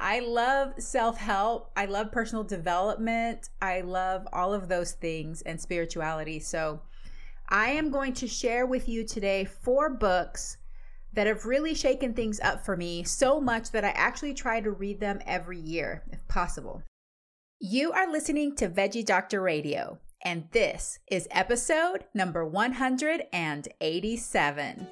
I 0.00 0.20
love 0.20 0.72
self 0.78 1.18
help. 1.18 1.70
I 1.76 1.84
love 1.86 2.12
personal 2.12 2.44
development. 2.44 3.48
I 3.60 3.80
love 3.82 4.26
all 4.32 4.54
of 4.54 4.68
those 4.68 4.92
things 4.92 5.42
and 5.42 5.60
spirituality. 5.60 6.38
So, 6.40 6.80
I 7.48 7.70
am 7.70 7.90
going 7.90 8.12
to 8.14 8.26
share 8.26 8.64
with 8.64 8.88
you 8.88 9.04
today 9.04 9.44
four 9.44 9.90
books 9.90 10.56
that 11.12 11.26
have 11.26 11.44
really 11.44 11.74
shaken 11.74 12.14
things 12.14 12.40
up 12.40 12.64
for 12.64 12.74
me 12.76 13.04
so 13.04 13.40
much 13.40 13.70
that 13.72 13.84
I 13.84 13.90
actually 13.90 14.32
try 14.34 14.60
to 14.60 14.70
read 14.70 15.00
them 15.00 15.20
every 15.26 15.58
year 15.58 16.02
if 16.10 16.26
possible. 16.28 16.82
You 17.60 17.92
are 17.92 18.10
listening 18.10 18.56
to 18.56 18.68
Veggie 18.68 19.04
Doctor 19.04 19.42
Radio, 19.42 19.98
and 20.24 20.48
this 20.52 20.98
is 21.10 21.28
episode 21.30 22.04
number 22.14 22.46
187. 22.46 24.88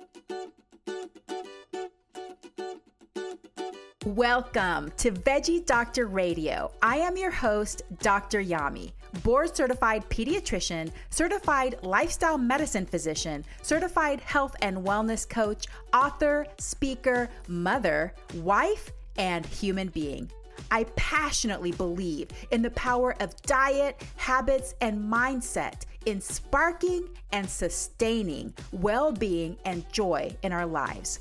Welcome 4.05 4.91
to 4.97 5.13
Veggie 5.13 5.65
Doctor 5.65 6.07
Radio. 6.07 6.73
I 6.83 6.97
am 6.97 7.17
your 7.17 7.31
host, 7.31 7.83
Dr. 8.01 8.43
Yami, 8.43 8.91
board 9.23 9.55
certified 9.55 10.09
pediatrician, 10.11 10.91
certified 11.11 11.77
lifestyle 11.83 12.37
medicine 12.37 12.85
physician, 12.85 13.45
certified 13.63 14.21
health 14.21 14.57
and 14.61 14.77
wellness 14.79 15.29
coach, 15.29 15.67
author, 15.95 16.45
speaker, 16.59 17.29
mother, 17.47 18.13
wife, 18.35 18.91
and 19.19 19.47
human 19.47 19.87
being. 19.87 20.29
I 20.73 20.83
passionately 20.97 21.71
believe 21.71 22.29
in 22.51 22.61
the 22.61 22.71
power 22.71 23.15
of 23.21 23.41
diet, 23.43 24.03
habits, 24.17 24.75
and 24.81 24.99
mindset 24.99 25.85
in 26.07 26.21
sparking 26.21 27.09
and 27.31 27.49
sustaining 27.49 28.53
well 28.73 29.13
being 29.13 29.57
and 29.65 29.89
joy 29.93 30.37
in 30.43 30.53
our 30.53 30.67
lives. 30.67 31.21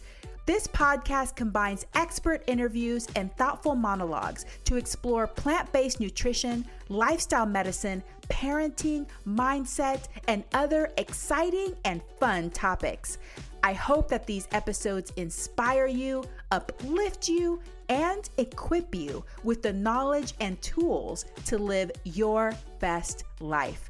This 0.51 0.67
podcast 0.67 1.38
combines 1.38 1.85
expert 1.95 2.44
interviews 2.45 3.07
and 3.16 3.34
thoughtful 3.38 3.73
monologues 3.73 4.45
to 4.66 4.75
explore 4.75 5.25
plant 5.25 5.72
based 5.72 6.01
nutrition, 6.01 6.66
lifestyle 6.89 7.45
medicine, 7.45 8.03
parenting, 8.28 9.07
mindset, 9.25 10.09
and 10.28 10.44
other 10.53 10.91
exciting 10.97 11.73
and 11.85 12.01
fun 12.19 12.50
topics. 12.50 13.17
I 13.63 13.72
hope 13.72 14.09
that 14.09 14.28
these 14.28 14.50
episodes 14.51 15.13
inspire 15.16 15.88
you, 15.88 16.25
uplift 16.51 17.29
you, 17.29 17.62
and 17.88 18.29
equip 18.38 18.94
you 18.94 19.23
with 19.45 19.62
the 19.62 19.72
knowledge 19.72 20.33
and 20.41 20.62
tools 20.62 21.23
to 21.45 21.57
live 21.57 21.91
your 22.03 22.51
best 22.79 23.23
life. 23.39 23.89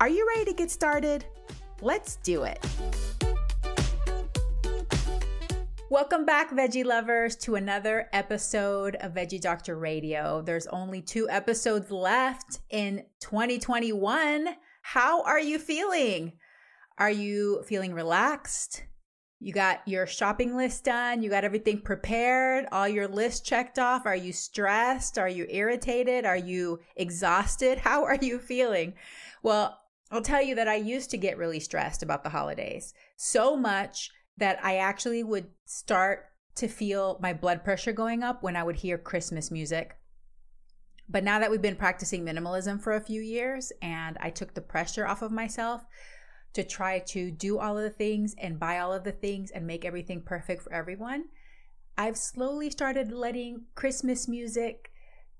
Are 0.00 0.08
you 0.08 0.24
ready 0.28 0.44
to 0.44 0.56
get 0.56 0.70
started? 0.70 1.24
Let's 1.82 2.14
do 2.22 2.44
it. 2.44 2.64
Welcome 5.88 6.24
back, 6.24 6.50
veggie 6.50 6.84
lovers, 6.84 7.36
to 7.36 7.54
another 7.54 8.08
episode 8.12 8.96
of 8.96 9.14
Veggie 9.14 9.40
Doctor 9.40 9.78
Radio. 9.78 10.42
There's 10.42 10.66
only 10.66 11.00
two 11.00 11.30
episodes 11.30 11.92
left 11.92 12.58
in 12.70 13.04
2021. 13.20 14.48
How 14.82 15.22
are 15.22 15.38
you 15.38 15.60
feeling? 15.60 16.32
Are 16.98 17.10
you 17.10 17.62
feeling 17.68 17.94
relaxed? 17.94 18.82
You 19.38 19.52
got 19.52 19.86
your 19.86 20.08
shopping 20.08 20.56
list 20.56 20.82
done? 20.82 21.22
You 21.22 21.30
got 21.30 21.44
everything 21.44 21.80
prepared? 21.82 22.66
All 22.72 22.88
your 22.88 23.06
lists 23.06 23.48
checked 23.48 23.78
off? 23.78 24.06
Are 24.06 24.16
you 24.16 24.32
stressed? 24.32 25.18
Are 25.18 25.28
you 25.28 25.46
irritated? 25.48 26.26
Are 26.26 26.36
you 26.36 26.80
exhausted? 26.96 27.78
How 27.84 28.02
are 28.02 28.18
you 28.20 28.40
feeling? 28.40 28.94
Well, 29.44 29.78
I'll 30.10 30.20
tell 30.20 30.42
you 30.42 30.56
that 30.56 30.66
I 30.66 30.74
used 30.74 31.10
to 31.12 31.16
get 31.16 31.38
really 31.38 31.60
stressed 31.60 32.02
about 32.02 32.24
the 32.24 32.30
holidays. 32.30 32.92
So 33.16 33.56
much 33.56 34.10
that 34.36 34.58
I 34.64 34.76
actually 34.76 35.22
would 35.22 35.46
start 35.64 36.26
to 36.56 36.68
feel 36.68 37.18
my 37.20 37.32
blood 37.32 37.64
pressure 37.64 37.92
going 37.92 38.22
up 38.22 38.42
when 38.42 38.56
I 38.56 38.62
would 38.62 38.76
hear 38.76 38.98
Christmas 38.98 39.50
music. 39.50 39.96
But 41.08 41.22
now 41.22 41.38
that 41.38 41.50
we've 41.50 41.62
been 41.62 41.76
practicing 41.76 42.24
minimalism 42.24 42.82
for 42.82 42.94
a 42.94 43.00
few 43.00 43.20
years 43.20 43.72
and 43.80 44.16
I 44.20 44.30
took 44.30 44.54
the 44.54 44.60
pressure 44.60 45.06
off 45.06 45.22
of 45.22 45.30
myself 45.30 45.84
to 46.54 46.64
try 46.64 46.98
to 46.98 47.30
do 47.30 47.58
all 47.58 47.76
of 47.76 47.84
the 47.84 47.90
things 47.90 48.34
and 48.38 48.58
buy 48.58 48.78
all 48.78 48.92
of 48.92 49.04
the 49.04 49.12
things 49.12 49.50
and 49.50 49.66
make 49.66 49.84
everything 49.84 50.22
perfect 50.22 50.62
for 50.62 50.72
everyone, 50.72 51.26
I've 51.98 52.16
slowly 52.16 52.70
started 52.70 53.12
letting 53.12 53.66
Christmas 53.74 54.26
music 54.26 54.90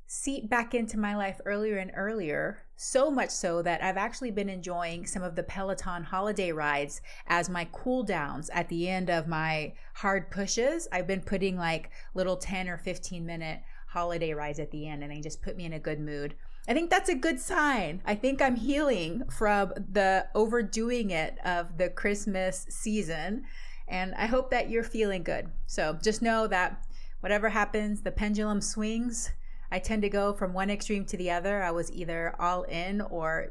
seep 0.07 0.49
back 0.49 0.75
into 0.75 0.99
my 0.99 1.17
life 1.17 1.41
earlier 1.45 1.79
and 1.79 1.91
earlier, 1.95 2.63
so 2.77 3.11
much 3.11 3.31
so 3.31 3.63
that 3.63 3.83
I've 3.83 3.97
actually 3.97 4.31
been 4.31 4.49
enjoying 4.49 5.07
some 5.07 5.23
of 5.23 5.35
the 5.35 5.43
Peloton 5.43 6.05
holiday 6.05 6.53
rides 6.53 7.01
as 7.27 7.49
my 7.49 7.67
cool 7.73 8.03
downs 8.03 8.51
at 8.51 8.69
the 8.69 8.89
end 8.89 9.11
of 9.11 9.27
my 9.27 9.75
hard 9.95 10.31
pushes. 10.31 10.87
I've 10.93 11.07
been 11.07 11.23
putting 11.23 11.57
like 11.57 11.91
little 12.15 12.37
10 12.37 12.69
or 12.69 12.79
15 12.79 13.27
minute 13.27 13.61
holiday 13.89 14.33
rides 14.33 14.61
at 14.61 14.71
the 14.71 14.87
end, 14.87 15.03
and 15.03 15.11
they 15.11 15.21
just 15.21 15.43
put 15.43 15.57
me 15.57 15.65
in 15.65 15.73
a 15.73 15.79
good 15.79 15.99
mood. 15.99 16.35
I 16.69 16.75
think 16.75 16.91
that's 16.91 17.09
a 17.09 17.15
good 17.15 17.41
sign. 17.41 18.03
I 18.05 18.15
think 18.15 18.43
I'm 18.43 18.57
healing 18.57 19.25
from 19.31 19.73
the 19.93 20.27
overdoing 20.35 21.11
it 21.11 21.39
of 21.45 21.79
the 21.79 21.89
Christmas 21.89 22.67
season. 22.69 23.45
And 23.89 24.15
I 24.17 24.27
hope 24.27 24.51
that 24.51 24.69
you're 24.69 24.83
feeling 24.83 25.23
good. 25.23 25.49
So 25.67 25.97
just 26.03 26.23
know 26.23 26.49
that 26.49 26.85
whatever 27.21 27.49
happens, 27.49 28.03
the 28.03 28.11
pendulum 28.11 28.61
swings 28.61 29.31
I 29.71 29.79
tend 29.79 30.03
to 30.03 30.09
go 30.09 30.33
from 30.33 30.53
one 30.53 30.71
extreme 30.71 31.05
to 31.07 31.17
the 31.17 31.31
other. 31.31 31.63
I 31.63 31.71
was 31.71 31.93
either 31.93 32.35
all 32.39 32.63
in 32.65 33.01
or 33.01 33.49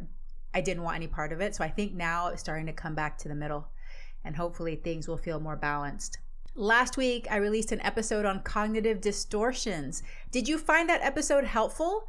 I 0.54 0.62
didn't 0.62 0.84
want 0.84 0.96
any 0.96 1.08
part 1.08 1.32
of 1.32 1.42
it. 1.42 1.56
So 1.56 1.64
I 1.64 1.70
think 1.70 1.94
now 1.94 2.28
it's 2.28 2.42
starting 2.42 2.66
to 2.68 2.74
come 2.74 2.96
back 2.96 3.18
to 3.20 3.28
the 3.28 3.36
middle 3.36 3.68
and 4.24 4.36
hopefully 4.36 4.76
things 4.76 5.08
will 5.08 5.18
feel 5.18 5.40
more 5.40 5.56
balanced. 5.56 6.18
Last 6.56 6.96
week, 6.96 7.28
I 7.30 7.36
released 7.36 7.74
an 7.74 7.82
episode 7.82 8.26
on 8.26 8.42
cognitive 8.42 9.02
distortions. 9.02 10.02
Did 10.32 10.48
you 10.48 10.58
find 10.58 10.88
that 10.90 11.02
episode 11.02 11.44
helpful? 11.44 12.08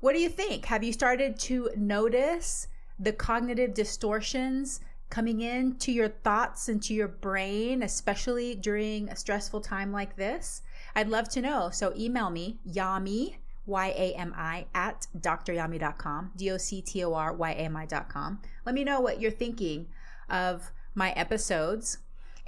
What 0.00 0.12
do 0.12 0.20
you 0.20 0.28
think? 0.28 0.66
Have 0.66 0.84
you 0.84 0.92
started 0.92 1.38
to 1.40 1.70
notice 1.74 2.68
the 2.98 3.12
cognitive 3.12 3.74
distortions 3.74 4.80
coming 5.08 5.40
into 5.40 5.90
your 5.90 6.08
thoughts 6.08 6.68
and 6.68 6.82
to 6.82 6.92
your 6.92 7.08
brain, 7.08 7.82
especially 7.82 8.54
during 8.54 9.08
a 9.08 9.16
stressful 9.16 9.62
time 9.62 9.90
like 9.90 10.16
this? 10.16 10.62
I'd 10.98 11.08
love 11.08 11.28
to 11.28 11.40
know. 11.40 11.70
So 11.70 11.94
email 11.96 12.28
me, 12.28 12.58
Yami, 12.68 13.36
Y 13.66 13.88
A 13.96 14.14
M 14.14 14.34
I, 14.36 14.66
at 14.74 15.06
doctoryami.com, 15.16 16.32
D 16.34 16.50
O 16.50 16.56
C 16.56 16.82
T 16.82 17.04
O 17.04 17.14
R 17.14 17.32
Y 17.32 17.52
A 17.52 17.54
M 17.54 17.76
I.com. 17.76 18.40
Let 18.66 18.74
me 18.74 18.82
know 18.82 19.00
what 19.00 19.20
you're 19.20 19.30
thinking 19.30 19.86
of 20.28 20.72
my 20.96 21.12
episodes. 21.12 21.98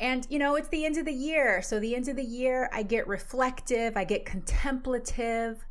And, 0.01 0.27
you 0.29 0.41
know, 0.41 0.57
it's 0.57 0.67
the 0.67 0.85
end 0.85 0.97
of 0.97 1.05
the 1.05 1.13
year. 1.13 1.63
So, 1.63 1.79
the 1.79 1.95
end 1.95 2.09
of 2.09 2.17
the 2.17 2.25
year, 2.25 2.69
I 2.73 2.83
get 2.83 3.07
reflective, 3.07 3.97
I 3.97 4.03
get 4.03 4.25
contemplative. 4.25 5.65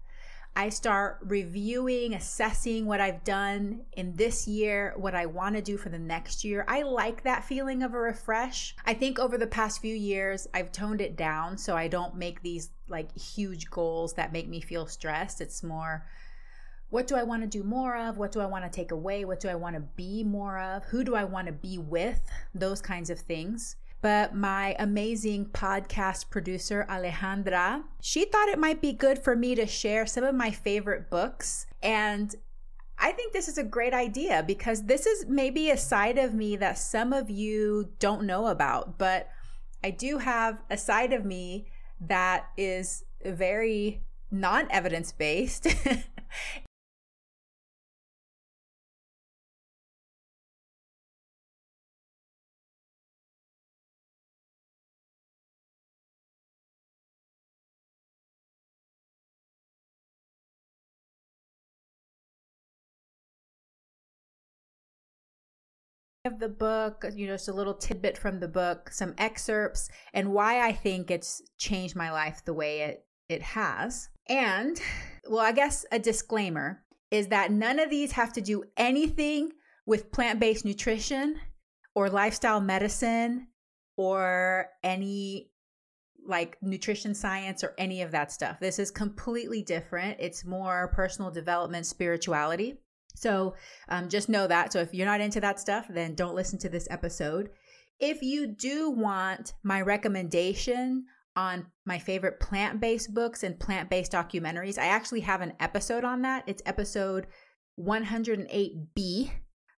I 0.60 0.68
start 0.68 1.20
reviewing, 1.22 2.16
assessing 2.16 2.86
what 2.86 3.00
I've 3.00 3.24
done 3.24 3.86
in 3.94 4.14
this 4.18 4.46
year, 4.46 4.94
what 4.98 5.16
I 5.16 5.26
want 5.26 5.56
to 5.56 5.62
do 5.62 5.78
for 5.78 5.88
the 5.88 5.98
next 5.98 6.44
year. 6.44 6.66
I 6.68 6.82
like 6.82 7.24
that 7.24 7.46
feeling 7.46 7.82
of 7.82 7.94
a 7.94 7.98
refresh. 7.98 8.76
I 8.86 8.94
think 8.94 9.20
over 9.20 9.38
the 9.38 9.48
past 9.48 9.80
few 9.80 9.96
years, 9.96 10.50
I've 10.54 10.74
toned 10.74 11.00
it 11.00 11.16
down 11.16 11.58
so 11.58 11.78
I 11.78 11.88
don't 11.88 12.18
make 12.18 12.42
these 12.42 12.72
like 12.90 13.18
huge 13.18 13.70
goals 13.70 14.16
that 14.16 14.34
make 14.34 14.50
me 14.50 14.60
feel 14.60 14.86
stressed. 14.86 15.40
It's 15.40 15.64
more, 15.64 16.06
what 16.90 17.08
do 17.08 17.16
I 17.16 17.24
want 17.24 17.42
to 17.44 17.48
do 17.48 17.64
more 17.64 17.96
of? 17.96 18.18
What 18.18 18.34
do 18.34 18.42
I 18.42 18.46
want 18.46 18.66
to 18.66 18.70
take 18.70 18.92
away? 18.92 19.24
What 19.24 19.40
do 19.40 19.48
I 19.48 19.56
want 19.56 19.78
to 19.78 19.82
be 19.96 20.26
more 20.26 20.60
of? 20.60 20.84
Who 20.84 21.06
do 21.06 21.16
I 21.16 21.24
want 21.24 21.48
to 21.48 21.54
be 21.54 21.78
with? 21.78 22.20
Those 22.54 22.82
kinds 22.82 23.10
of 23.10 23.18
things 23.18 23.78
but 24.01 24.34
my 24.34 24.75
amazing 24.80 25.48
podcast 25.48 26.30
producer, 26.30 26.86
Alejandra, 26.90 27.84
she 28.01 28.25
thought 28.25 28.50
it 28.50 28.60
might 28.60 28.81
be 28.81 28.94
good 28.94 29.19
for 29.19 29.36
me 29.36 29.56
to 29.56 29.66
share 29.68 30.06
some 30.06 30.24
of 30.24 30.36
my 30.36 30.51
favorite 30.51 31.10
books. 31.10 31.66
And 31.81 32.34
I 32.98 33.12
think 33.12 33.34
this 33.34 33.48
is 33.48 33.57
a 33.57 33.63
great 33.63 33.94
idea 33.94 34.44
because 34.46 34.84
this 34.84 35.06
is 35.06 35.25
maybe 35.28 35.69
a 35.69 35.78
side 35.78 36.18
of 36.18 36.34
me 36.34 36.56
that 36.57 36.78
some 36.78 37.13
of 37.13 37.30
you 37.30 37.90
don't 38.00 38.25
know 38.25 38.48
about, 38.48 38.98
but 38.98 39.30
I 39.84 39.92
do 39.92 40.18
have 40.18 40.62
a 40.69 40.78
side 40.78 41.13
of 41.13 41.25
me 41.25 41.68
that 42.02 42.48
is 42.57 43.04
very 43.25 44.04
non 44.31 44.68
evidence 44.72 45.12
based. 45.12 45.68
of 66.31 66.40
the 66.40 66.50
book, 66.50 67.06
you 67.16 67.28
know, 67.28 67.34
just 67.34 67.50
a 67.50 67.54
little 67.54 67.74
tidbit 67.74 68.18
from 68.18 68.40
the 68.40 68.48
book, 68.48 68.92
some 68.92 69.14
excerpts, 69.18 69.90
and 70.14 70.34
why 70.34 70.66
I 70.66 70.72
think 70.72 71.12
it's 71.12 71.42
changed 71.58 71.96
my 71.96 72.12
life 72.12 72.44
the 72.46 72.54
way 72.54 72.81
it 72.81 73.06
it 73.30 73.42
has. 73.42 74.10
And 74.28 74.81
well, 75.30 75.46
I 75.46 75.52
guess 75.52 75.86
a 75.92 76.00
disclaimer 76.00 76.84
is 77.12 77.28
that 77.28 77.52
none 77.52 77.80
of 77.80 77.90
these 77.90 78.12
have 78.14 78.34
to 78.34 78.42
do 78.42 78.64
anything 78.76 79.52
with 79.86 80.12
plant-based 80.12 80.66
nutrition 80.66 81.40
or 81.96 82.10
lifestyle 82.10 82.62
medicine 82.62 83.48
or 83.98 84.68
any 84.84 85.52
like 86.28 86.58
nutrition 86.62 87.16
science 87.16 87.64
or 87.64 87.74
any 87.78 88.02
of 88.02 88.12
that 88.12 88.31
stuff. 88.31 88.60
This 88.60 88.78
is 88.78 88.92
completely 88.92 89.64
different. 89.64 90.18
It's 90.20 90.46
more 90.46 90.90
personal 90.90 91.31
development, 91.31 91.86
spirituality. 91.86 92.78
So 93.19 93.56
um, 93.89 94.10
just 94.10 94.30
know 94.30 94.48
that. 94.48 94.71
So 94.74 94.80
if 94.80 94.94
you're 94.94 95.06
not 95.06 95.21
into 95.21 95.42
that 95.42 95.60
stuff, 95.60 95.88
then 95.89 96.16
don't 96.16 96.36
listen 96.36 96.57
to 96.60 96.69
this 96.69 96.88
episode. 96.89 97.50
If 98.00 98.21
you 98.21 98.48
do 98.48 98.89
want 98.89 99.54
my 99.63 99.81
recommendation 99.81 101.06
on 101.36 101.68
my 101.86 102.00
favorite 102.00 102.39
plant 102.39 102.80
based 102.80 103.13
books 103.13 103.44
and 103.44 103.60
plant 103.60 103.89
based 103.89 104.13
documentaries, 104.13 104.77
I 104.77 104.86
actually 104.86 105.21
have 105.21 105.42
an 105.42 105.54
episode 105.60 106.04
on 106.04 106.21
that. 106.21 106.44
It's 106.48 106.63
episode 106.66 107.27
108B 107.80 109.31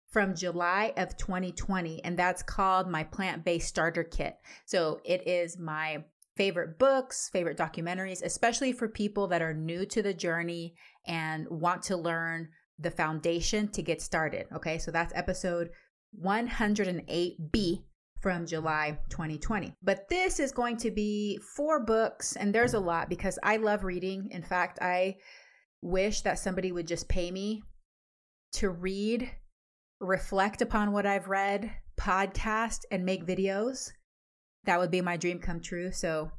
from 0.08 0.36
July 0.36 0.92
of 0.96 1.16
2020, 1.16 2.04
and 2.04 2.16
that's 2.16 2.42
called 2.42 2.88
my 2.88 3.02
plant 3.02 3.44
based 3.44 3.68
starter 3.68 4.04
kit. 4.04 4.36
So 4.66 5.00
it 5.04 5.26
is 5.26 5.58
my 5.58 6.04
favorite 6.36 6.78
books, 6.78 7.28
favorite 7.32 7.58
documentaries, 7.58 8.22
especially 8.22 8.72
for 8.72 8.88
people 8.88 9.26
that 9.28 9.42
are 9.42 9.54
new 9.54 9.84
to 9.86 10.02
the 10.02 10.14
journey 10.14 10.74
and 11.06 11.46
want 11.50 11.82
to 11.84 11.96
learn 11.96 12.48
the 12.78 12.90
foundation 12.90 13.68
to 13.68 13.82
get 13.82 14.02
started. 14.02 14.46
Okay, 14.54 14.78
so 14.78 14.90
that's 14.90 15.12
episode 15.14 15.70
108B 16.22 17.84
from 18.20 18.46
July 18.46 18.98
2020. 19.10 19.74
But 19.82 20.08
this 20.08 20.38
is 20.38 20.52
going 20.52 20.76
to 20.78 20.90
be 20.90 21.38
four 21.56 21.84
books, 21.84 22.36
and 22.36 22.54
there's 22.54 22.74
a 22.74 22.80
lot 22.80 23.08
because 23.08 23.38
I 23.42 23.56
love 23.56 23.84
reading. 23.84 24.28
In 24.30 24.42
fact, 24.42 24.78
I 24.80 25.16
wish 25.82 26.22
that 26.22 26.38
somebody 26.38 26.70
would 26.70 26.86
just 26.86 27.08
pay 27.08 27.30
me 27.30 27.62
to 28.52 28.70
read, 28.70 29.30
reflect 30.00 30.62
upon 30.62 30.92
what 30.92 31.06
I've 31.06 31.28
read, 31.28 31.72
podcast, 31.98 32.80
and 32.90 33.04
make 33.04 33.26
videos. 33.26 33.90
That 34.64 34.78
would 34.78 34.90
be 34.90 35.00
my 35.00 35.16
dream 35.16 35.40
come 35.40 35.60
true. 35.60 35.90
So 35.90 36.30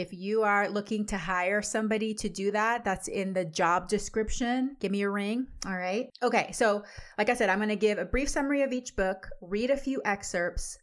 if 0.00 0.14
you 0.14 0.42
are 0.42 0.68
looking 0.68 1.04
to 1.06 1.18
hire 1.18 1.60
somebody 1.60 2.14
to 2.14 2.28
do 2.28 2.50
that, 2.52 2.84
that's 2.84 3.06
in 3.06 3.34
the 3.34 3.44
job 3.44 3.86
description. 3.86 4.76
Give 4.80 4.90
me 4.90 5.02
a 5.02 5.10
ring. 5.10 5.46
All 5.66 5.76
right. 5.76 6.08
Okay. 6.22 6.50
So, 6.52 6.82
like 7.18 7.28
I 7.28 7.34
said, 7.34 7.50
I'm 7.50 7.58
going 7.58 7.68
to 7.68 7.76
give 7.76 7.98
a 7.98 8.04
brief 8.06 8.30
summary 8.30 8.62
of 8.62 8.72
each 8.72 8.96
book, 8.96 9.28
read 9.42 9.70
a 9.70 9.76
few 9.76 10.00
excerpts, 10.06 10.78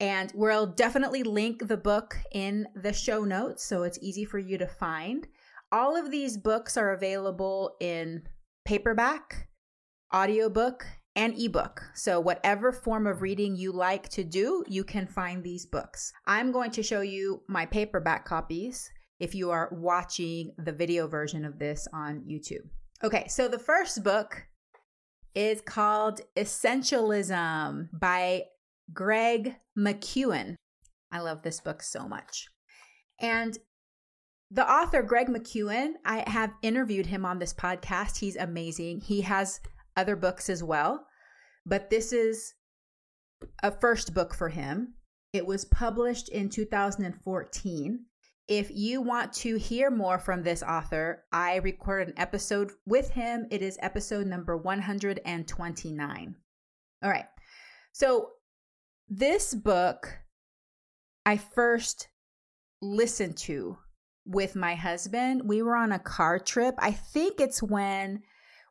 and 0.00 0.32
we'll 0.34 0.66
definitely 0.66 1.22
link 1.22 1.68
the 1.68 1.76
book 1.76 2.18
in 2.32 2.66
the 2.74 2.92
show 2.92 3.24
notes 3.24 3.64
so 3.64 3.84
it's 3.84 3.98
easy 4.02 4.24
for 4.24 4.38
you 4.38 4.58
to 4.58 4.66
find. 4.66 5.28
All 5.70 5.96
of 5.96 6.10
these 6.10 6.36
books 6.36 6.76
are 6.76 6.92
available 6.92 7.76
in 7.80 8.24
paperback, 8.64 9.48
audiobook, 10.14 10.86
and 11.16 11.36
ebook. 11.38 11.82
So, 11.94 12.20
whatever 12.20 12.70
form 12.70 13.06
of 13.06 13.22
reading 13.22 13.56
you 13.56 13.72
like 13.72 14.08
to 14.10 14.22
do, 14.22 14.62
you 14.68 14.84
can 14.84 15.06
find 15.06 15.42
these 15.42 15.66
books. 15.66 16.12
I'm 16.26 16.52
going 16.52 16.70
to 16.72 16.82
show 16.82 17.00
you 17.00 17.42
my 17.48 17.66
paperback 17.66 18.26
copies 18.26 18.88
if 19.18 19.34
you 19.34 19.50
are 19.50 19.70
watching 19.72 20.52
the 20.58 20.72
video 20.72 21.08
version 21.08 21.44
of 21.44 21.58
this 21.58 21.88
on 21.92 22.22
YouTube. 22.30 22.68
Okay, 23.02 23.26
so 23.28 23.48
the 23.48 23.58
first 23.58 24.04
book 24.04 24.46
is 25.34 25.60
called 25.60 26.20
Essentialism 26.36 27.88
by 27.98 28.44
Greg 28.92 29.56
McKeown. 29.78 30.54
I 31.10 31.20
love 31.20 31.42
this 31.42 31.60
book 31.60 31.82
so 31.82 32.08
much. 32.08 32.46
And 33.20 33.58
the 34.50 34.70
author, 34.70 35.02
Greg 35.02 35.28
McKeown, 35.28 35.92
I 36.04 36.28
have 36.28 36.52
interviewed 36.62 37.06
him 37.06 37.24
on 37.24 37.38
this 37.38 37.52
podcast. 37.52 38.18
He's 38.18 38.36
amazing. 38.36 39.00
He 39.00 39.22
has 39.22 39.60
other 39.96 40.16
books 40.16 40.48
as 40.48 40.62
well, 40.62 41.05
but 41.66 41.90
this 41.90 42.12
is 42.12 42.54
a 43.62 43.70
first 43.70 44.14
book 44.14 44.34
for 44.34 44.48
him. 44.48 44.94
It 45.32 45.46
was 45.46 45.64
published 45.66 46.28
in 46.28 46.48
2014. 46.48 48.06
If 48.48 48.70
you 48.70 49.02
want 49.02 49.32
to 49.34 49.58
hear 49.58 49.90
more 49.90 50.20
from 50.20 50.44
this 50.44 50.62
author, 50.62 51.24
I 51.32 51.56
recorded 51.56 52.08
an 52.08 52.14
episode 52.16 52.70
with 52.86 53.10
him. 53.10 53.46
It 53.50 53.60
is 53.60 53.76
episode 53.82 54.26
number 54.28 54.56
129. 54.56 56.36
All 57.02 57.10
right. 57.10 57.26
So, 57.92 58.30
this 59.08 59.54
book 59.54 60.20
I 61.24 61.36
first 61.36 62.08
listened 62.80 63.36
to 63.38 63.78
with 64.24 64.54
my 64.54 64.74
husband. 64.76 65.42
We 65.44 65.62
were 65.62 65.76
on 65.76 65.92
a 65.92 65.98
car 65.98 66.38
trip. 66.38 66.74
I 66.78 66.92
think 66.92 67.40
it's 67.40 67.62
when 67.62 68.22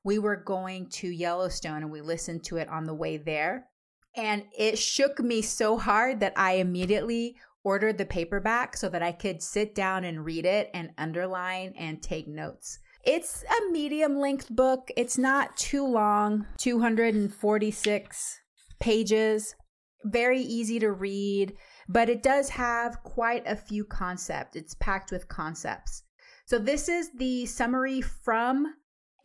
we 0.06 0.20
were 0.20 0.36
going 0.38 0.88
to 0.88 1.10
Yellowstone 1.10 1.82
and 1.82 1.92
we 1.92 2.00
listened 2.00 2.44
to 2.46 2.58
it 2.58 2.70
on 2.70 2.86
the 2.86 2.94
way 2.94 3.18
there. 3.18 3.68
And 4.16 4.44
it 4.58 4.78
shook 4.78 5.20
me 5.20 5.42
so 5.42 5.78
hard 5.78 6.22
that 6.22 6.34
I 6.38 6.54
immediately 6.54 7.36
ordered 7.64 7.98
the 7.98 8.06
paperback 8.06 8.78
so 8.78 8.88
that 8.88 9.02
I 9.02 9.12
could 9.12 9.42
sit 9.42 9.74
down 9.74 10.06
and 10.06 10.24
read 10.24 10.46
it 10.46 10.70
and 10.74 10.92
underline 10.98 11.74
and 11.78 12.02
take 12.02 12.28
notes. 12.28 12.78
It's 13.04 13.44
a 13.44 13.72
medium 13.72 14.18
length 14.20 14.50
book. 14.50 14.90
It's 14.96 15.18
not 15.18 15.58
too 15.58 15.86
long, 15.86 16.46
246 16.58 18.40
pages, 18.80 19.56
very 20.04 20.40
easy 20.40 20.80
to 20.80 20.92
read, 20.92 21.56
but 21.90 22.10
it 22.10 22.22
does 22.22 22.50
have 22.50 23.02
quite 23.04 23.46
a 23.48 23.56
few 23.56 23.84
concepts. 23.84 24.56
It's 24.56 24.76
packed 24.76 25.12
with 25.12 25.28
concepts. 25.28 26.04
So, 26.46 26.60
this 26.60 26.88
is 26.88 27.10
the 27.18 27.48
summary 27.48 28.02
from 28.02 28.68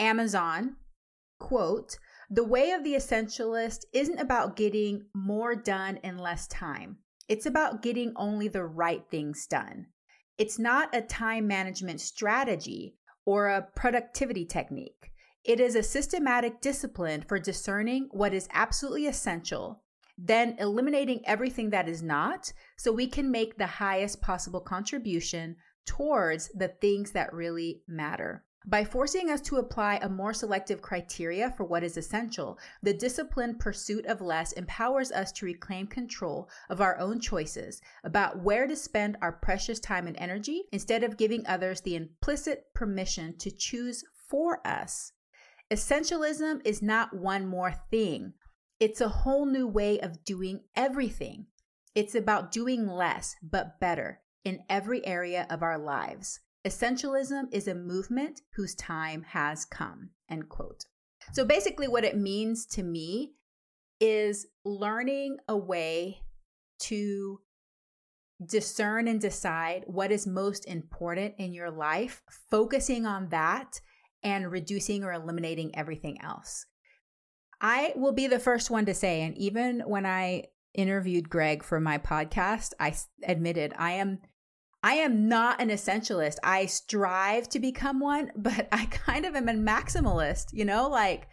Amazon, 0.00 0.76
quote, 1.38 1.99
the 2.30 2.42
way 2.42 2.71
of 2.71 2.83
the 2.83 2.95
essentialist 2.95 3.85
isn't 3.92 4.19
about 4.19 4.57
getting 4.57 5.04
more 5.14 5.54
done 5.54 5.99
in 6.02 6.16
less 6.16 6.47
time. 6.49 6.97
It's 7.28 7.45
about 7.45 7.83
getting 7.83 8.14
only 8.16 8.49
the 8.49 8.64
right 8.64 9.04
things 9.11 9.47
done. 9.47 9.87
It's 10.38 10.59
not 10.59 10.95
a 10.97 11.02
time 11.02 11.47
management 11.47 12.00
strategy 12.00 12.97
or 13.26 13.49
a 13.49 13.66
productivity 13.76 14.47
technique. 14.47 15.12
It 15.45 15.61
is 15.61 15.75
a 15.75 15.83
systematic 15.83 16.62
discipline 16.62 17.23
for 17.28 17.38
discerning 17.38 18.09
what 18.11 18.33
is 18.33 18.49
absolutely 18.54 19.07
essential, 19.07 19.83
then 20.16 20.57
eliminating 20.59 21.21
everything 21.26 21.71
that 21.71 21.88
is 21.88 22.02
not, 22.02 22.52
so 22.78 22.90
we 22.90 23.07
can 23.07 23.30
make 23.30 23.59
the 23.59 23.66
highest 23.66 24.23
possible 24.23 24.61
contribution 24.61 25.57
towards 25.85 26.49
the 26.54 26.69
things 26.69 27.12
that 27.12 27.35
really 27.35 27.83
matter. 27.87 28.45
By 28.66 28.84
forcing 28.84 29.30
us 29.30 29.40
to 29.42 29.56
apply 29.56 29.96
a 29.96 30.08
more 30.08 30.34
selective 30.34 30.82
criteria 30.82 31.50
for 31.50 31.64
what 31.64 31.82
is 31.82 31.96
essential, 31.96 32.58
the 32.82 32.92
disciplined 32.92 33.58
pursuit 33.58 34.04
of 34.04 34.20
less 34.20 34.52
empowers 34.52 35.10
us 35.10 35.32
to 35.32 35.46
reclaim 35.46 35.86
control 35.86 36.48
of 36.68 36.80
our 36.80 36.98
own 36.98 37.20
choices 37.20 37.80
about 38.04 38.42
where 38.42 38.66
to 38.66 38.76
spend 38.76 39.16
our 39.22 39.32
precious 39.32 39.80
time 39.80 40.06
and 40.06 40.16
energy 40.18 40.64
instead 40.72 41.02
of 41.02 41.16
giving 41.16 41.46
others 41.46 41.80
the 41.80 41.96
implicit 41.96 42.66
permission 42.74 43.36
to 43.38 43.50
choose 43.50 44.04
for 44.28 44.64
us. 44.66 45.12
Essentialism 45.70 46.60
is 46.64 46.82
not 46.82 47.16
one 47.16 47.46
more 47.46 47.72
thing, 47.90 48.34
it's 48.80 49.02
a 49.02 49.08
whole 49.08 49.44
new 49.44 49.66
way 49.66 50.00
of 50.00 50.24
doing 50.24 50.60
everything. 50.74 51.46
It's 51.94 52.14
about 52.14 52.50
doing 52.50 52.86
less, 52.86 53.36
but 53.42 53.78
better 53.78 54.20
in 54.42 54.60
every 54.70 55.06
area 55.06 55.46
of 55.50 55.62
our 55.62 55.76
lives. 55.78 56.40
Essentialism 56.66 57.44
is 57.52 57.68
a 57.68 57.74
movement 57.74 58.42
whose 58.54 58.74
time 58.74 59.22
has 59.28 59.64
come. 59.64 60.10
End 60.28 60.48
quote. 60.48 60.84
So 61.32 61.44
basically, 61.44 61.88
what 61.88 62.04
it 62.04 62.16
means 62.16 62.66
to 62.66 62.82
me 62.82 63.32
is 64.00 64.46
learning 64.64 65.38
a 65.48 65.56
way 65.56 66.22
to 66.80 67.40
discern 68.44 69.06
and 69.06 69.20
decide 69.20 69.84
what 69.86 70.10
is 70.10 70.26
most 70.26 70.66
important 70.66 71.34
in 71.38 71.52
your 71.52 71.70
life, 71.70 72.22
focusing 72.50 73.06
on 73.06 73.28
that 73.28 73.80
and 74.22 74.50
reducing 74.50 75.04
or 75.04 75.12
eliminating 75.12 75.76
everything 75.76 76.20
else. 76.22 76.66
I 77.60 77.92
will 77.96 78.12
be 78.12 78.26
the 78.26 78.38
first 78.38 78.70
one 78.70 78.86
to 78.86 78.94
say, 78.94 79.22
and 79.22 79.36
even 79.36 79.80
when 79.80 80.06
I 80.06 80.44
interviewed 80.72 81.28
Greg 81.28 81.62
for 81.62 81.80
my 81.80 81.98
podcast, 81.98 82.72
I 82.80 82.94
admitted 83.22 83.74
I 83.76 83.92
am 83.92 84.20
I 84.82 84.94
am 84.94 85.28
not 85.28 85.60
an 85.60 85.68
essentialist. 85.68 86.37
I 86.42 86.66
strive 86.66 87.49
to 87.50 87.60
become 87.60 88.00
one, 88.00 88.32
but 88.37 88.68
I 88.72 88.87
kind 88.87 89.25
of 89.25 89.34
am 89.34 89.49
a 89.49 89.54
maximalist, 89.54 90.52
you 90.52 90.64
know, 90.64 90.88
like 90.88 91.28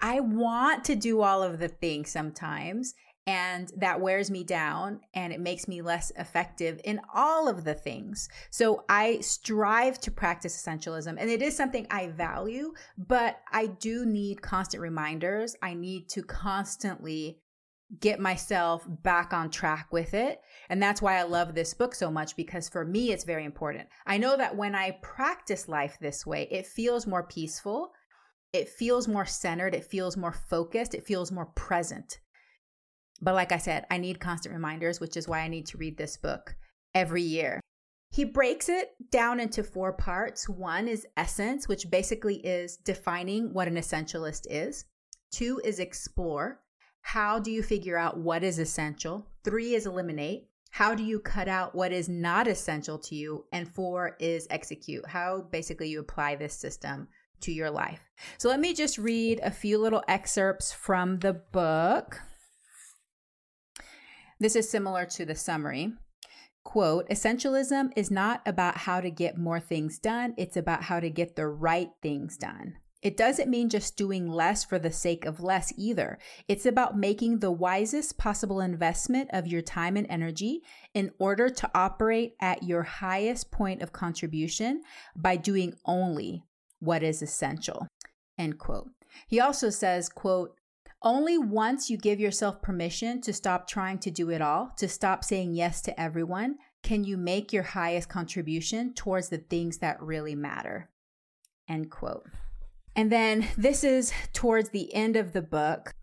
I 0.00 0.20
want 0.20 0.84
to 0.84 0.96
do 0.96 1.22
all 1.22 1.42
of 1.42 1.58
the 1.58 1.68
things 1.68 2.10
sometimes 2.10 2.94
and 3.26 3.70
that 3.76 4.00
wears 4.00 4.30
me 4.30 4.42
down 4.42 5.00
and 5.14 5.32
it 5.32 5.38
makes 5.38 5.68
me 5.68 5.80
less 5.80 6.10
effective 6.18 6.80
in 6.84 7.00
all 7.14 7.48
of 7.48 7.62
the 7.62 7.74
things. 7.74 8.28
So 8.50 8.84
I 8.88 9.20
strive 9.20 10.00
to 10.00 10.10
practice 10.10 10.60
essentialism 10.60 11.14
and 11.18 11.30
it 11.30 11.40
is 11.40 11.56
something 11.56 11.86
I 11.88 12.08
value, 12.08 12.72
but 12.98 13.36
I 13.52 13.66
do 13.66 14.04
need 14.04 14.42
constant 14.42 14.80
reminders. 14.80 15.54
I 15.62 15.74
need 15.74 16.08
to 16.10 16.22
constantly 16.22 17.38
get 18.00 18.20
myself 18.20 18.86
back 18.88 19.32
on 19.32 19.50
track 19.50 19.88
with 19.92 20.14
it. 20.14 20.40
And 20.68 20.82
that's 20.82 21.02
why 21.02 21.18
I 21.18 21.24
love 21.24 21.54
this 21.54 21.74
book 21.74 21.94
so 21.94 22.10
much 22.10 22.36
because 22.36 22.68
for 22.68 22.84
me, 22.84 23.12
it's 23.12 23.24
very 23.24 23.44
important. 23.44 23.88
I 24.06 24.18
know 24.18 24.36
that 24.36 24.56
when 24.56 24.74
I 24.74 24.98
practice 25.02 25.68
life 25.68 25.98
this 26.00 26.24
way, 26.24 26.48
it 26.50 26.66
feels 26.66 27.06
more 27.06 27.26
peaceful. 27.26 27.92
It 28.52 28.68
feels 28.68 29.08
more 29.08 29.26
centered. 29.26 29.74
It 29.74 29.84
feels 29.84 30.16
more 30.16 30.32
focused. 30.32 30.94
It 30.94 31.06
feels 31.06 31.30
more 31.30 31.46
present. 31.54 32.18
But 33.20 33.34
like 33.34 33.52
I 33.52 33.58
said, 33.58 33.86
I 33.90 33.98
need 33.98 34.20
constant 34.20 34.54
reminders, 34.54 34.98
which 34.98 35.16
is 35.16 35.28
why 35.28 35.40
I 35.40 35.48
need 35.48 35.66
to 35.66 35.78
read 35.78 35.96
this 35.96 36.16
book 36.16 36.56
every 36.94 37.22
year. 37.22 37.60
He 38.10 38.24
breaks 38.24 38.68
it 38.68 38.90
down 39.10 39.40
into 39.40 39.62
four 39.62 39.92
parts. 39.94 40.48
One 40.48 40.86
is 40.86 41.06
essence, 41.16 41.66
which 41.66 41.90
basically 41.90 42.36
is 42.36 42.76
defining 42.76 43.54
what 43.54 43.68
an 43.68 43.76
essentialist 43.76 44.46
is. 44.50 44.84
Two 45.30 45.60
is 45.64 45.78
explore. 45.78 46.60
How 47.02 47.38
do 47.38 47.50
you 47.50 47.62
figure 47.62 47.98
out 47.98 48.18
what 48.18 48.42
is 48.42 48.58
essential? 48.58 49.26
Three 49.44 49.74
is 49.74 49.86
eliminate. 49.86 50.48
How 50.70 50.94
do 50.94 51.04
you 51.04 51.20
cut 51.20 51.48
out 51.48 51.74
what 51.74 51.92
is 51.92 52.08
not 52.08 52.48
essential 52.48 52.98
to 53.00 53.14
you? 53.14 53.44
And 53.52 53.68
four 53.68 54.16
is 54.18 54.46
execute. 54.48 55.06
How 55.06 55.42
basically 55.42 55.90
you 55.90 56.00
apply 56.00 56.36
this 56.36 56.54
system 56.54 57.08
to 57.42 57.52
your 57.52 57.70
life. 57.70 58.00
So 58.38 58.48
let 58.48 58.60
me 58.60 58.72
just 58.72 58.98
read 58.98 59.40
a 59.42 59.50
few 59.50 59.78
little 59.78 60.02
excerpts 60.08 60.72
from 60.72 61.18
the 61.18 61.34
book. 61.34 62.20
This 64.40 64.56
is 64.56 64.70
similar 64.70 65.04
to 65.06 65.24
the 65.24 65.34
summary. 65.34 65.92
Quote, 66.64 67.08
essentialism 67.08 67.90
is 67.96 68.10
not 68.10 68.40
about 68.46 68.78
how 68.78 69.00
to 69.00 69.10
get 69.10 69.36
more 69.36 69.60
things 69.60 69.98
done, 69.98 70.32
it's 70.38 70.56
about 70.56 70.84
how 70.84 71.00
to 71.00 71.10
get 71.10 71.34
the 71.36 71.46
right 71.46 71.90
things 72.00 72.36
done. 72.36 72.76
It 73.02 73.16
doesn't 73.16 73.50
mean 73.50 73.68
just 73.68 73.96
doing 73.96 74.28
less 74.28 74.64
for 74.64 74.78
the 74.78 74.92
sake 74.92 75.24
of 75.24 75.40
less 75.40 75.72
either. 75.76 76.18
It's 76.46 76.66
about 76.66 76.96
making 76.96 77.40
the 77.40 77.50
wisest 77.50 78.16
possible 78.16 78.60
investment 78.60 79.30
of 79.32 79.48
your 79.48 79.60
time 79.60 79.96
and 79.96 80.06
energy 80.08 80.62
in 80.94 81.10
order 81.18 81.50
to 81.50 81.70
operate 81.74 82.34
at 82.40 82.62
your 82.62 82.84
highest 82.84 83.50
point 83.50 83.82
of 83.82 83.92
contribution 83.92 84.82
by 85.16 85.36
doing 85.36 85.74
only 85.84 86.44
what 86.78 87.02
is 87.02 87.22
essential. 87.22 87.88
End 88.38 88.58
quote. 88.58 88.90
He 89.26 89.40
also 89.40 89.68
says, 89.68 90.08
quote, 90.08 90.54
only 91.02 91.36
once 91.36 91.90
you 91.90 91.96
give 91.96 92.20
yourself 92.20 92.62
permission 92.62 93.20
to 93.22 93.32
stop 93.32 93.66
trying 93.66 93.98
to 93.98 94.10
do 94.10 94.30
it 94.30 94.40
all, 94.40 94.72
to 94.78 94.88
stop 94.88 95.24
saying 95.24 95.54
yes 95.54 95.82
to 95.82 96.00
everyone, 96.00 96.56
can 96.84 97.02
you 97.02 97.16
make 97.16 97.52
your 97.52 97.64
highest 97.64 98.08
contribution 98.08 98.94
towards 98.94 99.28
the 99.28 99.38
things 99.38 99.78
that 99.78 100.00
really 100.00 100.36
matter. 100.36 100.88
End 101.68 101.90
quote. 101.90 102.26
And 102.94 103.10
then 103.10 103.48
this 103.56 103.84
is 103.84 104.12
towards 104.32 104.70
the 104.70 104.92
end 104.94 105.16
of 105.16 105.32
the 105.32 105.42
book, 105.42 105.94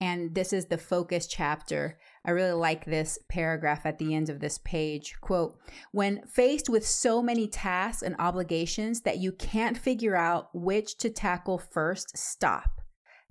and 0.00 0.34
this 0.34 0.52
is 0.52 0.66
the 0.66 0.78
focus 0.78 1.28
chapter. 1.28 1.98
I 2.24 2.32
really 2.32 2.52
like 2.52 2.84
this 2.84 3.18
paragraph 3.28 3.86
at 3.86 3.98
the 3.98 4.14
end 4.14 4.28
of 4.28 4.40
this 4.40 4.58
page. 4.58 5.14
Quote 5.20 5.56
When 5.92 6.26
faced 6.26 6.68
with 6.68 6.86
so 6.86 7.22
many 7.22 7.46
tasks 7.46 8.02
and 8.02 8.16
obligations 8.18 9.02
that 9.02 9.18
you 9.18 9.30
can't 9.32 9.78
figure 9.78 10.16
out 10.16 10.48
which 10.52 10.98
to 10.98 11.10
tackle 11.10 11.58
first, 11.58 12.16
stop. 12.16 12.80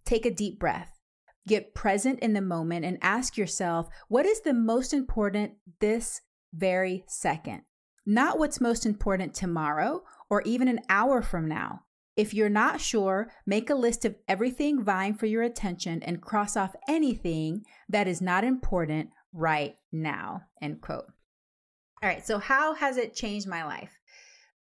Take 0.05 0.25
a 0.25 0.33
deep 0.33 0.59
breath. 0.59 0.97
Get 1.47 1.73
present 1.73 2.19
in 2.19 2.33
the 2.33 2.41
moment 2.41 2.85
and 2.85 2.97
ask 3.01 3.35
yourself 3.35 3.87
what 4.07 4.25
is 4.25 4.41
the 4.41 4.53
most 4.53 4.93
important 4.93 5.53
this 5.79 6.21
very 6.53 7.03
second? 7.07 7.63
Not 8.05 8.39
what's 8.39 8.61
most 8.61 8.85
important 8.85 9.33
tomorrow 9.33 10.03
or 10.29 10.41
even 10.43 10.67
an 10.67 10.79
hour 10.87 11.21
from 11.21 11.47
now. 11.47 11.81
If 12.17 12.33
you're 12.33 12.49
not 12.49 12.81
sure, 12.81 13.31
make 13.45 13.69
a 13.69 13.75
list 13.75 14.03
of 14.05 14.15
everything 14.27 14.83
vying 14.83 15.13
for 15.13 15.25
your 15.25 15.43
attention 15.43 16.03
and 16.03 16.21
cross 16.21 16.57
off 16.57 16.75
anything 16.87 17.63
that 17.87 18.07
is 18.07 18.21
not 18.21 18.43
important 18.43 19.09
right 19.33 19.75
now. 19.91 20.41
End 20.61 20.81
quote. 20.81 21.05
All 22.03 22.09
right, 22.09 22.25
so 22.25 22.39
how 22.39 22.73
has 22.73 22.97
it 22.97 23.15
changed 23.15 23.47
my 23.47 23.63
life? 23.63 23.97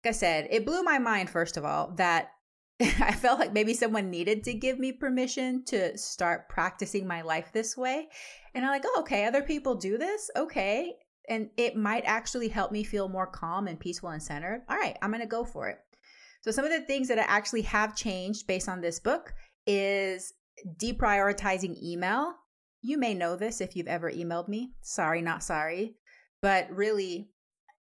Like 0.05 0.11
I 0.11 0.17
said, 0.17 0.49
it 0.51 0.65
blew 0.65 0.83
my 0.83 0.99
mind, 0.99 1.31
first 1.31 1.57
of 1.57 1.65
all, 1.65 1.93
that 1.97 2.31
I 2.81 3.13
felt 3.13 3.39
like 3.39 3.53
maybe 3.53 3.75
someone 3.75 4.11
needed 4.11 4.45
to 4.45 4.55
give 4.55 4.79
me 4.79 4.93
permission 4.93 5.65
to 5.67 5.97
start 5.99 6.49
practicing 6.49 7.07
my 7.07 7.23
life 7.23 7.51
this 7.53 7.77
way. 7.77 8.09
And 8.55 8.65
I'm 8.65 8.71
like, 8.71 8.85
oh, 8.87 9.01
okay, 9.01 9.27
other 9.27 9.43
people 9.43 9.75
do 9.75 9.99
this. 9.99 10.31
Okay. 10.37 10.95
And 11.29 11.51
it 11.57 11.77
might 11.77 12.05
actually 12.07 12.49
help 12.49 12.73
me 12.73 12.83
feel 12.83 13.09
more 13.09 13.27
calm 13.27 13.69
and 13.69 13.79
peaceful 13.79 14.09
and 14.09 14.23
centered. 14.23 14.63
All 14.69 14.77
right, 14.77 14.97
I'm 15.03 15.11
going 15.11 15.21
to 15.21 15.27
go 15.27 15.45
for 15.45 15.69
it. 15.69 15.79
So, 16.43 16.51
some 16.51 16.65
of 16.65 16.71
the 16.71 16.81
things 16.81 17.09
that 17.09 17.19
I 17.19 17.23
actually 17.23 17.63
have 17.63 17.97
changed 17.97 18.47
based 18.47 18.69
on 18.69 18.81
this 18.81 18.99
book 18.99 19.35
is 19.67 20.33
deprioritizing 20.77 21.83
email. 21.83 22.35
You 22.83 22.99
may 22.99 23.15
know 23.15 23.37
this 23.37 23.61
if 23.61 23.77
you've 23.77 23.87
ever 23.87 24.11
emailed 24.11 24.49
me. 24.49 24.73
Sorry, 24.81 25.21
not 25.21 25.43
sorry. 25.43 25.97
But 26.41 26.71
really, 26.71 27.29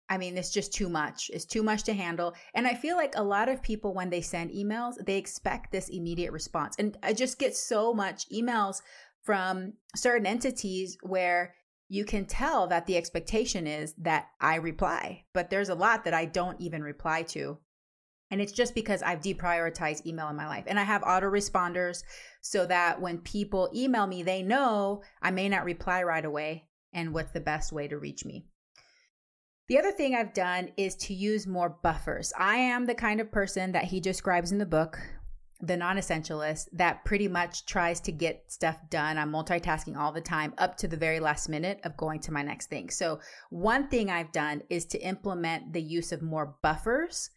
I 0.10 0.18
mean, 0.18 0.38
it's 0.38 0.52
just 0.52 0.74
too 0.74 0.90
much. 0.90 1.32
It's 1.34 1.46
too 1.46 1.64
much 1.64 1.84
to 1.84 1.94
handle. 1.94 2.34
And 2.54 2.68
I 2.68 2.74
feel 2.74 2.98
like 2.98 3.14
a 3.16 3.24
lot 3.24 3.48
of 3.48 3.64
people, 3.64 3.94
when 3.94 4.10
they 4.10 4.22
send 4.22 4.52
emails, 4.52 4.96
they 5.06 5.18
expect 5.18 5.72
this 5.72 5.90
immediate 5.90 6.34
response. 6.34 6.76
And 6.78 6.98
I 7.02 7.14
just 7.14 7.40
get 7.40 7.56
so 7.56 7.94
much 7.94 8.28
emails 8.30 8.82
from 9.24 9.74
certain 9.96 10.28
entities 10.28 10.98
where 11.02 11.56
you 11.88 12.04
can 12.04 12.26
tell 12.26 12.68
that 12.68 12.86
the 12.86 12.98
expectation 12.98 13.68
is 13.68 13.94
that 14.00 14.28
I 14.42 14.56
reply, 14.56 15.24
but 15.34 15.50
there's 15.50 15.70
a 15.70 15.76
lot 15.76 16.04
that 16.04 16.14
I 16.14 16.26
don't 16.26 16.60
even 16.60 16.84
reply 16.84 17.22
to. 17.30 17.60
And 18.34 18.42
it's 18.42 18.52
just 18.52 18.74
because 18.74 19.04
I've 19.04 19.22
deprioritized 19.22 20.08
email 20.08 20.28
in 20.28 20.36
my 20.36 20.48
life. 20.48 20.64
And 20.66 20.80
I 20.80 20.84
have 20.86 21.04
autoresponders 21.04 22.02
so 22.42 22.66
that 22.66 23.00
when 23.00 23.20
people 23.20 23.70
email 23.76 24.08
me, 24.08 24.24
they 24.24 24.42
know 24.42 25.04
I 25.22 25.30
may 25.30 25.48
not 25.48 25.66
reply 25.66 26.02
right 26.02 26.26
away 26.26 26.66
and 26.92 27.14
what's 27.14 27.32
the 27.32 27.40
best 27.40 27.72
way 27.72 27.88
to 27.88 28.00
reach 28.00 28.26
me. 28.26 28.48
The 29.68 29.78
other 29.78 29.92
thing 29.92 30.16
I've 30.16 30.34
done 30.34 30.70
is 30.78 30.96
to 30.96 31.14
use 31.14 31.46
more 31.46 31.78
buffers. 31.84 32.34
I 32.36 32.56
am 32.56 32.88
the 32.88 32.96
kind 32.96 33.22
of 33.22 33.32
person 33.32 33.72
that 33.74 33.84
he 33.84 34.00
describes 34.00 34.52
in 34.52 34.58
the 34.58 34.66
book, 34.66 34.98
the 35.62 35.78
non 35.78 35.98
essentialist, 35.98 36.70
that 36.74 37.06
pretty 37.06 37.28
much 37.28 37.68
tries 37.68 38.02
to 38.02 38.12
get 38.12 38.52
stuff 38.52 38.80
done. 38.90 39.20
I'm 39.20 39.32
multitasking 39.32 39.96
all 39.96 40.12
the 40.12 40.22
time 40.22 40.56
up 40.58 40.76
to 40.78 40.88
the 40.88 40.98
very 40.98 41.20
last 41.20 41.50
minute 41.50 41.82
of 41.84 41.98
going 41.98 42.20
to 42.22 42.34
my 42.34 42.42
next 42.42 42.72
thing. 42.72 42.90
So, 42.90 43.20
one 43.52 43.90
thing 43.90 44.10
I've 44.10 44.32
done 44.32 44.64
is 44.72 44.86
to 44.88 44.98
implement 44.98 45.72
the 45.72 45.84
use 45.84 46.12
of 46.12 46.24
more 46.24 46.56
buffers 46.64 47.30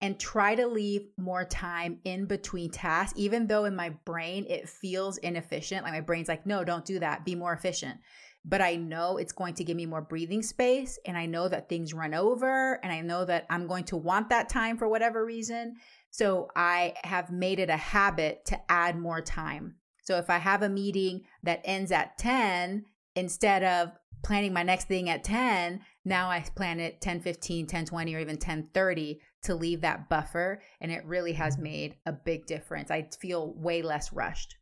and 0.00 0.18
try 0.18 0.54
to 0.54 0.66
leave 0.66 1.08
more 1.18 1.44
time 1.44 1.98
in 2.04 2.24
between 2.24 2.70
tasks, 2.70 3.18
even 3.18 3.46
though 3.46 3.66
in 3.66 3.76
my 3.76 3.90
brain 4.04 4.46
it 4.48 4.68
feels 4.68 5.18
inefficient. 5.18 5.84
Like 5.84 5.92
my 5.92 6.00
brain's 6.00 6.28
like, 6.28 6.46
no, 6.46 6.64
don't 6.64 6.84
do 6.84 6.98
that, 7.00 7.24
be 7.24 7.34
more 7.34 7.52
efficient 7.52 7.98
but 8.44 8.62
I 8.62 8.76
know 8.76 9.18
it's 9.18 9.32
going 9.32 9.54
to 9.54 9.64
give 9.64 9.76
me 9.76 9.86
more 9.86 10.00
breathing 10.00 10.42
space. 10.42 10.98
And 11.04 11.16
I 11.16 11.26
know 11.26 11.48
that 11.48 11.68
things 11.68 11.92
run 11.92 12.14
over 12.14 12.80
and 12.82 12.92
I 12.92 13.00
know 13.00 13.24
that 13.26 13.46
I'm 13.50 13.66
going 13.66 13.84
to 13.84 13.96
want 13.96 14.30
that 14.30 14.48
time 14.48 14.78
for 14.78 14.88
whatever 14.88 15.24
reason. 15.24 15.76
So 16.10 16.48
I 16.56 16.94
have 17.04 17.30
made 17.30 17.58
it 17.58 17.70
a 17.70 17.76
habit 17.76 18.44
to 18.46 18.58
add 18.70 18.98
more 18.98 19.20
time. 19.20 19.76
So 20.02 20.16
if 20.16 20.30
I 20.30 20.38
have 20.38 20.62
a 20.62 20.68
meeting 20.68 21.22
that 21.42 21.60
ends 21.64 21.92
at 21.92 22.18
10, 22.18 22.84
instead 23.14 23.62
of 23.62 23.92
planning 24.24 24.52
my 24.52 24.62
next 24.62 24.88
thing 24.88 25.10
at 25.10 25.22
10, 25.22 25.80
now 26.04 26.30
I 26.30 26.40
plan 26.40 26.80
it 26.80 27.00
10 27.00 27.20
15, 27.20 27.66
10 27.66 27.86
20, 27.86 28.14
or 28.14 28.18
even 28.18 28.38
10 28.38 28.70
30 28.72 29.20
to 29.42 29.54
leave 29.54 29.80
that 29.80 30.08
buffer. 30.08 30.62
And 30.80 30.92
it 30.92 31.04
really 31.04 31.32
has 31.32 31.54
mm-hmm. 31.54 31.64
made 31.64 31.94
a 32.06 32.12
big 32.12 32.46
difference. 32.46 32.90
I 32.90 33.08
feel 33.20 33.54
way 33.54 33.82
less 33.82 34.12
rushed. 34.12 34.56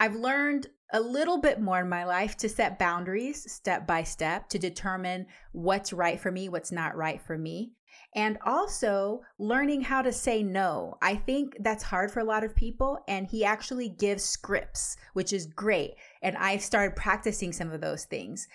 I've 0.00 0.16
learned 0.16 0.66
a 0.92 1.00
little 1.00 1.38
bit 1.38 1.60
more 1.60 1.80
in 1.80 1.88
my 1.88 2.04
life 2.04 2.36
to 2.38 2.48
set 2.48 2.78
boundaries 2.78 3.50
step 3.50 3.86
by 3.86 4.02
step 4.02 4.48
to 4.48 4.58
determine 4.58 5.26
what's 5.52 5.92
right 5.92 6.18
for 6.20 6.30
me, 6.30 6.48
what's 6.48 6.72
not 6.72 6.96
right 6.96 7.20
for 7.22 7.38
me. 7.38 7.72
And 8.14 8.38
also 8.44 9.20
learning 9.38 9.82
how 9.82 10.02
to 10.02 10.12
say 10.12 10.42
no. 10.42 10.96
I 11.00 11.14
think 11.14 11.56
that's 11.60 11.82
hard 11.82 12.10
for 12.10 12.20
a 12.20 12.24
lot 12.24 12.44
of 12.44 12.54
people. 12.54 12.98
And 13.08 13.26
he 13.26 13.44
actually 13.44 13.88
gives 13.88 14.24
scripts, 14.24 14.96
which 15.14 15.32
is 15.32 15.46
great. 15.46 15.92
And 16.22 16.36
I've 16.36 16.62
started 16.62 16.96
practicing 16.96 17.52
some 17.52 17.70
of 17.70 17.80
those 17.80 18.04
things. 18.04 18.48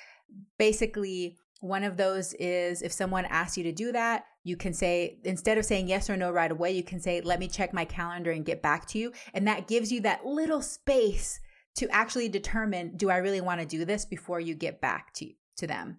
Basically, 0.59 1.37
one 1.61 1.83
of 1.83 1.97
those 1.97 2.33
is 2.33 2.81
if 2.81 2.91
someone 2.91 3.25
asks 3.25 3.57
you 3.57 3.63
to 3.63 3.71
do 3.71 3.91
that, 3.93 4.25
you 4.47 4.55
can 4.55 4.73
say, 4.73 5.19
instead 5.25 5.57
of 5.57 5.65
saying 5.65 5.89
yes 5.89 6.09
or 6.09 6.15
no 6.15 6.31
right 6.31 6.51
away, 6.51 6.71
you 6.71 6.81
can 6.81 7.01
say, 7.01 7.19
let 7.19 7.37
me 7.37 7.49
check 7.49 7.73
my 7.73 7.83
calendar 7.83 8.31
and 8.31 8.45
get 8.45 8.61
back 8.61 8.87
to 8.87 8.97
you. 8.97 9.11
And 9.33 9.45
that 9.45 9.67
gives 9.67 9.91
you 9.91 9.99
that 10.01 10.25
little 10.25 10.61
space 10.61 11.41
to 11.75 11.89
actually 11.89 12.29
determine, 12.29 12.95
do 12.95 13.09
I 13.09 13.17
really 13.17 13.41
want 13.41 13.59
to 13.59 13.67
do 13.67 13.83
this 13.83 14.05
before 14.05 14.39
you 14.39 14.55
get 14.55 14.79
back 14.79 15.13
to, 15.15 15.29
to 15.57 15.67
them? 15.67 15.97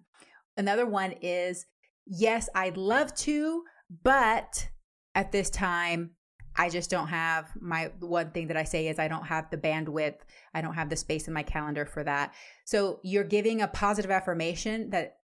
Another 0.57 0.87
one 0.87 1.13
is, 1.21 1.67
yes, 2.07 2.49
I'd 2.55 2.75
love 2.75 3.13
to, 3.17 3.63
but 4.03 4.67
at 5.13 5.31
this 5.31 5.51
time, 5.51 6.15
I 6.57 6.69
just 6.69 6.89
don't 6.89 7.07
have 7.07 7.49
my 7.61 7.91
one 7.99 8.31
thing 8.31 8.47
that 8.47 8.57
I 8.57 8.63
say 8.63 8.87
is 8.87 8.97
I 8.97 9.07
don't 9.07 9.27
have 9.27 9.51
the 9.51 9.57
bandwidth. 9.57 10.15
I 10.55 10.61
don't 10.61 10.73
have 10.73 10.89
the 10.89 10.95
space 10.95 11.27
in 11.27 11.35
my 11.35 11.43
calendar 11.43 11.85
for 11.85 12.03
that. 12.03 12.33
So 12.65 12.99
you're 13.03 13.23
giving 13.23 13.61
a 13.61 13.67
positive 13.67 14.09
affirmation 14.09 14.89
that 14.89 15.18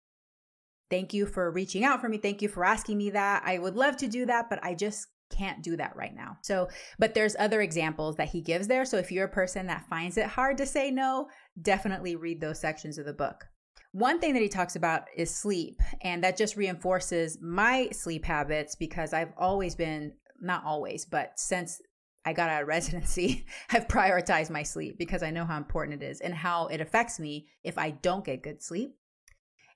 Thank 0.91 1.15
you 1.15 1.27
for 1.27 1.51
reaching 1.51 1.85
out 1.85 2.01
for 2.01 2.09
me. 2.09 2.19
Thank 2.19 2.43
you 2.43 2.49
for 2.49 2.65
asking 2.65 2.99
me 2.99 3.11
that. 3.11 3.43
I 3.45 3.59
would 3.59 3.77
love 3.77 3.97
to 3.99 4.09
do 4.09 4.27
that, 4.27 4.51
but 4.51 4.63
I 4.63 4.75
just 4.75 5.09
can't 5.31 5.63
do 5.63 5.77
that 5.77 5.97
right 5.97 6.15
now. 6.15 6.39
So, 6.43 6.69
but 6.99 7.15
there's 7.15 7.37
other 7.39 7.61
examples 7.61 8.17
that 8.17 8.29
he 8.29 8.41
gives 8.41 8.69
there. 8.69 8.85
So 8.85 8.99
if 8.99 9.11
you're 9.11 9.27
a 9.27 9.31
person 9.31 9.67
that 9.67 9.89
finds 9.89 10.17
it 10.17 10.27
hard 10.27 10.59
to 10.59 10.67
say 10.67 10.91
no, 10.91 11.29
definitely 11.61 12.17
read 12.17 12.41
those 12.41 12.61
sections 12.61 12.99
of 12.99 13.07
the 13.07 13.13
book. 13.13 13.47
One 13.93 14.21
thing 14.21 14.35
that 14.35 14.43
he 14.43 14.49
talks 14.49 14.75
about 14.75 15.05
is 15.17 15.35
sleep, 15.35 15.81
and 16.03 16.25
that 16.25 16.37
just 16.37 16.57
reinforces 16.57 17.39
my 17.41 17.89
sleep 17.93 18.25
habits 18.25 18.75
because 18.75 19.13
I've 19.13 19.33
always 19.39 19.77
been, 19.77 20.13
not 20.41 20.65
always, 20.65 21.05
but 21.05 21.39
since 21.39 21.81
I 22.25 22.33
got 22.33 22.51
out 22.51 22.63
of 22.63 22.69
residency, 22.77 23.47
I've 23.71 23.87
prioritized 23.87 24.51
my 24.51 24.65
sleep 24.65 24.99
because 24.99 25.23
I 25.23 25.31
know 25.31 25.45
how 25.45 25.57
important 25.57 26.03
it 26.03 26.07
is 26.07 26.21
and 26.21 26.35
how 26.35 26.67
it 26.67 26.81
affects 26.81 27.21
me 27.21 27.47
if 27.63 27.79
I 27.79 27.91
don't 27.91 28.25
get 28.25 28.43
good 28.43 28.63
sleep. 28.63 28.97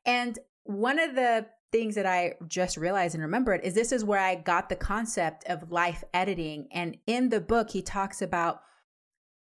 And 0.04 0.38
one 0.64 0.98
of 0.98 1.14
the 1.14 1.46
things 1.70 1.94
that 1.96 2.06
I 2.06 2.34
just 2.46 2.76
realized 2.76 3.14
and 3.14 3.22
remembered 3.22 3.60
is 3.62 3.74
this 3.74 3.92
is 3.92 4.04
where 4.04 4.20
I 4.20 4.36
got 4.36 4.68
the 4.68 4.76
concept 4.76 5.44
of 5.48 5.70
life 5.70 6.02
editing. 6.14 6.68
And 6.72 6.96
in 7.06 7.28
the 7.28 7.40
book, 7.40 7.70
he 7.70 7.82
talks 7.82 8.22
about 8.22 8.62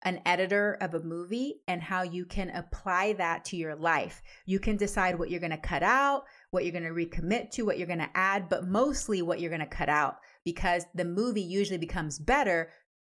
an 0.03 0.21
editor 0.25 0.77
of 0.81 0.93
a 0.93 1.01
movie 1.01 1.61
and 1.67 1.81
how 1.81 2.03
you 2.03 2.25
can 2.25 2.49
apply 2.49 3.13
that 3.13 3.45
to 3.45 3.55
your 3.55 3.75
life. 3.75 4.21
You 4.45 4.59
can 4.59 4.75
decide 4.75 5.17
what 5.17 5.29
you're 5.29 5.39
going 5.39 5.51
to 5.51 5.57
cut 5.57 5.81
out, 5.81 6.25
what 6.51 6.63
you're 6.63 6.73
going 6.73 6.83
to 6.83 6.89
recommit 6.89 7.51
to, 7.51 7.63
what 7.63 7.77
you're 7.77 7.87
going 7.87 7.99
to 7.99 8.09
add, 8.13 8.49
but 8.49 8.67
mostly 8.67 9.21
what 9.21 9.39
you're 9.39 9.49
going 9.49 9.61
to 9.61 9.65
cut 9.65 9.89
out 9.89 10.17
because 10.43 10.85
the 10.93 11.05
movie 11.05 11.41
usually 11.41 11.77
becomes 11.77 12.19
better 12.19 12.69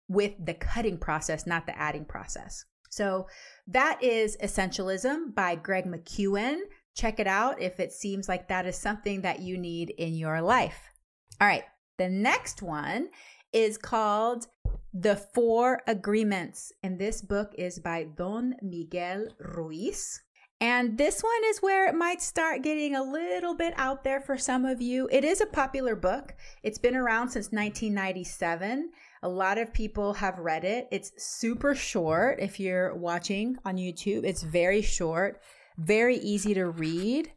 with 0.10 0.33
the 0.45 0.53
cutting 0.53 0.98
process, 0.98 1.48
not 1.48 1.65
the 1.65 1.77
adding 1.77 2.05
process. 2.05 2.65
So 2.89 3.27
that 3.67 4.03
is 4.03 4.36
Essentialism 4.43 5.33
by 5.33 5.55
Greg 5.55 5.86
McKeown. 5.86 6.57
Check 6.95 7.19
it 7.19 7.27
out 7.27 7.62
if 7.62 7.79
it 7.79 7.93
seems 7.93 8.27
like 8.27 8.48
that 8.48 8.65
is 8.65 8.75
something 8.75 9.21
that 9.21 9.39
you 9.39 9.57
need 9.57 9.91
in 9.91 10.13
your 10.13 10.41
life. 10.41 10.91
All 11.39 11.48
right, 11.48 11.63
the 11.98 12.10
next 12.10 12.62
one 12.62 13.10
is 13.53 13.77
called 13.77 14.48
The 14.93 15.15
Four 15.15 15.81
Agreements, 15.88 16.71
and 16.83 17.00
this 17.00 17.21
book 17.21 17.53
is 17.57 17.79
by 17.79 18.03
Don 18.03 18.55
Miguel 18.61 19.27
Ruiz. 19.39 20.22
And 20.59 20.96
this 20.96 21.22
one 21.22 21.42
is 21.48 21.59
where 21.59 21.87
it 21.87 21.96
might 21.96 22.22
start 22.22 22.61
getting 22.61 22.96
a 22.96 23.03
little 23.03 23.55
bit 23.55 23.74
out 23.77 24.03
there 24.03 24.22
for 24.22 24.37
some 24.37 24.63
of 24.63 24.79
you. 24.79 25.09
It 25.11 25.24
is 25.24 25.42
a 25.42 25.48
popular 25.48 25.96
book. 25.96 26.35
It's 26.61 26.77
been 26.77 26.96
around 26.96 27.29
since 27.29 27.48
1997. 27.48 28.92
A 29.24 29.27
lot 29.27 29.57
of 29.57 29.74
people 29.74 30.13
have 30.13 30.37
read 30.37 30.63
it. 30.63 30.87
It's 30.92 31.11
super 31.18 31.74
short. 31.74 32.39
If 32.39 32.59
you're 32.59 32.94
watching 32.94 33.57
on 33.65 33.77
YouTube, 33.77 34.24
it's 34.24 34.44
very 34.44 34.83
short 34.83 35.42
very 35.77 36.18
easy 36.18 36.53
to 36.53 36.66
read. 36.66 37.31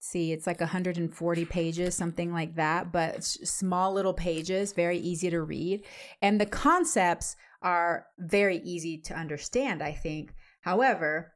See, 0.00 0.32
it's 0.32 0.46
like 0.46 0.60
140 0.60 1.44
pages, 1.46 1.94
something 1.94 2.32
like 2.32 2.54
that, 2.56 2.92
but 2.92 3.24
small 3.24 3.92
little 3.92 4.14
pages, 4.14 4.72
very 4.72 4.98
easy 4.98 5.30
to 5.30 5.42
read. 5.42 5.84
And 6.22 6.40
the 6.40 6.46
concepts 6.46 7.36
are 7.62 8.06
very 8.18 8.58
easy 8.58 8.98
to 8.98 9.14
understand, 9.14 9.82
I 9.82 9.92
think. 9.92 10.32
However, 10.60 11.32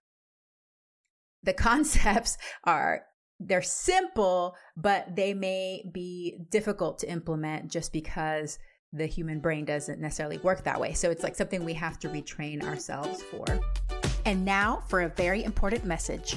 the 1.43 1.53
concepts 1.69 2.39
are 2.65 3.03
they're 3.41 3.63
simple, 3.63 4.55
but 4.77 5.17
they 5.17 5.33
may 5.33 5.83
be 5.91 6.39
difficult 6.51 6.99
to 6.99 7.11
implement 7.11 7.71
just 7.71 7.91
because 7.93 8.59
the 8.93 9.07
human 9.07 9.41
brain 9.41 9.65
doesn't 9.65 10.01
necessarily 10.01 10.39
work 10.39 10.65
that 10.65 10.79
way. 10.81 10.93
So 10.93 11.11
it's 11.11 11.23
like 11.23 11.37
something 11.37 11.65
we 11.65 11.75
have 11.75 11.99
to 12.01 12.09
retrain 12.09 12.63
ourselves 12.63 13.23
for. 13.23 14.00
And 14.25 14.45
now 14.45 14.83
for 14.89 15.03
a 15.03 15.09
very 15.09 15.45
important 15.45 15.85
message. 15.85 16.37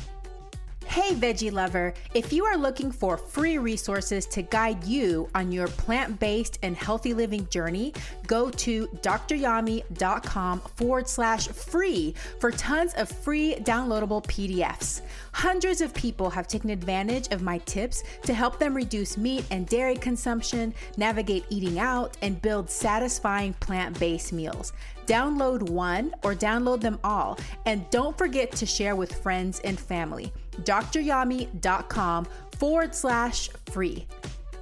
Hey, 0.93 1.15
veggie 1.15 1.51
lover, 1.51 1.93
if 2.13 2.31
you 2.31 2.45
are 2.45 2.55
looking 2.55 2.91
for 2.91 3.17
free 3.17 3.57
resources 3.57 4.27
to 4.27 4.43
guide 4.43 4.83
you 4.83 5.27
on 5.33 5.51
your 5.51 5.67
plant 5.67 6.19
based 6.19 6.59
and 6.61 6.75
healthy 6.75 7.15
living 7.15 7.47
journey, 7.49 7.93
go 8.27 8.51
to 8.51 8.87
doctoryami.com 9.01 10.59
forward 10.75 11.07
slash 11.07 11.47
free 11.47 12.13
for 12.39 12.51
tons 12.51 12.93
of 12.93 13.09
free 13.09 13.55
downloadable 13.61 14.23
PDFs. 14.25 15.01
Hundreds 15.31 15.81
of 15.81 15.95
people 15.95 16.29
have 16.29 16.47
taken 16.47 16.69
advantage 16.69 17.27
of 17.33 17.41
my 17.41 17.57
tips 17.59 18.03
to 18.21 18.33
help 18.33 18.59
them 18.59 18.75
reduce 18.75 19.17
meat 19.17 19.45
and 19.49 19.67
dairy 19.67 19.95
consumption, 19.95 20.75
navigate 20.97 21.45
eating 21.49 21.79
out, 21.79 22.15
and 22.21 22.39
build 22.41 22.69
satisfying 22.69 23.53
plant 23.53 23.97
based 23.99 24.31
meals. 24.31 24.73
Download 25.05 25.69
one 25.69 26.13
or 26.23 26.33
download 26.33 26.81
them 26.81 26.99
all, 27.03 27.39
and 27.65 27.89
don't 27.89 28.17
forget 28.17 28.51
to 28.53 28.65
share 28.65 28.95
with 28.95 29.13
friends 29.13 29.59
and 29.61 29.79
family. 29.79 30.31
DoctorYami.com 30.61 32.27
forward 32.57 32.95
slash 32.95 33.49
free. 33.71 34.07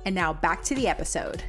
And 0.06 0.16
now 0.16 0.34
back 0.34 0.64
to 0.64 0.76
the 0.76 0.88
episode. 0.88 1.44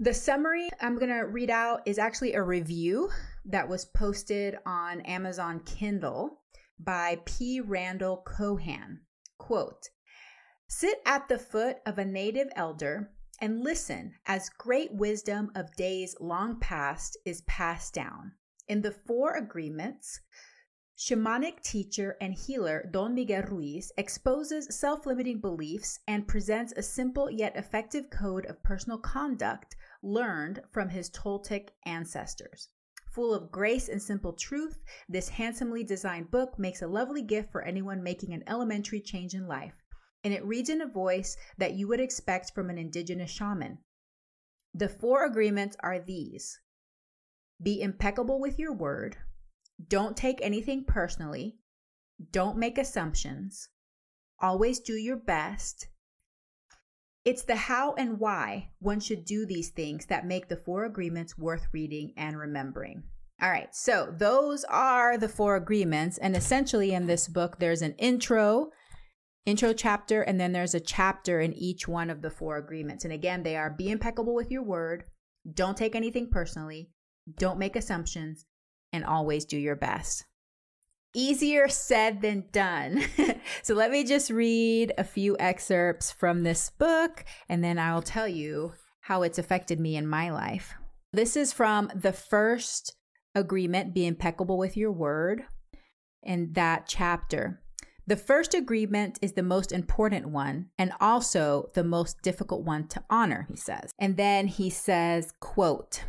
The 0.00 0.12
summary 0.12 0.68
I'm 0.80 0.96
going 0.98 1.10
to 1.10 1.26
read 1.26 1.50
out 1.50 1.80
is 1.86 1.98
actually 1.98 2.34
a 2.34 2.42
review 2.42 3.10
that 3.46 3.68
was 3.68 3.84
posted 3.84 4.56
on 4.66 5.00
Amazon 5.02 5.60
Kindle 5.64 6.40
by 6.78 7.20
P. 7.24 7.60
Randall 7.60 8.18
Cohan. 8.26 9.00
Quote 9.38 9.88
Sit 10.68 10.98
at 11.06 11.28
the 11.28 11.38
foot 11.38 11.76
of 11.86 11.98
a 11.98 12.04
native 12.04 12.48
elder 12.56 13.10
and 13.44 13.62
listen 13.62 14.14
as 14.24 14.48
great 14.48 14.90
wisdom 14.94 15.50
of 15.54 15.76
days 15.76 16.16
long 16.18 16.58
past 16.60 17.14
is 17.26 17.42
passed 17.42 17.92
down. 17.92 18.32
In 18.68 18.80
the 18.80 18.90
four 18.90 19.36
agreements, 19.36 20.18
Shamanic 20.96 21.60
teacher 21.62 22.16
and 22.22 22.32
healer 22.32 22.88
Don 22.90 23.14
Miguel 23.14 23.42
Ruiz 23.42 23.92
exposes 23.98 24.74
self 24.74 25.04
limiting 25.04 25.42
beliefs 25.42 25.98
and 26.08 26.26
presents 26.26 26.72
a 26.74 26.82
simple 26.82 27.30
yet 27.30 27.54
effective 27.54 28.08
code 28.08 28.46
of 28.46 28.62
personal 28.62 28.96
conduct 28.96 29.76
learned 30.02 30.62
from 30.72 30.88
his 30.88 31.10
Toltec 31.10 31.68
ancestors. 31.84 32.70
Full 33.10 33.34
of 33.34 33.52
grace 33.52 33.90
and 33.90 34.02
simple 34.02 34.32
truth, 34.32 34.78
this 35.06 35.28
handsomely 35.28 35.84
designed 35.84 36.30
book 36.30 36.58
makes 36.58 36.80
a 36.80 36.88
lovely 36.88 37.20
gift 37.20 37.52
for 37.52 37.60
anyone 37.60 38.02
making 38.02 38.32
an 38.32 38.42
elementary 38.46 39.02
change 39.02 39.34
in 39.34 39.46
life, 39.46 39.83
and 40.24 40.34
it 40.34 40.44
reads 40.44 40.70
in 40.70 40.80
a 40.80 40.86
voice 40.86 41.36
that 41.58 41.74
you 41.74 41.86
would 41.86 42.00
expect 42.00 42.54
from 42.54 42.70
an 42.70 42.78
indigenous 42.78 43.30
shaman. 43.30 43.78
The 44.72 44.88
four 44.88 45.24
agreements 45.24 45.76
are 45.80 46.00
these 46.00 46.60
be 47.62 47.80
impeccable 47.80 48.40
with 48.40 48.58
your 48.58 48.74
word 48.74 49.16
don't 49.88 50.16
take 50.16 50.38
anything 50.40 50.84
personally. 50.84 51.56
Don't 52.30 52.58
make 52.58 52.78
assumptions. 52.78 53.68
Always 54.40 54.80
do 54.80 54.94
your 54.94 55.16
best. 55.16 55.88
It's 57.24 57.42
the 57.42 57.56
how 57.56 57.94
and 57.94 58.20
why 58.20 58.70
one 58.78 59.00
should 59.00 59.24
do 59.24 59.46
these 59.46 59.70
things 59.70 60.06
that 60.06 60.26
make 60.26 60.48
the 60.48 60.56
four 60.56 60.84
agreements 60.84 61.38
worth 61.38 61.66
reading 61.72 62.12
and 62.16 62.38
remembering. 62.38 63.04
All 63.42 63.50
right, 63.50 63.74
so 63.74 64.14
those 64.16 64.64
are 64.64 65.18
the 65.18 65.28
four 65.28 65.56
agreements. 65.56 66.18
And 66.18 66.36
essentially, 66.36 66.92
in 66.92 67.06
this 67.06 67.26
book, 67.26 67.58
there's 67.58 67.82
an 67.82 67.94
intro, 67.94 68.70
intro 69.46 69.72
chapter, 69.72 70.22
and 70.22 70.40
then 70.40 70.52
there's 70.52 70.74
a 70.74 70.80
chapter 70.80 71.40
in 71.40 71.52
each 71.54 71.86
one 71.86 72.10
of 72.10 72.22
the 72.22 72.30
four 72.30 72.56
agreements. 72.56 73.04
And 73.04 73.12
again, 73.12 73.42
they 73.42 73.56
are 73.56 73.70
be 73.70 73.90
impeccable 73.90 74.34
with 74.34 74.50
your 74.50 74.62
word, 74.62 75.04
don't 75.52 75.76
take 75.76 75.94
anything 75.94 76.28
personally, 76.30 76.90
don't 77.38 77.58
make 77.58 77.76
assumptions, 77.76 78.46
and 78.92 79.04
always 79.04 79.44
do 79.44 79.58
your 79.58 79.76
best. 79.76 80.24
Easier 81.14 81.68
said 81.68 82.22
than 82.22 82.44
done. 82.50 83.04
so 83.62 83.74
let 83.74 83.90
me 83.90 84.04
just 84.04 84.30
read 84.30 84.92
a 84.98 85.04
few 85.04 85.36
excerpts 85.38 86.10
from 86.10 86.42
this 86.42 86.70
book 86.70 87.24
and 87.48 87.62
then 87.62 87.78
I'll 87.78 88.02
tell 88.02 88.26
you 88.26 88.72
how 89.02 89.22
it's 89.22 89.38
affected 89.38 89.78
me 89.78 89.96
in 89.96 90.08
my 90.08 90.30
life. 90.30 90.74
This 91.12 91.36
is 91.36 91.52
from 91.52 91.90
the 91.94 92.12
first 92.12 92.96
agreement, 93.34 93.94
be 93.94 94.06
impeccable 94.06 94.58
with 94.58 94.76
your 94.76 94.90
word, 94.90 95.44
in 96.22 96.52
that 96.54 96.86
chapter. 96.88 97.62
The 98.06 98.16
first 98.16 98.52
agreement 98.52 99.18
is 99.22 99.32
the 99.32 99.42
most 99.42 99.72
important 99.72 100.28
one 100.28 100.66
and 100.78 100.92
also 101.00 101.70
the 101.74 101.84
most 101.84 102.20
difficult 102.22 102.62
one 102.62 102.86
to 102.88 103.02
honor, 103.08 103.46
he 103.48 103.56
says. 103.56 103.92
And 103.98 104.16
then 104.18 104.46
he 104.46 104.68
says, 104.68 105.32
quote, 105.40 106.04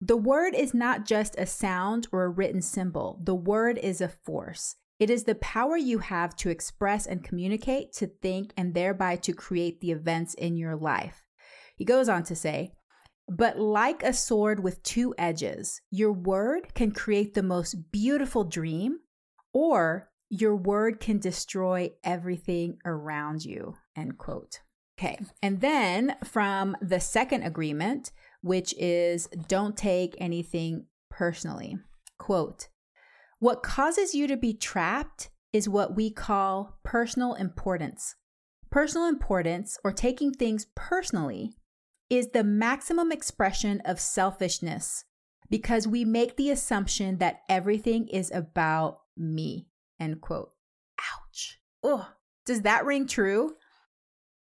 the 0.00 0.16
word 0.16 0.54
is 0.54 0.74
not 0.74 1.06
just 1.06 1.38
a 1.38 1.46
sound 1.46 2.08
or 2.10 2.24
a 2.24 2.28
written 2.28 2.62
symbol. 2.62 3.20
The 3.22 3.34
word 3.34 3.78
is 3.78 4.00
a 4.00 4.08
force. 4.08 4.76
It 4.98 5.08
is 5.08 5.24
the 5.24 5.34
power 5.36 5.76
you 5.76 5.98
have 5.98 6.34
to 6.36 6.50
express 6.50 7.06
and 7.06 7.22
communicate, 7.22 7.92
to 7.94 8.06
think, 8.06 8.52
and 8.56 8.74
thereby 8.74 9.16
to 9.16 9.32
create 9.32 9.80
the 9.80 9.92
events 9.92 10.34
in 10.34 10.56
your 10.56 10.74
life. 10.74 11.22
He 11.76 11.84
goes 11.84 12.08
on 12.08 12.24
to 12.24 12.34
say, 12.34 12.72
but 13.28 13.58
like 13.58 14.02
a 14.02 14.12
sword 14.12 14.60
with 14.60 14.82
two 14.82 15.14
edges, 15.16 15.80
your 15.90 16.12
word 16.12 16.74
can 16.74 16.90
create 16.90 17.34
the 17.34 17.42
most 17.42 17.92
beautiful 17.92 18.44
dream, 18.44 18.98
or 19.52 20.09
your 20.30 20.54
word 20.54 21.00
can 21.00 21.18
destroy 21.18 21.90
everything 22.04 22.78
around 22.84 23.44
you. 23.44 23.74
End 23.96 24.16
quote. 24.16 24.60
Okay. 24.98 25.18
And 25.42 25.60
then 25.60 26.16
from 26.24 26.76
the 26.80 27.00
second 27.00 27.42
agreement, 27.42 28.12
which 28.40 28.74
is 28.78 29.26
don't 29.48 29.76
take 29.76 30.14
anything 30.18 30.86
personally. 31.10 31.76
Quote, 32.18 32.68
what 33.38 33.62
causes 33.62 34.14
you 34.14 34.26
to 34.28 34.36
be 34.36 34.54
trapped 34.54 35.30
is 35.52 35.68
what 35.68 35.96
we 35.96 36.10
call 36.10 36.78
personal 36.84 37.34
importance. 37.34 38.14
Personal 38.70 39.08
importance, 39.08 39.78
or 39.82 39.90
taking 39.90 40.32
things 40.32 40.66
personally, 40.76 41.50
is 42.08 42.28
the 42.28 42.44
maximum 42.44 43.10
expression 43.10 43.80
of 43.84 43.98
selfishness 43.98 45.04
because 45.48 45.88
we 45.88 46.04
make 46.04 46.36
the 46.36 46.50
assumption 46.50 47.18
that 47.18 47.40
everything 47.48 48.06
is 48.08 48.30
about 48.30 49.00
me. 49.16 49.69
End 50.00 50.20
quote. 50.20 50.50
Ouch. 50.98 51.60
Oh, 51.82 52.08
does 52.46 52.62
that 52.62 52.84
ring 52.84 53.06
true? 53.06 53.54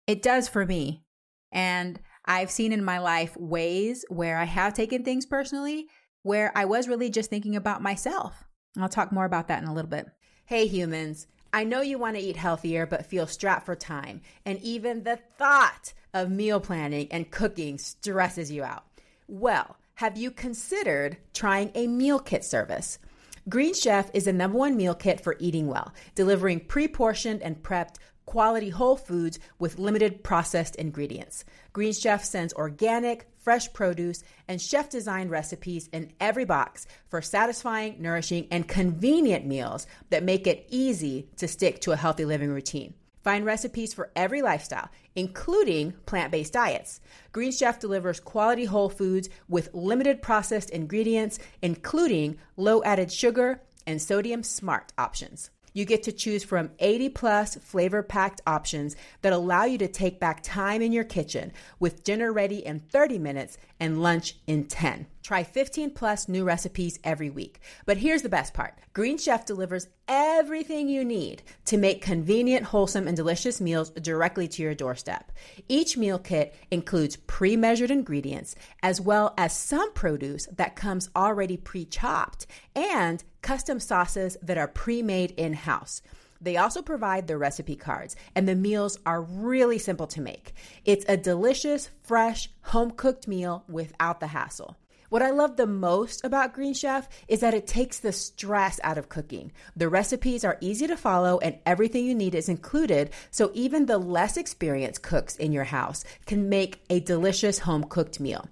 It 0.06 0.22
does 0.22 0.48
for 0.48 0.64
me. 0.64 1.02
And 1.50 1.98
I've 2.24 2.50
seen 2.50 2.72
in 2.72 2.84
my 2.84 2.98
life 2.98 3.36
ways 3.36 4.04
where 4.08 4.36
I 4.36 4.44
have 4.44 4.74
taken 4.74 5.02
things 5.02 5.26
personally 5.26 5.88
where 6.22 6.52
I 6.56 6.64
was 6.64 6.88
really 6.88 7.08
just 7.08 7.30
thinking 7.30 7.54
about 7.54 7.82
myself. 7.82 8.44
I'll 8.76 8.88
talk 8.88 9.12
more 9.12 9.24
about 9.24 9.48
that 9.48 9.62
in 9.62 9.68
a 9.68 9.72
little 9.72 9.88
bit. 9.88 10.06
Hey, 10.44 10.66
humans. 10.66 11.28
I 11.52 11.62
know 11.64 11.80
you 11.80 11.98
want 11.98 12.16
to 12.16 12.22
eat 12.22 12.36
healthier, 12.36 12.84
but 12.84 13.06
feel 13.06 13.26
strapped 13.26 13.64
for 13.64 13.76
time. 13.76 14.20
And 14.44 14.60
even 14.60 15.04
the 15.04 15.20
thought 15.38 15.92
of 16.12 16.30
meal 16.30 16.60
planning 16.60 17.06
and 17.10 17.30
cooking 17.30 17.78
stresses 17.78 18.50
you 18.50 18.64
out. 18.64 18.84
Well, 19.28 19.76
have 19.94 20.18
you 20.18 20.30
considered 20.30 21.16
trying 21.32 21.70
a 21.74 21.86
meal 21.86 22.18
kit 22.18 22.44
service? 22.44 22.98
Green 23.48 23.74
Chef 23.74 24.10
is 24.12 24.24
the 24.24 24.32
number 24.32 24.58
one 24.58 24.76
meal 24.76 24.94
kit 24.94 25.20
for 25.20 25.36
eating 25.38 25.68
well, 25.68 25.94
delivering 26.16 26.58
pre 26.58 26.88
portioned 26.88 27.42
and 27.42 27.62
prepped 27.62 27.94
quality 28.24 28.70
whole 28.70 28.96
foods 28.96 29.38
with 29.60 29.78
limited 29.78 30.24
processed 30.24 30.74
ingredients. 30.74 31.44
Green 31.72 31.92
Chef 31.92 32.24
sends 32.24 32.52
organic, 32.54 33.28
fresh 33.38 33.72
produce, 33.72 34.24
and 34.48 34.60
chef 34.60 34.90
designed 34.90 35.30
recipes 35.30 35.88
in 35.92 36.10
every 36.18 36.44
box 36.44 36.88
for 37.08 37.22
satisfying, 37.22 38.02
nourishing, 38.02 38.48
and 38.50 38.66
convenient 38.66 39.46
meals 39.46 39.86
that 40.10 40.24
make 40.24 40.48
it 40.48 40.66
easy 40.68 41.28
to 41.36 41.46
stick 41.46 41.80
to 41.80 41.92
a 41.92 41.96
healthy 41.96 42.24
living 42.24 42.50
routine. 42.50 42.94
Find 43.26 43.44
recipes 43.44 43.92
for 43.92 44.12
every 44.14 44.40
lifestyle, 44.40 44.88
including 45.16 45.94
plant 46.06 46.30
based 46.30 46.52
diets. 46.52 47.00
Green 47.32 47.50
Chef 47.50 47.80
delivers 47.80 48.20
quality 48.20 48.66
whole 48.66 48.88
foods 48.88 49.28
with 49.48 49.74
limited 49.74 50.22
processed 50.22 50.70
ingredients, 50.70 51.40
including 51.60 52.38
low 52.56 52.84
added 52.84 53.10
sugar 53.10 53.62
and 53.84 54.00
sodium 54.00 54.44
smart 54.44 54.92
options 54.96 55.50
you 55.76 55.84
get 55.84 56.04
to 56.04 56.12
choose 56.12 56.42
from 56.42 56.70
80 56.78 57.10
plus 57.10 57.56
flavor 57.56 58.02
packed 58.02 58.40
options 58.46 58.96
that 59.20 59.34
allow 59.34 59.64
you 59.64 59.76
to 59.76 59.88
take 59.88 60.18
back 60.18 60.42
time 60.42 60.80
in 60.80 60.90
your 60.90 61.04
kitchen 61.04 61.52
with 61.78 62.02
dinner 62.02 62.32
ready 62.32 62.64
in 62.64 62.80
30 62.80 63.18
minutes 63.18 63.58
and 63.78 64.02
lunch 64.02 64.36
in 64.46 64.64
10. 64.64 65.06
Try 65.26 65.42
15 65.42 65.90
plus 65.90 66.28
new 66.28 66.44
recipes 66.44 67.00
every 67.02 67.30
week. 67.30 67.58
But 67.84 67.96
here's 67.96 68.22
the 68.22 68.28
best 68.28 68.54
part 68.54 68.78
Green 68.92 69.18
Chef 69.18 69.44
delivers 69.44 69.88
everything 70.06 70.88
you 70.88 71.04
need 71.04 71.42
to 71.64 71.76
make 71.76 72.00
convenient, 72.00 72.66
wholesome, 72.66 73.08
and 73.08 73.16
delicious 73.16 73.60
meals 73.60 73.90
directly 73.90 74.46
to 74.46 74.62
your 74.62 74.76
doorstep. 74.76 75.32
Each 75.68 75.96
meal 75.96 76.20
kit 76.20 76.54
includes 76.70 77.16
pre 77.16 77.56
measured 77.56 77.90
ingredients 77.90 78.54
as 78.84 79.00
well 79.00 79.34
as 79.36 79.52
some 79.52 79.92
produce 79.94 80.46
that 80.54 80.76
comes 80.76 81.10
already 81.16 81.56
pre 81.56 81.86
chopped 81.86 82.46
and 82.76 83.24
custom 83.42 83.80
sauces 83.80 84.36
that 84.42 84.58
are 84.58 84.68
pre 84.68 85.02
made 85.02 85.32
in 85.32 85.54
house. 85.54 86.02
They 86.40 86.56
also 86.56 86.82
provide 86.82 87.26
the 87.26 87.36
recipe 87.36 87.74
cards, 87.74 88.14
and 88.36 88.46
the 88.46 88.54
meals 88.54 89.00
are 89.04 89.22
really 89.22 89.78
simple 89.80 90.06
to 90.06 90.20
make. 90.20 90.52
It's 90.84 91.04
a 91.08 91.16
delicious, 91.16 91.90
fresh, 92.04 92.48
home 92.62 92.92
cooked 92.92 93.26
meal 93.26 93.64
without 93.66 94.20
the 94.20 94.28
hassle. 94.28 94.76
What 95.08 95.22
I 95.22 95.30
love 95.30 95.56
the 95.56 95.66
most 95.66 96.24
about 96.24 96.52
Green 96.52 96.74
Chef 96.74 97.08
is 97.28 97.40
that 97.40 97.54
it 97.54 97.66
takes 97.66 98.00
the 98.00 98.12
stress 98.12 98.80
out 98.82 98.98
of 98.98 99.08
cooking. 99.08 99.52
The 99.76 99.88
recipes 99.88 100.44
are 100.44 100.58
easy 100.60 100.88
to 100.88 100.96
follow 100.96 101.38
and 101.38 101.58
everything 101.64 102.04
you 102.04 102.14
need 102.14 102.34
is 102.34 102.48
included, 102.48 103.10
so 103.30 103.52
even 103.54 103.86
the 103.86 103.98
less 103.98 104.36
experienced 104.36 105.02
cooks 105.02 105.36
in 105.36 105.52
your 105.52 105.64
house 105.64 106.04
can 106.26 106.48
make 106.48 106.82
a 106.90 107.00
delicious 107.00 107.60
home 107.60 107.84
cooked 107.84 108.18
meal. 108.18 108.48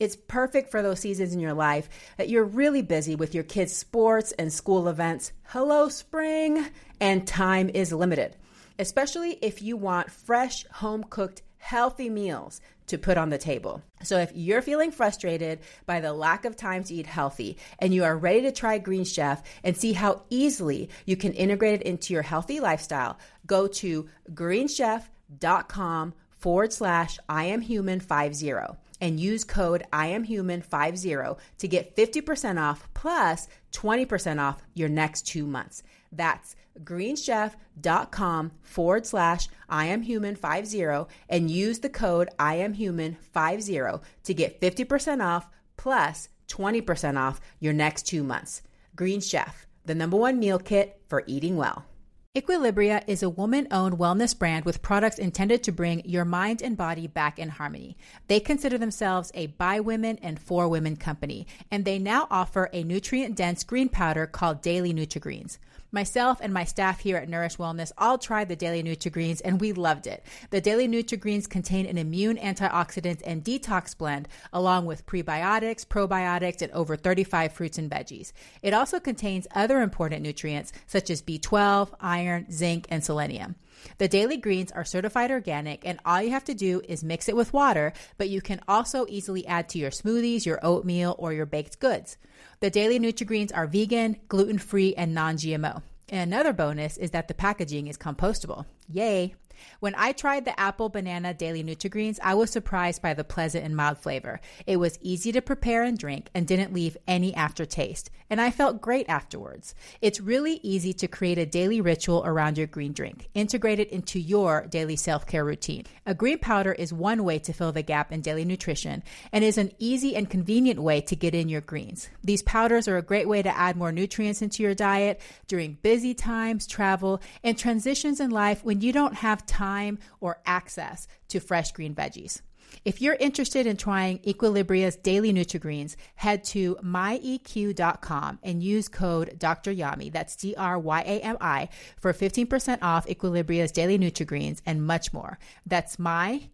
It's 0.00 0.16
perfect 0.16 0.72
for 0.72 0.82
those 0.82 0.98
seasons 0.98 1.32
in 1.32 1.38
your 1.38 1.54
life 1.54 1.88
that 2.16 2.28
you're 2.28 2.44
really 2.44 2.82
busy 2.82 3.14
with 3.14 3.34
your 3.34 3.44
kids' 3.44 3.76
sports 3.76 4.32
and 4.32 4.52
school 4.52 4.88
events. 4.88 5.30
Hello, 5.44 5.88
spring! 5.88 6.66
And 7.00 7.24
time 7.24 7.68
is 7.68 7.92
limited, 7.92 8.34
especially 8.80 9.38
if 9.40 9.62
you 9.62 9.76
want 9.76 10.10
fresh, 10.10 10.66
home 10.66 11.04
cooked, 11.04 11.42
healthy 11.58 12.10
meals 12.10 12.60
to 12.92 12.98
put 12.98 13.16
on 13.16 13.30
the 13.30 13.38
table. 13.38 13.82
So 14.02 14.18
if 14.18 14.30
you're 14.34 14.60
feeling 14.60 14.92
frustrated 14.92 15.60
by 15.86 16.00
the 16.00 16.12
lack 16.12 16.44
of 16.44 16.56
time 16.56 16.84
to 16.84 16.94
eat 16.94 17.06
healthy 17.06 17.56
and 17.78 17.94
you 17.94 18.04
are 18.04 18.14
ready 18.14 18.42
to 18.42 18.52
try 18.52 18.76
Green 18.76 19.04
Chef 19.04 19.42
and 19.64 19.74
see 19.74 19.94
how 19.94 20.24
easily 20.28 20.90
you 21.06 21.16
can 21.16 21.32
integrate 21.32 21.80
it 21.80 21.86
into 21.86 22.12
your 22.12 22.22
healthy 22.22 22.60
lifestyle, 22.60 23.18
go 23.46 23.66
to 23.66 24.10
greenchef.com 24.34 26.12
forward 26.32 26.72
slash 26.74 27.18
I 27.30 27.44
am 27.44 27.62
human 27.62 27.98
50 27.98 28.52
and 29.00 29.18
use 29.18 29.42
code 29.42 29.84
I 29.90 30.08
am 30.08 30.24
human 30.24 30.60
50 30.60 31.16
to 31.58 31.68
get 31.68 31.96
50% 31.96 32.60
off 32.60 32.90
plus 32.92 33.48
20% 33.72 34.38
off 34.38 34.62
your 34.74 34.90
next 34.90 35.26
two 35.26 35.46
months. 35.46 35.82
That's 36.12 36.54
greenchef.com 36.82 38.52
forward 38.62 39.06
slash 39.06 39.48
I 39.68 39.86
am 39.86 40.02
human 40.02 40.36
50 40.36 41.06
and 41.28 41.50
use 41.50 41.80
the 41.80 41.88
code 41.88 42.28
I 42.38 42.56
am 42.56 42.74
human 42.74 43.16
50 43.16 43.80
to 44.24 44.34
get 44.34 44.60
50% 44.60 45.24
off 45.24 45.48
plus 45.76 46.28
20% 46.48 47.18
off 47.18 47.40
your 47.58 47.72
next 47.72 48.02
two 48.02 48.22
months. 48.22 48.62
Green 48.94 49.20
Chef, 49.20 49.66
the 49.84 49.94
number 49.94 50.16
one 50.16 50.38
meal 50.38 50.58
kit 50.58 51.00
for 51.08 51.24
eating 51.26 51.56
well. 51.56 51.86
Equilibria 52.34 53.04
is 53.06 53.22
a 53.22 53.28
woman 53.28 53.68
owned 53.70 53.98
wellness 53.98 54.38
brand 54.38 54.64
with 54.64 54.80
products 54.80 55.18
intended 55.18 55.62
to 55.62 55.70
bring 55.70 56.02
your 56.06 56.24
mind 56.24 56.62
and 56.62 56.78
body 56.78 57.06
back 57.06 57.38
in 57.38 57.50
harmony. 57.50 57.94
They 58.26 58.40
consider 58.40 58.78
themselves 58.78 59.30
a 59.34 59.48
by 59.48 59.80
women 59.80 60.18
and 60.22 60.40
for 60.40 60.66
women 60.66 60.96
company, 60.96 61.46
and 61.70 61.84
they 61.84 61.98
now 61.98 62.26
offer 62.30 62.70
a 62.72 62.84
nutrient 62.84 63.36
dense 63.36 63.64
green 63.64 63.90
powder 63.90 64.26
called 64.26 64.62
Daily 64.62 64.94
Nutri-Greens. 64.94 65.58
Myself 65.94 66.38
and 66.40 66.54
my 66.54 66.64
staff 66.64 67.00
here 67.00 67.18
at 67.18 67.28
Nourish 67.28 67.58
Wellness 67.58 67.92
all 67.98 68.16
tried 68.16 68.48
the 68.48 68.56
Daily 68.56 68.82
Nutri-Greens 68.82 69.42
and 69.42 69.60
we 69.60 69.74
loved 69.74 70.06
it. 70.06 70.24
The 70.48 70.62
Daily 70.62 70.88
Nutri-Greens 70.88 71.46
contain 71.46 71.84
an 71.84 71.98
immune 71.98 72.38
antioxidant 72.38 73.20
and 73.26 73.44
detox 73.44 73.94
blend 73.96 74.26
along 74.54 74.86
with 74.86 75.04
prebiotics, 75.04 75.86
probiotics, 75.86 76.62
and 76.62 76.72
over 76.72 76.96
35 76.96 77.52
fruits 77.52 77.76
and 77.76 77.90
veggies. 77.90 78.32
It 78.62 78.72
also 78.72 79.00
contains 79.00 79.46
other 79.54 79.82
important 79.82 80.22
nutrients 80.22 80.72
such 80.86 81.10
as 81.10 81.20
B12, 81.20 81.90
iron, 82.00 82.50
zinc, 82.50 82.86
and 82.88 83.04
selenium. 83.04 83.56
The 83.98 84.08
daily 84.08 84.38
greens 84.38 84.72
are 84.72 84.84
certified 84.86 85.30
organic, 85.30 85.86
and 85.86 85.98
all 86.06 86.22
you 86.22 86.30
have 86.30 86.44
to 86.44 86.54
do 86.54 86.80
is 86.88 87.04
mix 87.04 87.28
it 87.28 87.36
with 87.36 87.52
water, 87.52 87.92
but 88.16 88.30
you 88.30 88.40
can 88.40 88.60
also 88.66 89.04
easily 89.10 89.46
add 89.46 89.68
to 89.70 89.78
your 89.78 89.90
smoothies, 89.90 90.46
your 90.46 90.60
oatmeal, 90.62 91.16
or 91.18 91.34
your 91.34 91.46
baked 91.46 91.80
goods. 91.80 92.16
The 92.62 92.70
daily 92.70 93.00
Nutri-Greens 93.00 93.50
are 93.50 93.66
vegan, 93.66 94.18
gluten-free, 94.28 94.94
and 94.94 95.12
non-GMO. 95.12 95.82
And 96.10 96.32
another 96.32 96.52
bonus 96.52 96.96
is 96.96 97.10
that 97.10 97.26
the 97.26 97.34
packaging 97.34 97.88
is 97.88 97.98
compostable. 97.98 98.66
Yay! 98.88 99.34
When 99.80 99.94
I 99.96 100.12
tried 100.12 100.44
the 100.44 100.58
apple 100.58 100.88
banana 100.88 101.34
daily 101.34 101.62
Nutri-Greens, 101.62 102.20
I 102.22 102.34
was 102.34 102.50
surprised 102.50 103.02
by 103.02 103.14
the 103.14 103.24
pleasant 103.24 103.64
and 103.64 103.76
mild 103.76 103.98
flavor. 103.98 104.40
It 104.66 104.76
was 104.76 104.98
easy 105.02 105.32
to 105.32 105.42
prepare 105.42 105.82
and 105.82 105.98
drink 105.98 106.30
and 106.34 106.46
didn't 106.46 106.72
leave 106.72 106.96
any 107.06 107.34
aftertaste, 107.34 108.10
and 108.30 108.40
I 108.40 108.50
felt 108.50 108.80
great 108.80 109.08
afterwards. 109.08 109.74
It's 110.00 110.20
really 110.20 110.60
easy 110.62 110.92
to 110.94 111.08
create 111.08 111.38
a 111.38 111.46
daily 111.46 111.80
ritual 111.80 112.22
around 112.24 112.58
your 112.58 112.66
green 112.66 112.92
drink. 112.92 113.28
Integrate 113.34 113.78
it 113.78 113.90
into 113.90 114.18
your 114.18 114.66
daily 114.68 114.96
self-care 114.96 115.44
routine. 115.44 115.84
A 116.06 116.14
green 116.14 116.38
powder 116.38 116.72
is 116.72 116.92
one 116.92 117.24
way 117.24 117.38
to 117.40 117.52
fill 117.52 117.72
the 117.72 117.82
gap 117.82 118.12
in 118.12 118.20
daily 118.20 118.44
nutrition 118.44 119.02
and 119.32 119.44
is 119.44 119.58
an 119.58 119.72
easy 119.78 120.16
and 120.16 120.30
convenient 120.30 120.80
way 120.80 121.00
to 121.02 121.16
get 121.16 121.34
in 121.34 121.48
your 121.48 121.60
greens. 121.60 122.08
These 122.24 122.42
powders 122.42 122.88
are 122.88 122.96
a 122.96 123.02
great 123.02 123.28
way 123.28 123.42
to 123.42 123.56
add 123.56 123.76
more 123.76 123.92
nutrients 123.92 124.42
into 124.42 124.62
your 124.62 124.74
diet 124.74 125.20
during 125.46 125.78
busy 125.82 126.14
times, 126.14 126.66
travel, 126.66 127.20
and 127.44 127.58
transitions 127.58 128.20
in 128.20 128.30
life 128.30 128.64
when 128.64 128.80
you 128.80 128.92
don't 128.92 129.14
have 129.14 129.41
time 129.46 129.98
or 130.20 130.40
access 130.46 131.06
to 131.28 131.40
fresh 131.40 131.72
green 131.72 131.94
veggies. 131.94 132.42
If 132.84 133.00
you're 133.00 133.14
interested 133.14 133.66
in 133.66 133.76
trying 133.76 134.20
Equilibria's 134.26 134.96
daily 134.96 135.32
Nutri-Greens, 135.32 135.96
head 136.16 136.42
to 136.44 136.76
myeq.com 136.82 138.38
and 138.42 138.62
use 138.62 138.88
code 138.88 139.38
Dr. 139.38 139.72
Yami, 139.72 140.12
that's 140.12 140.36
D-R-Y-A-M-I, 140.36 141.68
for 142.00 142.12
15% 142.12 142.78
off 142.82 143.08
Equilibria's 143.08 143.72
daily 143.72 143.98
Nutri-Greens 143.98 144.62
and 144.66 144.86
much 144.86 145.12
more. 145.12 145.38
That's 145.66 145.96
myeq.com 145.96 146.44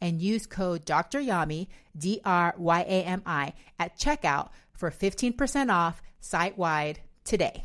and 0.00 0.20
use 0.20 0.46
code 0.46 0.84
Dr. 0.84 1.20
Yami, 1.20 1.68
D-R-Y-A-M-I, 1.96 3.52
at 3.78 3.98
checkout 3.98 4.50
for 4.72 4.90
15% 4.90 5.72
off 5.72 6.02
site-wide 6.20 7.00
today. 7.24 7.64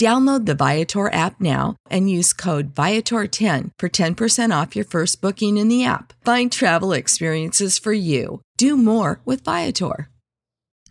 Download 0.00 0.46
the 0.46 0.54
Viator 0.54 1.12
app 1.12 1.42
now 1.42 1.76
and 1.90 2.10
use 2.10 2.32
code 2.32 2.74
Viator10 2.74 3.72
for 3.78 3.90
10% 3.90 4.62
off 4.62 4.74
your 4.74 4.86
first 4.86 5.20
booking 5.20 5.58
in 5.58 5.68
the 5.68 5.84
app. 5.84 6.14
Find 6.24 6.50
travel 6.50 6.94
experiences 6.94 7.78
for 7.78 7.92
you. 7.92 8.40
Do 8.56 8.78
more 8.78 9.20
with 9.26 9.44
Viator. 9.44 10.08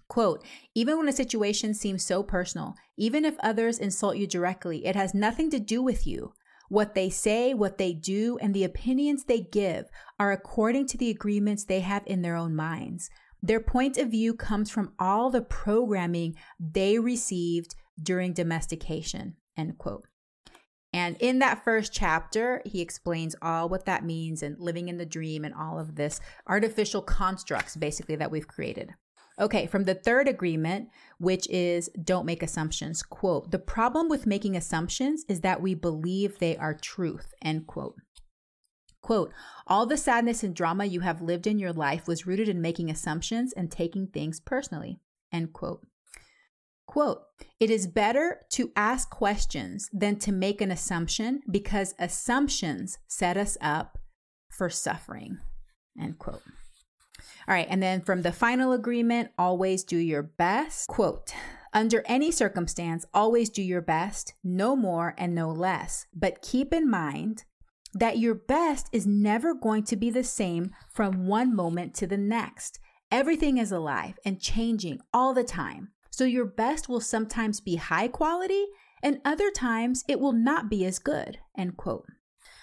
Quote, 0.09 0.45
even 0.75 0.99
when 0.99 1.07
a 1.07 1.11
situation 1.11 1.73
seems 1.73 2.05
so 2.05 2.21
personal, 2.21 2.75
even 2.99 3.25
if 3.25 3.33
others 3.39 3.79
insult 3.79 4.17
you 4.17 4.27
directly, 4.27 4.85
it 4.85 4.95
has 4.95 5.15
nothing 5.15 5.49
to 5.49 5.59
do 5.59 5.81
with 5.81 6.05
you. 6.05 6.33
What 6.67 6.93
they 6.93 7.09
say, 7.09 7.55
what 7.55 7.79
they 7.79 7.93
do, 7.93 8.37
and 8.39 8.53
the 8.53 8.63
opinions 8.63 9.23
they 9.23 9.39
give 9.39 9.85
are 10.19 10.31
according 10.31 10.85
to 10.85 10.99
the 10.99 11.09
agreements 11.09 11.63
they 11.63 11.79
have 11.79 12.03
in 12.05 12.21
their 12.21 12.35
own 12.35 12.55
minds. 12.55 13.09
Their 13.41 13.59
point 13.59 13.97
of 13.97 14.11
view 14.11 14.35
comes 14.35 14.69
from 14.69 14.93
all 14.99 15.31
the 15.31 15.41
programming 15.41 16.35
they 16.59 16.99
received 16.99 17.73
during 18.01 18.33
domestication, 18.33 19.35
end 19.57 19.77
quote. 19.77 20.05
And 20.91 21.17
in 21.19 21.39
that 21.39 21.63
first 21.63 21.93
chapter, 21.93 22.62
he 22.65 22.81
explains 22.81 23.35
all 23.41 23.69
what 23.69 23.85
that 23.85 24.03
means 24.03 24.41
and 24.41 24.59
living 24.59 24.89
in 24.89 24.97
the 24.97 25.05
dream 25.05 25.45
and 25.45 25.53
all 25.53 25.79
of 25.79 25.95
this 25.95 26.19
artificial 26.47 27.01
constructs, 27.01 27.75
basically, 27.75 28.15
that 28.15 28.31
we've 28.31 28.47
created. 28.47 28.93
Okay, 29.39 29.67
from 29.67 29.85
the 29.85 29.95
third 29.95 30.27
agreement, 30.27 30.89
which 31.17 31.47
is 31.49 31.89
don't 32.03 32.25
make 32.25 32.43
assumptions, 32.43 33.03
quote, 33.03 33.51
the 33.51 33.59
problem 33.59 34.09
with 34.09 34.25
making 34.25 34.57
assumptions 34.57 35.23
is 35.29 35.41
that 35.41 35.62
we 35.62 35.75
believe 35.75 36.39
they 36.39 36.57
are 36.57 36.73
truth, 36.73 37.33
end 37.41 37.67
quote. 37.67 37.95
Quote, 39.01 39.31
all 39.65 39.85
the 39.85 39.95
sadness 39.95 40.43
and 40.43 40.53
drama 40.53 40.83
you 40.83 40.99
have 40.99 41.21
lived 41.21 41.47
in 41.47 41.57
your 41.57 41.71
life 41.71 42.05
was 42.05 42.27
rooted 42.27 42.49
in 42.49 42.62
making 42.62 42.89
assumptions 42.89 43.53
and 43.53 43.71
taking 43.71 44.07
things 44.07 44.41
personally, 44.41 44.99
end 45.31 45.53
quote. 45.53 45.85
Quote, 46.89 47.21
it 47.60 47.69
is 47.69 47.86
better 47.86 48.39
to 48.49 48.71
ask 48.75 49.12
questions 49.12 49.91
than 49.93 50.15
to 50.15 50.32
make 50.32 50.60
an 50.60 50.71
assumption 50.71 51.41
because 51.47 51.93
assumptions 51.99 52.97
set 53.08 53.38
us 53.38 53.60
up 53.62 53.99
for 54.49 54.71
suffering. 54.71 55.38
End 56.02 56.17
quote. 56.17 56.41
All 57.47 57.54
right, 57.54 57.67
and 57.69 57.84
then 57.84 58.02
from 58.02 58.23
the 58.23 58.32
final 58.32 58.71
agreement, 58.71 59.30
always 59.38 59.84
do 59.84 59.97
your 59.97 60.23
best. 60.23 60.88
Quote, 60.88 61.32
under 61.73 62.02
any 62.08 62.32
circumstance, 62.32 63.06
always 63.13 63.52
do 63.52 63.62
your 63.62 63.84
best, 63.84 64.34
no 64.43 64.75
more 64.75 65.13
and 65.15 65.36
no 65.36 65.52
less. 65.52 66.08
But 66.12 66.41
keep 66.41 66.73
in 66.73 66.89
mind 66.89 67.43
that 67.93 68.17
your 68.17 68.34
best 68.34 68.88
is 68.91 69.06
never 69.06 69.54
going 69.54 69.84
to 69.84 69.95
be 69.95 70.10
the 70.10 70.23
same 70.23 70.71
from 70.91 71.28
one 71.28 71.56
moment 71.56 71.93
to 71.97 72.08
the 72.08 72.17
next. 72.17 72.80
Everything 73.12 73.60
is 73.60 73.71
alive 73.71 74.17
and 74.25 74.41
changing 74.41 75.02
all 75.13 75.36
the 75.36 75.43
time. 75.43 75.89
So 76.09 76.25
your 76.25 76.45
best 76.45 76.89
will 76.89 77.01
sometimes 77.01 77.59
be 77.59 77.75
high 77.75 78.07
quality 78.07 78.65
and 79.01 79.21
other 79.23 79.51
times 79.51 80.03
it 80.07 80.19
will 80.19 80.33
not 80.33 80.69
be 80.69 80.85
as 80.85 80.99
good. 80.99 81.39
End 81.57 81.77
quote. 81.77 82.05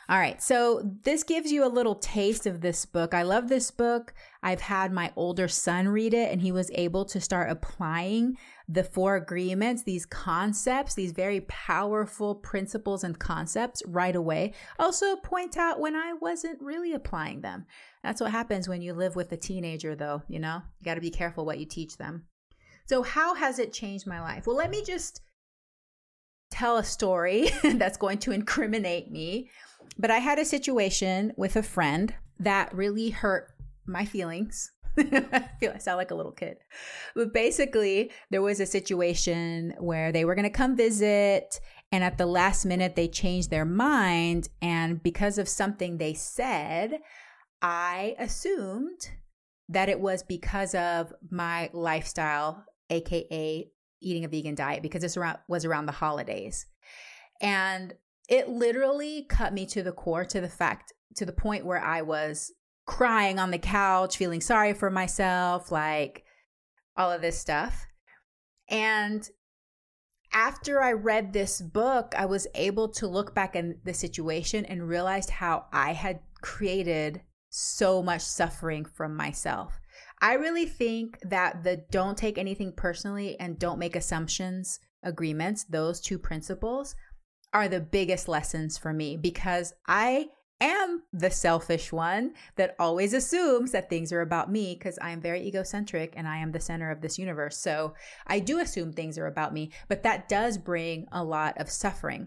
All 0.09 0.19
right, 0.19 0.41
so 0.41 0.89
this 1.03 1.25
gives 1.25 1.51
you 1.51 1.67
a 1.67 1.69
little 1.69 1.97
taste 1.97 2.47
of 2.47 2.61
this 2.61 2.87
book. 2.87 3.13
I 3.13 3.23
love 3.23 3.49
this 3.49 3.73
book. 3.73 4.15
I've 4.41 4.61
had 4.61 4.93
my 4.93 5.13
older 5.17 5.49
son 5.49 5.89
read 5.89 6.15
it, 6.15 6.31
and 6.31 6.41
he 6.41 6.53
was 6.53 6.71
able 6.75 7.05
to 7.07 7.21
start 7.21 7.51
applying 7.51 8.37
the 8.69 8.85
four 8.85 9.17
agreements, 9.17 9.83
these 9.83 10.07
concepts, 10.07 10.95
these 10.95 11.11
very 11.11 11.41
powerful 11.41 12.37
principles 12.37 13.03
and 13.03 13.19
concepts 13.19 13.83
right 13.85 14.15
away. 14.15 14.53
Also, 14.79 15.17
point 15.17 15.57
out 15.57 15.81
when 15.81 15.97
I 15.97 16.13
wasn't 16.13 16.63
really 16.63 16.93
applying 16.93 17.41
them. 17.41 17.67
That's 18.05 18.21
what 18.21 18.31
happens 18.31 18.69
when 18.69 18.83
you 18.83 18.95
live 18.95 19.17
with 19.17 19.33
a 19.33 19.37
teenager, 19.37 19.97
though, 19.97 20.23
you 20.29 20.39
know? 20.39 20.63
You 20.79 20.85
got 20.85 20.95
to 20.95 21.01
be 21.01 21.11
careful 21.11 21.45
what 21.45 21.59
you 21.59 21.67
teach 21.67 21.97
them. 21.97 22.27
So, 22.87 23.03
how 23.03 23.35
has 23.35 23.59
it 23.59 23.73
changed 23.73 24.07
my 24.07 24.21
life? 24.21 24.47
Well, 24.47 24.57
let 24.57 24.71
me 24.71 24.83
just 24.85 25.21
tell 26.51 26.77
a 26.77 26.85
story 26.85 27.51
that's 27.75 27.97
going 27.97 28.19
to 28.19 28.33
incriminate 28.33 29.11
me. 29.11 29.51
But 29.99 30.11
I 30.11 30.19
had 30.19 30.39
a 30.39 30.45
situation 30.45 31.33
with 31.37 31.57
a 31.57 31.63
friend 31.63 32.15
that 32.39 32.75
really 32.75 33.11
hurt 33.11 33.49
my 33.87 34.05
feelings. 34.05 34.71
I 34.99 35.49
feel 35.61 35.73
I 35.75 35.79
sound 35.79 35.99
like 35.99 36.11
a 36.11 36.15
little 36.15 36.33
kid. 36.33 36.59
But 37.15 37.33
basically, 37.33 38.13
there 38.31 38.43
was 38.43 38.61
a 38.61 38.67
situation 38.67 39.75
where 39.79 40.13
they 40.13 40.25
were 40.25 40.35
going 40.35 40.45
to 40.45 40.51
come 40.51 40.77
visit, 40.77 41.61
and 41.93 42.05
at 42.05 42.19
the 42.19 42.27
last 42.27 42.65
minute, 42.65 42.95
they 42.95 43.09
changed 43.09 43.51
their 43.51 43.65
mind. 43.65 44.49
And 44.63 45.03
because 45.03 45.39
of 45.39 45.49
something 45.49 45.99
they 45.99 46.15
said, 46.15 47.01
I 47.61 48.15
assumed 48.19 49.11
that 49.69 49.89
it 49.89 50.01
was 50.01 50.23
because 50.23 50.75
of 50.75 51.13
my 51.31 51.69
lifestyle 51.73 52.65
aka 52.91 53.71
eating 54.01 54.25
a 54.25 54.29
vegan 54.29 54.55
diet 54.55 54.83
because 54.83 55.03
this 55.03 55.19
was 55.49 55.65
around 55.65 55.87
the 55.87 55.93
holidays. 55.93 56.67
And 57.41 57.95
it 58.29 58.49
literally 58.49 59.27
cut 59.29 59.53
me 59.53 59.67
to 59.67 59.83
the 59.83 59.93
core 59.93 60.25
to 60.25 60.41
the 60.41 60.49
fact 60.49 60.93
to 61.17 61.25
the 61.25 61.33
point 61.33 61.65
where 61.65 61.83
I 61.83 62.03
was 62.03 62.53
crying 62.87 63.39
on 63.39 63.51
the 63.51 63.59
couch, 63.59 64.17
feeling 64.17 64.41
sorry 64.41 64.73
for 64.73 64.91
myself, 64.91 65.71
like 65.73 66.25
all 66.97 67.11
of 67.11 67.21
this 67.21 67.39
stuff. 67.39 67.85
And 68.69 69.29
after 70.33 70.83
I 70.83 70.93
read 70.93 71.33
this 71.33 71.61
book, 71.61 72.15
I 72.17 72.27
was 72.27 72.47
able 72.55 72.89
to 72.89 73.07
look 73.07 73.35
back 73.35 73.57
in 73.57 73.79
the 73.85 73.95
situation 73.95 74.65
and 74.65 74.89
realized 74.89 75.31
how 75.31 75.67
I 75.73 75.93
had 75.93 76.21
created 76.41 77.23
so 77.49 78.03
much 78.03 78.23
suffering 78.23 78.85
from 78.85 79.17
myself. 79.17 79.81
I 80.27 80.33
really 80.33 80.67
think 80.67 81.21
that 81.23 81.63
the 81.63 81.85
don't 81.93 82.19
take 82.19 82.37
anything 82.37 82.73
personally 82.73 83.39
and 83.39 83.61
don't 83.61 83.79
make 83.79 83.95
assumptions 83.95 84.81
agreements, 85.05 85.63
those 85.63 86.01
two 86.01 86.19
principles 86.19 86.97
are 87.53 87.69
the 87.69 87.79
biggest 87.79 88.27
lessons 88.27 88.77
for 88.77 88.93
me 88.93 89.17
because 89.17 89.73
I 89.87 90.31
am 90.61 91.05
the 91.13 91.31
selfish 91.31 91.93
one 91.93 92.33
that 92.57 92.75
always 92.81 93.13
assumes 93.13 93.71
that 93.71 93.89
things 93.89 94.11
are 94.11 94.21
about 94.21 94.51
me 94.51 94.75
because 94.75 94.99
I 95.01 95.11
am 95.11 95.21
very 95.21 95.47
egocentric 95.47 96.15
and 96.17 96.27
I 96.27 96.39
am 96.39 96.51
the 96.51 96.59
center 96.59 96.91
of 96.91 97.03
this 97.03 97.21
universe. 97.21 97.57
So 97.59 97.95
I 98.27 98.41
do 98.41 98.59
assume 98.59 98.93
things 98.93 99.19
are 99.19 99.29
about 99.29 99.55
me, 99.55 99.71
but 99.87 100.03
that 100.03 100.29
does 100.29 100.59
bring 100.59 101.07
a 101.13 101.23
lot 101.23 101.57
of 101.61 101.71
suffering. 101.71 102.27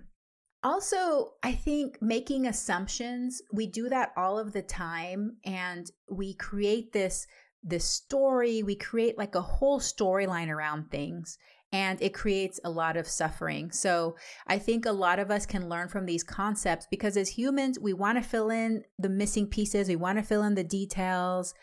also, 0.64 1.34
I 1.44 1.52
think 1.52 2.02
making 2.02 2.48
assumptions, 2.48 3.42
we 3.52 3.68
do 3.68 3.90
that 3.90 4.14
all 4.16 4.40
of 4.40 4.54
the 4.54 4.62
time 4.62 5.36
and 5.44 5.92
we 6.10 6.34
create 6.36 6.94
this 6.94 7.28
this 7.64 7.86
story, 7.86 8.64
we 8.64 8.76
create 8.76 9.18
like 9.18 9.36
a 9.36 9.42
whole 9.42 9.80
storyline 9.80 10.50
around 10.50 10.90
things 10.90 11.38
and 11.72 12.02
it 12.02 12.14
creates 12.14 12.60
a 12.64 12.70
lot 12.70 12.98
of 12.98 13.08
suffering. 13.08 13.72
So, 13.72 14.16
I 14.48 14.58
think 14.58 14.86
a 14.86 14.92
lot 14.92 15.20
of 15.20 15.30
us 15.30 15.46
can 15.46 15.70
learn 15.70 15.88
from 15.88 16.06
these 16.06 16.24
concepts 16.24 16.88
because 16.90 17.16
as 17.16 17.30
humans, 17.30 17.78
we 17.80 17.94
want 17.94 18.18
to 18.18 18.28
fill 18.28 18.50
in 18.50 18.84
the 18.98 19.10
missing 19.10 19.46
pieces, 19.46 19.88
we 19.88 19.96
want 19.96 20.18
to 20.18 20.24
fill 20.24 20.44
in 20.44 20.56
the 20.56 20.64
details. 20.64 21.54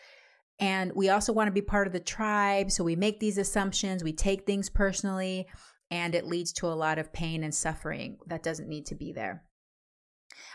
And 0.59 0.91
we 0.95 1.09
also 1.09 1.33
want 1.33 1.47
to 1.47 1.51
be 1.51 1.61
part 1.61 1.85
of 1.85 1.93
the 1.93 1.99
tribe. 1.99 2.71
So 2.71 2.83
we 2.83 2.95
make 2.95 3.19
these 3.19 3.37
assumptions, 3.37 4.03
we 4.03 4.13
take 4.13 4.45
things 4.45 4.69
personally 4.69 5.47
and 5.91 6.15
it 6.15 6.25
leads 6.25 6.51
to 6.53 6.67
a 6.67 6.75
lot 6.75 6.97
of 6.99 7.13
pain 7.13 7.43
and 7.43 7.53
suffering 7.53 8.17
that 8.27 8.43
doesn't 8.43 8.67
need 8.67 8.85
to 8.87 8.95
be 8.95 9.13
there. 9.13 9.43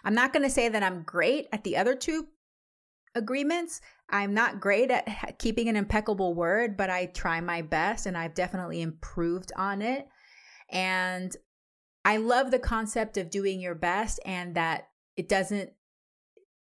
I'm 0.04 0.14
not 0.14 0.32
going 0.32 0.42
to 0.42 0.50
say 0.50 0.68
that 0.68 0.82
I'm 0.82 1.02
great 1.02 1.46
at 1.52 1.64
the 1.64 1.76
other 1.76 1.94
two 1.94 2.26
agreements. 3.14 3.80
I'm 4.10 4.34
not 4.34 4.60
great 4.60 4.90
at 4.90 5.38
keeping 5.38 5.68
an 5.68 5.76
impeccable 5.76 6.34
word, 6.34 6.76
but 6.76 6.90
I 6.90 7.06
try 7.06 7.40
my 7.40 7.62
best 7.62 8.06
and 8.06 8.16
I've 8.16 8.34
definitely 8.34 8.82
improved 8.82 9.52
on 9.56 9.82
it. 9.82 10.06
And 10.70 11.34
I 12.04 12.16
love 12.16 12.50
the 12.50 12.58
concept 12.58 13.16
of 13.16 13.30
doing 13.30 13.60
your 13.60 13.74
best 13.74 14.20
and 14.24 14.54
that 14.56 14.88
it 15.16 15.28
doesn't 15.28 15.70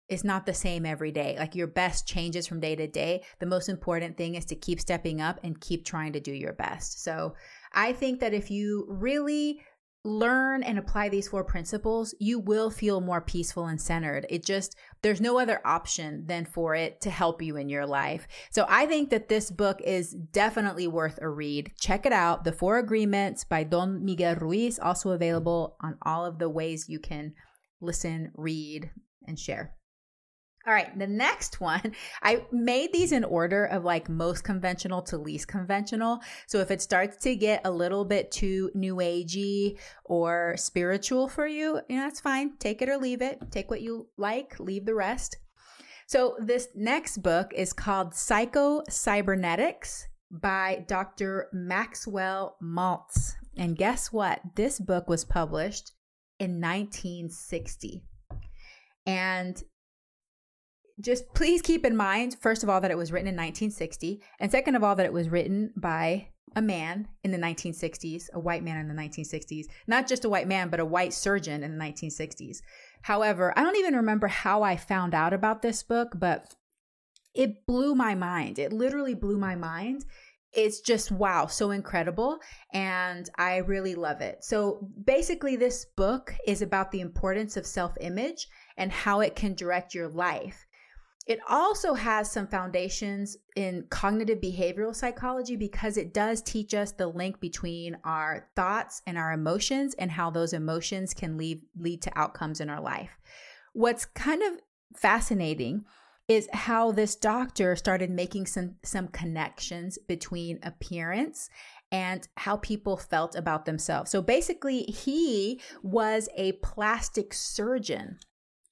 it's 0.09 0.23
not 0.23 0.45
the 0.45 0.53
same 0.53 0.85
every 0.85 1.11
day. 1.11 1.35
Like 1.39 1.55
your 1.55 1.65
best 1.65 2.05
changes 2.05 2.45
from 2.45 2.59
day 2.59 2.75
to 2.75 2.87
day. 2.87 3.23
The 3.39 3.45
most 3.45 3.69
important 3.69 4.17
thing 4.17 4.35
is 4.35 4.45
to 4.45 4.55
keep 4.55 4.79
stepping 4.79 5.21
up 5.21 5.39
and 5.43 5.59
keep 5.59 5.85
trying 5.85 6.13
to 6.13 6.19
do 6.19 6.31
your 6.31 6.53
best. 6.53 7.03
So 7.03 7.35
I 7.71 7.93
think 7.93 8.19
that 8.19 8.33
if 8.33 8.51
you 8.51 8.85
really 8.89 9.61
learn 10.05 10.63
and 10.63 10.77
apply 10.77 11.07
these 11.07 11.27
four 11.27 11.43
principles, 11.43 12.13
you 12.19 12.37
will 12.37 12.69
feel 12.69 12.99
more 12.99 13.21
peaceful 13.21 13.67
and 13.67 13.79
centered. 13.79 14.25
It 14.29 14.45
just, 14.45 14.75
there's 15.01 15.21
no 15.21 15.39
other 15.39 15.61
option 15.65 16.25
than 16.25 16.45
for 16.45 16.75
it 16.75 16.99
to 17.01 17.09
help 17.09 17.41
you 17.41 17.55
in 17.55 17.69
your 17.69 17.85
life. 17.85 18.27
So 18.51 18.65
I 18.67 18.85
think 18.85 19.09
that 19.11 19.29
this 19.29 19.49
book 19.49 19.79
is 19.81 20.13
definitely 20.13 20.87
worth 20.87 21.19
a 21.21 21.29
read. 21.29 21.71
Check 21.79 22.05
it 22.05 22.13
out. 22.13 22.43
The 22.43 22.51
Four 22.51 22.79
Agreements 22.79 23.45
by 23.45 23.63
Don 23.63 24.03
Miguel 24.03 24.35
Ruiz, 24.35 24.77
also 24.77 25.11
available 25.11 25.77
on 25.81 25.97
all 26.01 26.25
of 26.25 26.37
the 26.37 26.49
ways 26.49 26.89
you 26.89 26.99
can 26.99 27.33
listen, 27.79 28.31
read, 28.35 28.89
and 29.25 29.39
share. 29.39 29.73
All 30.65 30.73
right, 30.73 30.97
the 30.97 31.07
next 31.07 31.59
one, 31.59 31.93
I 32.23 32.45
made 32.51 32.93
these 32.93 33.11
in 33.11 33.25
order 33.25 33.65
of 33.65 33.83
like 33.83 34.07
most 34.07 34.43
conventional 34.43 35.01
to 35.03 35.17
least 35.17 35.47
conventional. 35.47 36.21
So 36.47 36.59
if 36.59 36.71
it 36.71 36.81
starts 36.81 37.17
to 37.23 37.35
get 37.35 37.61
a 37.65 37.71
little 37.71 38.05
bit 38.05 38.31
too 38.31 38.71
new 38.73 38.95
agey 38.95 39.77
or 40.05 40.55
spiritual 40.57 41.27
for 41.27 41.47
you, 41.47 41.81
you 41.89 41.97
know, 41.97 42.03
that's 42.03 42.21
fine. 42.21 42.53
Take 42.59 42.81
it 42.81 42.89
or 42.89 42.97
leave 42.97 43.21
it. 43.21 43.39
Take 43.51 43.69
what 43.69 43.81
you 43.81 44.07
like, 44.17 44.57
leave 44.59 44.85
the 44.85 44.95
rest. 44.95 45.37
So 46.07 46.35
this 46.39 46.69
next 46.75 47.17
book 47.17 47.51
is 47.53 47.73
called 47.73 48.13
Psycho 48.13 48.83
Cybernetics 48.89 50.07
by 50.31 50.85
Dr. 50.87 51.49
Maxwell 51.51 52.55
Maltz. 52.63 53.33
And 53.57 53.77
guess 53.77 54.11
what? 54.11 54.41
This 54.55 54.79
book 54.79 55.09
was 55.09 55.25
published 55.25 55.91
in 56.39 56.61
1960. 56.61 58.03
And 59.05 59.61
just 61.01 61.33
please 61.33 61.61
keep 61.61 61.85
in 61.85 61.95
mind, 61.95 62.37
first 62.39 62.63
of 62.63 62.69
all, 62.69 62.81
that 62.81 62.91
it 62.91 62.97
was 62.97 63.11
written 63.11 63.27
in 63.27 63.35
1960, 63.35 64.21
and 64.39 64.51
second 64.51 64.75
of 64.75 64.83
all, 64.83 64.95
that 64.95 65.05
it 65.05 65.13
was 65.13 65.29
written 65.29 65.73
by 65.75 66.29
a 66.55 66.61
man 66.61 67.07
in 67.23 67.31
the 67.31 67.37
1960s, 67.37 68.31
a 68.33 68.39
white 68.39 68.63
man 68.63 68.77
in 68.77 68.87
the 68.87 69.01
1960s, 69.01 69.65
not 69.87 70.07
just 70.07 70.25
a 70.25 70.29
white 70.29 70.47
man, 70.47 70.69
but 70.69 70.79
a 70.79 70.85
white 70.85 71.13
surgeon 71.13 71.63
in 71.63 71.77
the 71.77 71.83
1960s. 71.83 72.57
However, 73.01 73.53
I 73.57 73.63
don't 73.63 73.77
even 73.77 73.95
remember 73.95 74.27
how 74.27 74.61
I 74.61 74.77
found 74.77 75.15
out 75.15 75.33
about 75.33 75.61
this 75.61 75.83
book, 75.83 76.13
but 76.15 76.53
it 77.33 77.65
blew 77.65 77.95
my 77.95 78.13
mind. 78.13 78.59
It 78.59 78.71
literally 78.71 79.15
blew 79.15 79.37
my 79.37 79.55
mind. 79.55 80.05
It's 80.53 80.81
just 80.81 81.11
wow, 81.11 81.47
so 81.47 81.71
incredible. 81.71 82.37
And 82.71 83.27
I 83.37 83.57
really 83.57 83.95
love 83.95 84.21
it. 84.21 84.43
So 84.43 84.87
basically, 85.03 85.55
this 85.55 85.85
book 85.97 86.35
is 86.45 86.61
about 86.61 86.91
the 86.91 87.01
importance 87.01 87.57
of 87.57 87.65
self 87.65 87.93
image 87.99 88.47
and 88.77 88.91
how 88.91 89.21
it 89.21 89.35
can 89.35 89.55
direct 89.55 89.95
your 89.95 90.07
life. 90.07 90.65
It 91.25 91.39
also 91.47 91.93
has 91.93 92.29
some 92.29 92.47
foundations 92.47 93.37
in 93.55 93.85
cognitive 93.89 94.39
behavioral 94.41 94.93
psychology 94.93 95.55
because 95.55 95.95
it 95.95 96.13
does 96.13 96.41
teach 96.41 96.73
us 96.73 96.91
the 96.91 97.07
link 97.07 97.39
between 97.39 97.97
our 98.03 98.49
thoughts 98.57 99.01
and 99.07 99.17
our 99.17 99.31
emotions 99.31 99.95
and 99.97 100.11
how 100.11 100.29
those 100.29 100.51
emotions 100.51 101.13
can 101.13 101.37
lead, 101.37 101.61
lead 101.79 102.01
to 102.01 102.19
outcomes 102.19 102.59
in 102.59 102.69
our 102.69 102.81
life. 102.81 103.11
What's 103.71 104.05
kind 104.05 104.43
of 104.43 104.59
fascinating 104.97 105.85
is 106.27 106.49
how 106.51 106.91
this 106.91 107.15
doctor 107.15 107.75
started 107.75 108.09
making 108.09 108.45
some 108.45 108.75
some 108.83 109.07
connections 109.09 109.97
between 110.07 110.59
appearance 110.63 111.49
and 111.91 112.27
how 112.37 112.57
people 112.57 112.95
felt 112.97 113.35
about 113.35 113.65
themselves. 113.65 114.09
So 114.09 114.21
basically, 114.21 114.83
he 114.83 115.61
was 115.83 116.29
a 116.35 116.53
plastic 116.53 117.33
surgeon 117.33 118.19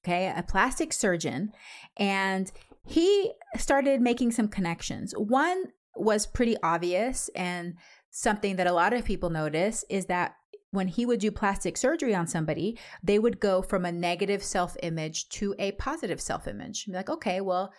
okay, 0.04 0.32
a 0.34 0.42
plastic 0.42 0.92
surgeon, 0.92 1.52
and 1.96 2.50
he 2.86 3.32
started 3.56 4.00
making 4.00 4.32
some 4.32 4.48
connections. 4.48 5.14
One 5.16 5.64
was 5.94 6.26
pretty 6.26 6.56
obvious 6.62 7.30
and 7.34 7.74
something 8.10 8.56
that 8.56 8.66
a 8.66 8.72
lot 8.72 8.92
of 8.92 9.04
people 9.04 9.30
notice 9.30 9.84
is 9.88 10.06
that 10.06 10.34
when 10.70 10.88
he 10.88 11.04
would 11.04 11.20
do 11.20 11.30
plastic 11.30 11.76
surgery 11.76 12.14
on 12.14 12.26
somebody, 12.26 12.78
they 13.02 13.18
would 13.18 13.40
go 13.40 13.60
from 13.60 13.84
a 13.84 13.92
negative 13.92 14.42
self 14.42 14.76
image 14.82 15.28
to 15.28 15.54
a 15.58 15.72
positive 15.72 16.20
self 16.20 16.48
image. 16.48 16.86
Like, 16.88 17.10
okay, 17.10 17.40
well, 17.40 17.72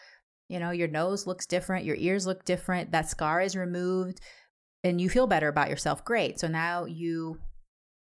you 0.47 0.59
know, 0.59 0.69
your 0.69 0.87
nose 0.87 1.25
looks 1.25 1.47
different, 1.47 1.85
your 1.85 1.95
ears 1.95 2.27
look 2.27 2.45
different, 2.45 2.91
that 2.91 3.09
scar 3.09 3.41
is 3.41 3.55
removed, 3.55 4.21
and 4.83 5.01
you 5.01 5.09
feel 5.09 5.25
better 5.25 5.47
about 5.47 5.69
yourself. 5.69 6.05
Great. 6.05 6.39
So 6.39 6.47
now 6.47 6.85
you 6.85 7.39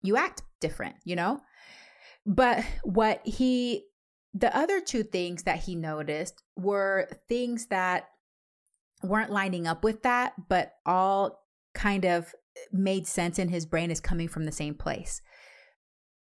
you 0.04 0.15
act 0.15 0.43
different, 0.62 0.96
you 1.04 1.15
know? 1.15 1.41
But 2.26 2.63
what 2.84 3.22
he 3.26 3.87
the 4.39 4.56
other 4.56 4.80
two 4.80 5.04
things 5.04 5.43
that 5.43 5.63
he 5.63 5.76
noticed 5.76 6.43
were 6.56 7.10
things 7.28 7.67
that 7.67 8.10
weren't 9.04 9.32
lining 9.32 9.67
up 9.67 9.84
with 9.84 10.04
that, 10.04 10.34
but 10.50 10.73
all 10.86 11.43
kind 11.73 12.06
of 12.06 12.34
made 12.71 13.08
sense 13.08 13.39
in 13.39 13.50
his 13.50 13.65
brain 13.65 13.91
as 13.91 14.00
coming 14.00 14.28
from 14.28 14.45
the 14.45 14.52
same 14.52 14.73
place. 14.73 15.21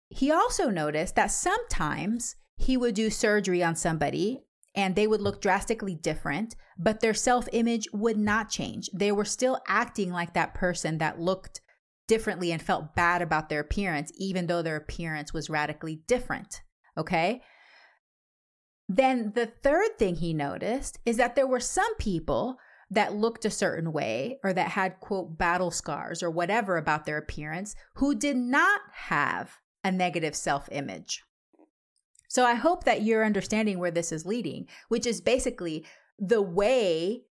He 0.09 0.31
also 0.31 0.69
noticed 0.69 1.15
that 1.15 1.27
sometimes 1.27 2.35
he 2.55 2.77
would 2.77 2.95
do 2.95 3.09
surgery 3.09 3.63
on 3.63 3.75
somebody 3.75 4.43
and 4.75 4.95
they 4.95 5.07
would 5.07 5.21
look 5.21 5.41
drastically 5.41 5.95
different, 5.95 6.55
but 6.77 6.99
their 6.99 7.13
self 7.13 7.47
image 7.51 7.87
would 7.93 8.17
not 8.17 8.49
change. 8.49 8.89
They 8.93 9.11
were 9.11 9.25
still 9.25 9.59
acting 9.67 10.11
like 10.11 10.33
that 10.33 10.53
person 10.53 10.97
that 10.99 11.19
looked 11.19 11.61
differently 12.07 12.51
and 12.51 12.61
felt 12.61 12.95
bad 12.95 13.21
about 13.21 13.49
their 13.49 13.59
appearance, 13.59 14.11
even 14.17 14.47
though 14.47 14.61
their 14.61 14.75
appearance 14.75 15.33
was 15.33 15.49
radically 15.49 16.01
different. 16.07 16.61
Okay. 16.97 17.41
Then 18.89 19.31
the 19.33 19.45
third 19.47 19.97
thing 19.97 20.15
he 20.15 20.33
noticed 20.33 20.99
is 21.05 21.17
that 21.17 21.35
there 21.35 21.47
were 21.47 21.59
some 21.59 21.95
people 21.95 22.57
that 22.89 23.15
looked 23.15 23.45
a 23.45 23.49
certain 23.49 23.91
way 23.91 24.39
or 24.43 24.53
that 24.53 24.69
had, 24.69 24.99
quote, 24.99 25.37
battle 25.37 25.71
scars 25.71 26.21
or 26.21 26.29
whatever 26.29 26.77
about 26.77 27.05
their 27.05 27.17
appearance 27.17 27.75
who 27.95 28.13
did 28.13 28.37
not 28.37 28.81
have 28.93 29.57
a 29.83 29.91
negative 29.91 30.35
self 30.35 30.69
image. 30.71 31.23
So 32.27 32.45
I 32.45 32.55
hope 32.55 32.83
that 32.83 33.03
you're 33.03 33.25
understanding 33.25 33.79
where 33.79 33.91
this 33.91 34.11
is 34.11 34.25
leading, 34.25 34.67
which 34.89 35.05
is 35.05 35.21
basically 35.21 35.85
the 36.19 36.41
way 36.41 37.23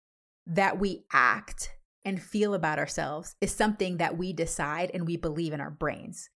that 0.46 0.80
we 0.80 1.06
act 1.12 1.72
and 2.04 2.22
feel 2.22 2.54
about 2.54 2.80
ourselves 2.80 3.36
is 3.42 3.52
something 3.52 3.98
that 3.98 4.18
we 4.18 4.34
decide 4.34 4.92
and 4.94 5.06
we 5.06 5.18
believe 5.18 5.54
in 5.54 5.62
our 5.62 5.72
brains. 5.72 6.30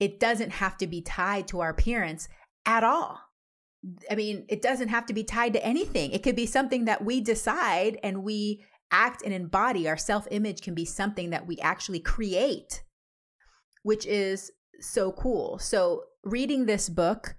It 0.00 0.18
doesn't 0.18 0.50
have 0.50 0.76
to 0.78 0.86
be 0.86 1.00
tied 1.00 1.48
to 1.48 1.60
our 1.60 1.70
appearance 1.70 2.28
at 2.66 2.82
all. 2.82 3.20
I 4.10 4.14
mean, 4.14 4.46
it 4.48 4.62
doesn't 4.62 4.88
have 4.88 5.06
to 5.06 5.14
be 5.14 5.24
tied 5.24 5.52
to 5.54 5.64
anything. 5.64 6.12
It 6.12 6.22
could 6.22 6.36
be 6.36 6.46
something 6.46 6.86
that 6.86 7.04
we 7.04 7.20
decide 7.20 7.98
and 8.02 8.22
we 8.22 8.64
act 8.90 9.22
and 9.22 9.34
embody. 9.34 9.88
Our 9.88 9.96
self 9.96 10.26
image 10.30 10.62
can 10.62 10.74
be 10.74 10.84
something 10.84 11.30
that 11.30 11.46
we 11.46 11.58
actually 11.58 12.00
create, 12.00 12.82
which 13.82 14.06
is 14.06 14.50
so 14.80 15.12
cool. 15.12 15.58
So, 15.58 16.04
reading 16.22 16.66
this 16.66 16.88
book 16.88 17.34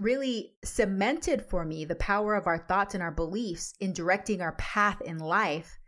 really 0.00 0.54
cemented 0.64 1.42
for 1.42 1.64
me 1.64 1.84
the 1.84 1.94
power 1.94 2.34
of 2.34 2.48
our 2.48 2.58
thoughts 2.58 2.94
and 2.94 3.02
our 3.02 3.12
beliefs 3.12 3.74
in 3.78 3.92
directing 3.92 4.40
our 4.40 4.52
path 4.52 5.00
in 5.02 5.18
life, 5.18 5.78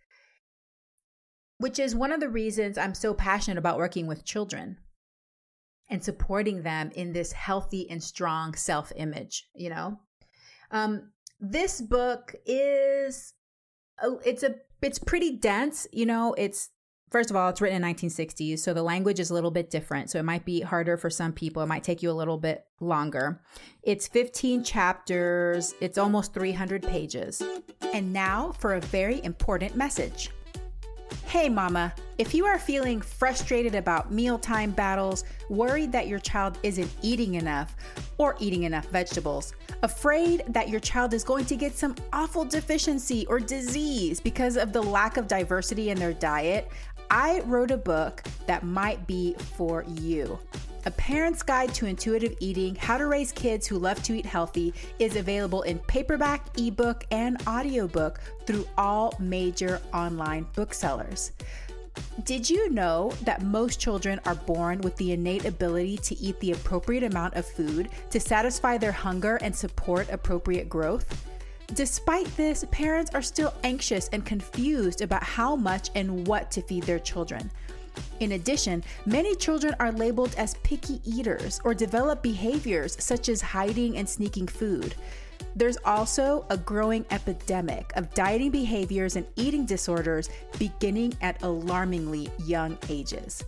which 1.59 1.79
is 1.79 1.97
one 1.97 2.13
of 2.13 2.21
the 2.21 2.29
reasons 2.29 2.79
I'm 2.79 2.95
so 2.95 3.15
passionate 3.15 3.59
about 3.59 3.79
working 3.79 4.07
with 4.07 4.25
children 4.25 4.79
and 5.89 6.03
supporting 6.03 6.63
them 6.63 6.91
in 6.95 7.13
this 7.13 7.33
healthy 7.33 7.89
and 7.91 8.03
strong 8.03 8.55
self 8.55 8.93
image, 8.97 9.49
you 9.55 9.71
know? 9.71 9.99
Um, 10.71 11.11
this 11.41 11.81
book 11.81 12.35
is, 12.45 13.35
it's 14.25 14.43
a, 14.43 14.57
it's 14.83 14.99
pretty 14.99 15.37
dense, 15.37 15.87
you 15.93 16.07
know, 16.07 16.35
it's 16.37 16.71
first 17.11 17.31
of 17.31 17.37
all, 17.37 17.49
it's 17.49 17.61
written 17.61 17.83
in 17.83 17.95
1960s, 17.95 18.59
so 18.59 18.75
the 18.75 18.83
language 18.83 19.21
is 19.21 19.31
a 19.31 19.35
little 19.35 19.51
bit 19.51 19.71
different. 19.71 20.11
So 20.11 20.19
it 20.19 20.25
might 20.25 20.45
be 20.45 20.61
harder 20.61 20.97
for 20.97 21.11
some 21.11 21.33
people. 21.33 21.63
It 21.63 21.67
might 21.67 21.85
take 21.85 22.03
you 22.03 22.11
a 22.11 22.13
little 22.13 22.39
bit 22.39 22.65
longer. 22.81 23.41
It's 23.83 24.09
15 24.09 24.65
chapters, 24.65 25.75
it's 25.81 25.99
almost 25.99 26.35
300 26.35 26.83
pages. 26.83 27.43
And 27.95 28.13
now 28.13 28.53
for 28.59 28.75
a 28.75 28.81
very 28.81 29.23
important 29.25 29.77
message. 29.77 30.31
Hey, 31.27 31.49
mama, 31.49 31.93
if 32.19 32.35
you 32.35 32.47
are 32.47 32.59
feeling 32.59 33.01
frustrated 33.01 33.75
about 33.75 34.11
mealtime 34.11 34.71
battles, 34.71 35.25
worried 35.51 35.93
that 35.93 36.09
your 36.09 36.19
child 36.19 36.59
isn't 36.63 36.91
eating 37.03 37.35
enough 37.35 37.77
or 38.17 38.37
eating 38.39 38.63
enough 38.63 38.87
vegetables, 38.87 39.53
afraid 39.83 40.45
that 40.49 40.69
your 40.69 40.81
child 40.81 41.13
is 41.13 41.25
going 41.25 41.45
to 41.45 41.57
get 41.57 41.77
some 41.77 41.95
awful 42.13 42.45
deficiency 42.45 43.27
or 43.27 43.39
disease 43.39 44.21
because 44.21 44.57
of 44.57 44.73
the 44.73 44.83
lack 44.83 45.17
of 45.17 45.29
diversity 45.29 45.91
in 45.91 45.99
their 45.99 46.15
diet, 46.15 46.69
I 47.11 47.41
wrote 47.41 47.71
a 47.71 47.77
book 47.77 48.23
that 48.47 48.63
might 48.63 49.07
be 49.07 49.35
for 49.57 49.85
you. 50.01 50.39
A 50.87 50.91
Parent's 50.93 51.43
Guide 51.43 51.75
to 51.75 51.87
Intuitive 51.87 52.37
Eating 52.39 52.77
How 52.77 52.97
to 52.97 53.09
Raise 53.09 53.33
Kids 53.33 53.67
Who 53.67 53.77
Love 53.77 54.01
to 54.05 54.17
Eat 54.17 54.25
Healthy 54.25 54.73
is 55.01 55.17
available 55.17 55.63
in 55.63 55.81
paperback, 55.81 56.47
ebook, 56.57 57.05
and 57.11 57.37
audiobook 57.49 58.21
through 58.47 58.69
all 58.79 59.13
major 59.19 59.83
online 59.93 60.47
booksellers. 60.55 61.33
Did 62.23 62.49
you 62.49 62.71
know 62.71 63.13
that 63.25 63.43
most 63.43 63.81
children 63.81 64.21
are 64.27 64.37
born 64.37 64.81
with 64.83 64.95
the 64.95 65.11
innate 65.11 65.45
ability 65.45 65.97
to 65.97 66.17
eat 66.21 66.39
the 66.39 66.53
appropriate 66.53 67.03
amount 67.03 67.35
of 67.35 67.45
food 67.45 67.89
to 68.11 68.21
satisfy 68.21 68.79
their 68.79 68.93
hunger 68.93 69.41
and 69.43 69.57
support 69.57 70.09
appropriate 70.13 70.69
growth? 70.69 71.27
Despite 71.75 72.29
this, 72.37 72.65
parents 72.71 73.11
are 73.13 73.23
still 73.23 73.53
anxious 73.65 74.09
and 74.13 74.25
confused 74.25 75.03
about 75.03 75.25
how 75.25 75.57
much 75.57 75.91
and 75.97 76.29
what 76.29 76.53
to 76.53 76.63
feed 76.63 76.85
their 76.85 77.01
children. 77.01 77.51
In 78.21 78.33
addition, 78.33 78.83
many 79.05 79.35
children 79.35 79.75
are 79.79 79.93
labeled 79.93 80.35
as 80.37 80.55
picky 80.63 81.01
eaters 81.05 81.61
or 81.65 81.75
develop 81.75 82.23
behaviors 82.23 82.97
such 83.03 83.29
as 83.29 83.41
hiding 83.41 83.97
and 83.99 84.09
sneaking 84.09 84.49
food. 84.49 84.95
There's 85.55 85.79
also 85.85 86.47
a 86.51 86.57
growing 86.57 87.05
epidemic 87.11 87.93
of 87.97 88.13
dieting 88.15 88.51
behaviors 88.51 89.17
and 89.17 89.27
eating 89.37 89.67
disorders 89.67 90.29
beginning 90.59 91.15
at 91.21 91.43
alarmingly 91.43 92.31
young 92.45 92.79
ages. 92.89 93.43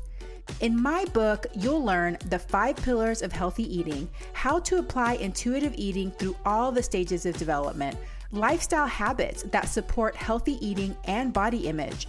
In 0.61 0.80
my 0.80 1.05
book, 1.07 1.46
you'll 1.55 1.84
learn 1.84 2.18
the 2.30 2.38
five 2.38 2.76
pillars 2.76 3.22
of 3.22 3.32
healthy 3.32 3.62
eating, 3.74 4.09
how 4.32 4.59
to 4.61 4.78
apply 4.78 5.14
intuitive 5.14 5.74
eating 5.76 6.11
through 6.12 6.36
all 6.44 6.72
the 6.72 6.82
stages 6.82 7.26
of 7.26 7.36
development, 7.36 7.96
lifestyle 8.32 8.86
habits 8.86 9.42
that 9.44 9.68
support 9.68 10.16
healthy 10.16 10.59
eating 10.66 10.96
and 11.05 11.32
body 11.32 11.68
image, 11.68 12.09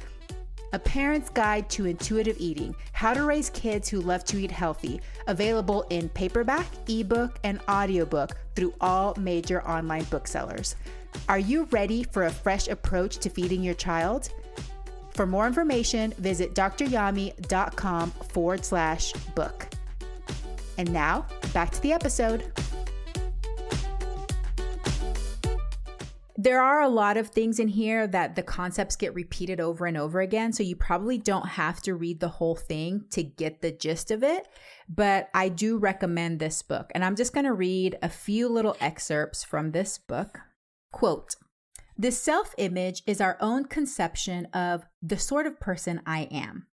A 0.73 0.79
Parent's 0.79 1.29
Guide 1.29 1.69
to 1.71 1.85
Intuitive 1.85 2.37
Eating 2.39 2.73
How 2.93 3.13
to 3.13 3.23
Raise 3.23 3.49
Kids 3.49 3.89
Who 3.89 3.99
Love 3.99 4.23
to 4.25 4.37
Eat 4.37 4.51
Healthy, 4.51 5.01
available 5.27 5.85
in 5.89 6.07
paperback, 6.09 6.65
ebook, 6.87 7.39
and 7.43 7.59
audiobook 7.69 8.37
through 8.55 8.73
all 8.79 9.13
major 9.19 9.61
online 9.67 10.05
booksellers. 10.05 10.75
Are 11.27 11.39
you 11.39 11.67
ready 11.71 12.03
for 12.03 12.23
a 12.23 12.31
fresh 12.31 12.69
approach 12.69 13.17
to 13.17 13.29
feeding 13.29 13.61
your 13.61 13.73
child? 13.73 14.29
For 15.13 15.27
more 15.27 15.45
information, 15.45 16.13
visit 16.17 16.55
dryami.com 16.55 18.11
forward 18.11 18.63
slash 18.63 19.11
book. 19.35 19.67
And 20.77 20.93
now, 20.93 21.25
back 21.53 21.71
to 21.71 21.81
the 21.81 21.91
episode. 21.91 22.51
There 26.43 26.63
are 26.63 26.81
a 26.81 26.89
lot 26.89 27.17
of 27.17 27.27
things 27.27 27.59
in 27.59 27.67
here 27.67 28.07
that 28.07 28.35
the 28.35 28.41
concepts 28.41 28.95
get 28.95 29.13
repeated 29.13 29.59
over 29.59 29.85
and 29.85 29.95
over 29.95 30.21
again. 30.21 30.53
So 30.53 30.63
you 30.63 30.75
probably 30.75 31.19
don't 31.19 31.49
have 31.49 31.83
to 31.83 31.93
read 31.93 32.19
the 32.19 32.29
whole 32.29 32.55
thing 32.55 33.05
to 33.11 33.21
get 33.21 33.61
the 33.61 33.71
gist 33.71 34.09
of 34.09 34.23
it. 34.23 34.47
But 34.89 35.29
I 35.35 35.49
do 35.49 35.77
recommend 35.77 36.39
this 36.39 36.63
book. 36.63 36.91
And 36.95 37.05
I'm 37.05 37.15
just 37.15 37.31
going 37.31 37.45
to 37.45 37.53
read 37.53 37.95
a 38.01 38.09
few 38.09 38.49
little 38.49 38.75
excerpts 38.81 39.43
from 39.43 39.69
this 39.69 39.99
book. 39.99 40.39
Quote 40.91 41.35
The 41.95 42.11
self 42.11 42.55
image 42.57 43.03
is 43.05 43.21
our 43.21 43.37
own 43.39 43.65
conception 43.65 44.45
of 44.45 44.87
the 44.99 45.19
sort 45.19 45.45
of 45.45 45.59
person 45.59 46.01
I 46.07 46.21
am. 46.31 46.65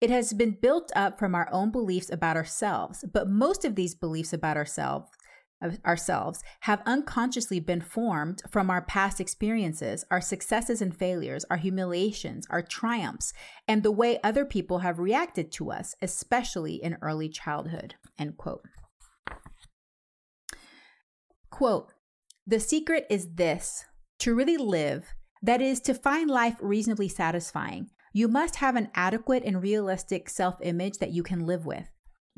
It 0.00 0.10
has 0.10 0.32
been 0.32 0.52
built 0.62 0.92
up 0.94 1.18
from 1.18 1.34
our 1.34 1.48
own 1.50 1.72
beliefs 1.72 2.08
about 2.08 2.36
ourselves, 2.36 3.04
but 3.12 3.28
most 3.28 3.64
of 3.64 3.74
these 3.74 3.96
beliefs 3.96 4.32
about 4.32 4.56
ourselves 4.56 5.10
ourselves 5.84 6.42
have 6.60 6.82
unconsciously 6.86 7.60
been 7.60 7.80
formed 7.80 8.42
from 8.50 8.70
our 8.70 8.82
past 8.82 9.20
experiences, 9.20 10.04
our 10.10 10.20
successes 10.20 10.80
and 10.80 10.96
failures, 10.96 11.44
our 11.50 11.56
humiliations, 11.56 12.46
our 12.50 12.62
triumphs, 12.62 13.32
and 13.66 13.82
the 13.82 13.90
way 13.90 14.20
other 14.22 14.44
people 14.44 14.78
have 14.78 14.98
reacted 14.98 15.50
to 15.52 15.70
us, 15.70 15.94
especially 16.00 16.74
in 16.74 16.96
early 17.02 17.28
childhood. 17.28 17.94
End 18.18 18.36
quote. 18.36 18.64
Quote, 21.50 21.92
the 22.46 22.60
secret 22.60 23.06
is 23.10 23.34
this 23.34 23.84
to 24.20 24.34
really 24.34 24.56
live, 24.56 25.06
that 25.42 25.60
is, 25.60 25.80
to 25.80 25.94
find 25.94 26.30
life 26.30 26.56
reasonably 26.60 27.08
satisfying, 27.08 27.90
you 28.12 28.26
must 28.28 28.56
have 28.56 28.74
an 28.74 28.88
adequate 28.94 29.44
and 29.44 29.62
realistic 29.62 30.28
self 30.28 30.58
image 30.62 30.98
that 30.98 31.10
you 31.12 31.22
can 31.22 31.46
live 31.46 31.66
with. 31.66 31.88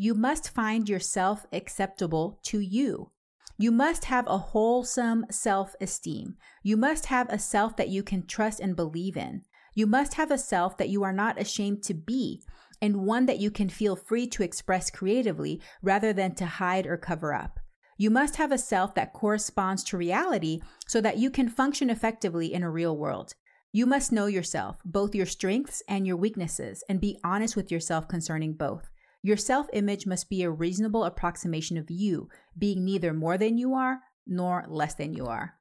You 0.03 0.15
must 0.15 0.49
find 0.49 0.89
yourself 0.89 1.45
acceptable 1.53 2.41
to 2.45 2.59
you. 2.59 3.11
You 3.59 3.71
must 3.71 4.07
have 4.07 4.27
a 4.27 4.39
wholesome 4.39 5.27
self 5.31 5.75
esteem. 5.79 6.37
You 6.63 6.79
must 6.79 7.05
have 7.05 7.29
a 7.29 7.39
self 7.39 7.77
that 7.77 7.91
you 7.91 8.03
can 8.03 8.27
trust 8.27 8.61
and 8.61 8.75
believe 8.75 9.15
in. 9.15 9.43
You 9.75 9.87
must 9.87 10.15
have 10.15 10.31
a 10.31 10.39
self 10.39 10.79
that 10.79 10.89
you 10.89 11.03
are 11.03 11.13
not 11.13 11.39
ashamed 11.39 11.83
to 11.83 11.93
be, 11.93 12.43
and 12.81 13.05
one 13.05 13.27
that 13.27 13.41
you 13.41 13.51
can 13.51 13.69
feel 13.69 13.95
free 13.95 14.27
to 14.29 14.43
express 14.43 14.89
creatively 14.89 15.61
rather 15.83 16.15
than 16.15 16.35
to 16.37 16.47
hide 16.47 16.87
or 16.87 16.97
cover 16.97 17.35
up. 17.35 17.61
You 17.99 18.09
must 18.09 18.37
have 18.37 18.53
a 18.53 18.57
self 18.57 18.95
that 18.95 19.13
corresponds 19.13 19.85
to 19.85 19.99
reality 19.99 20.63
so 20.89 21.03
that 21.03 21.19
you 21.19 21.29
can 21.29 21.51
function 21.51 21.91
effectively 21.91 22.55
in 22.55 22.63
a 22.63 22.71
real 22.71 22.97
world. 22.97 23.35
You 23.71 23.85
must 23.85 24.13
know 24.13 24.25
yourself, 24.25 24.79
both 24.83 25.15
your 25.15 25.27
strengths 25.27 25.83
and 25.87 26.07
your 26.07 26.17
weaknesses, 26.17 26.83
and 26.89 27.03
be 27.03 27.19
honest 27.23 27.55
with 27.55 27.71
yourself 27.71 28.09
concerning 28.09 28.55
both. 28.55 28.89
Your 29.23 29.37
self 29.37 29.67
image 29.73 30.07
must 30.07 30.29
be 30.31 30.43
a 30.43 30.51
reasonable 30.51 31.05
approximation 31.05 31.77
of 31.77 31.91
you, 31.91 32.29
being 32.57 32.85
neither 32.85 33.13
more 33.13 33.37
than 33.37 33.59
you 33.59 33.75
are 33.75 34.01
nor 34.27 34.65
less 34.69 34.95
than 34.95 35.13
you 35.15 35.27
are. 35.27 35.55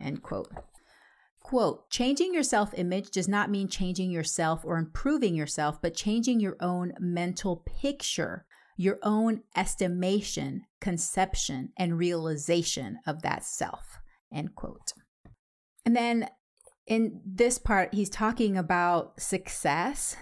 End 0.00 0.22
quote. 0.22 0.50
Quote, 1.40 1.90
changing 1.90 2.32
your 2.32 2.42
self 2.42 2.72
image 2.74 3.10
does 3.10 3.28
not 3.28 3.50
mean 3.50 3.68
changing 3.68 4.10
yourself 4.10 4.64
or 4.64 4.78
improving 4.78 5.34
yourself, 5.34 5.82
but 5.82 5.94
changing 5.94 6.40
your 6.40 6.56
own 6.60 6.94
mental 6.98 7.56
picture, 7.80 8.46
your 8.76 8.98
own 9.02 9.42
estimation, 9.56 10.62
conception, 10.80 11.72
and 11.76 11.98
realization 11.98 12.98
of 13.06 13.22
that 13.22 13.44
self. 13.44 13.98
End 14.32 14.54
quote. 14.54 14.92
And 15.84 15.96
then 15.96 16.28
in 16.86 17.20
this 17.26 17.58
part, 17.58 17.92
he's 17.92 18.10
talking 18.10 18.56
about 18.56 19.20
success 19.20 20.16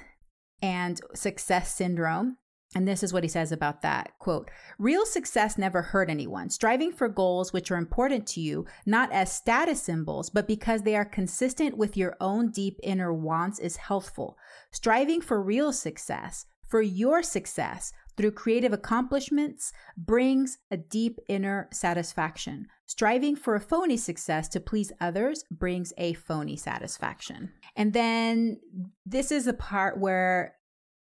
and 0.63 1.01
success 1.15 1.75
syndrome. 1.75 2.39
And 2.75 2.87
this 2.87 3.03
is 3.03 3.13
what 3.13 3.25
he 3.25 3.29
says 3.29 3.51
about 3.51 3.83
that 3.83 4.13
quote, 4.21 4.49
real 4.79 5.05
success 5.05 5.59
never 5.59 5.83
hurt 5.83 6.09
anyone, 6.09 6.51
striving 6.51 6.93
for 6.93 7.09
goals 7.09 7.53
which 7.53 7.71
are 7.71 7.77
important 7.77 8.27
to 8.29 8.41
you, 8.41 8.65
not 8.87 9.11
as 9.13 9.33
status 9.33 9.83
symbols, 9.83 10.31
but 10.31 10.47
because 10.47 10.83
they 10.83 10.95
are 10.95 11.05
consistent 11.05 11.77
with 11.77 11.97
your 11.97 12.17
own 12.21 12.51
deep 12.51 12.79
inner 12.83 13.13
wants 13.13 13.59
is 13.59 13.77
healthful. 13.77 14.39
Striving 14.71 15.21
for 15.21 15.43
real 15.43 15.73
success, 15.73 16.47
for 16.69 16.81
your 16.81 17.23
success 17.23 17.93
through 18.17 18.31
creative 18.31 18.73
accomplishments 18.73 19.73
brings 19.97 20.59
a 20.71 20.77
deep 20.77 21.19
inner 21.29 21.69
satisfaction. 21.73 22.69
Striving 22.87 23.35
for 23.35 23.57
a 23.57 23.61
phony 23.61 23.97
success 23.97 24.47
to 24.49 24.61
please 24.61 24.93
others 25.01 25.45
brings 25.51 25.93
a 25.99 26.13
phony 26.13 26.57
satisfaction. 26.57 27.51
And 27.75 27.93
then 27.93 28.61
this 29.05 29.33
is 29.33 29.47
the 29.47 29.55
part 29.55 29.99
where 29.99 30.55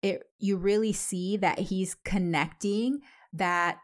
it 0.02 0.24
you 0.40 0.58
really 0.58 0.94
see 0.94 1.38
that 1.38 1.60
he's 1.60 1.96
connecting 2.04 3.02
that 3.34 3.78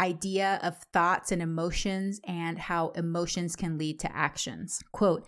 idea 0.00 0.60
of 0.62 0.78
thoughts 0.92 1.32
and 1.32 1.42
emotions 1.42 2.20
and 2.24 2.58
how 2.58 2.90
emotions 2.90 3.56
can 3.56 3.78
lead 3.78 3.98
to 4.00 4.16
actions. 4.16 4.80
Quote, 4.92 5.26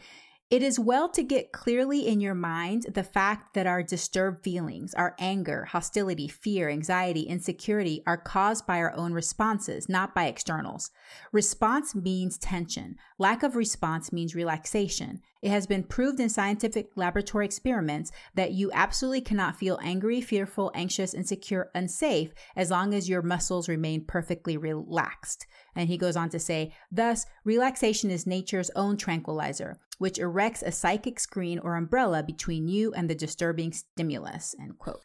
It 0.49 0.62
is 0.62 0.79
well 0.79 1.09
to 1.11 1.23
get 1.23 1.53
clearly 1.53 2.07
in 2.07 2.21
your 2.21 2.35
mind 2.35 2.87
the 2.95 3.03
fact 3.03 3.55
that 3.55 3.66
our 3.66 3.83
disturbed 3.83 4.45
feelings, 4.45 4.95
our 4.95 5.16
anger, 5.18 5.64
hostility, 5.64 6.29
fear, 6.29 6.68
anxiety, 6.68 7.23
insecurity 7.23 8.03
are 8.07 8.16
caused 8.16 8.66
by 8.66 8.79
our 8.79 8.95
own 8.95 9.12
responses, 9.12 9.89
not 9.89 10.14
by 10.14 10.27
externals. 10.27 10.91
Response 11.33 11.95
means 11.95 12.39
tension. 12.39 12.97
Lack 13.18 13.43
of 13.43 13.57
response 13.57 14.12
means 14.12 14.35
relaxation. 14.35 15.21
It 15.43 15.51
has 15.51 15.66
been 15.66 15.84
proved 15.84 16.20
in 16.20 16.28
scientific 16.28 16.91
laboratory 16.97 17.47
experiments 17.47 18.12
that 18.34 18.53
you 18.53 18.70
absolutely 18.72 19.22
cannot 19.22 19.57
feel 19.57 19.78
angry, 19.82 20.20
fearful, 20.20 20.70
anxious, 20.74 21.14
insecure, 21.14 21.70
unsafe 21.74 22.32
as 22.57 22.70
long 22.70 22.93
as 22.93 23.09
your 23.09 23.22
muscles 23.22 23.68
remain 23.68 24.05
perfectly 24.05 24.57
relaxed. 24.57 25.47
And 25.74 25.88
he 25.88 25.97
goes 25.97 26.16
on 26.16 26.28
to 26.30 26.38
say, 26.38 26.74
thus, 26.93 27.26
relaxation 27.45 28.11
is 28.11 28.26
nature's 28.26 28.70
own 28.76 28.97
tranquilizer 28.97 29.78
which 30.01 30.18
erects 30.18 30.62
a 30.62 30.72
psychic 30.72 31.20
screen 31.20 31.59
or 31.59 31.76
umbrella 31.76 32.22
between 32.22 32.66
you 32.66 32.91
and 32.95 33.09
the 33.09 33.14
disturbing 33.14 33.70
stimulus. 33.70 34.55
End 34.59 34.78
quote. 34.78 35.03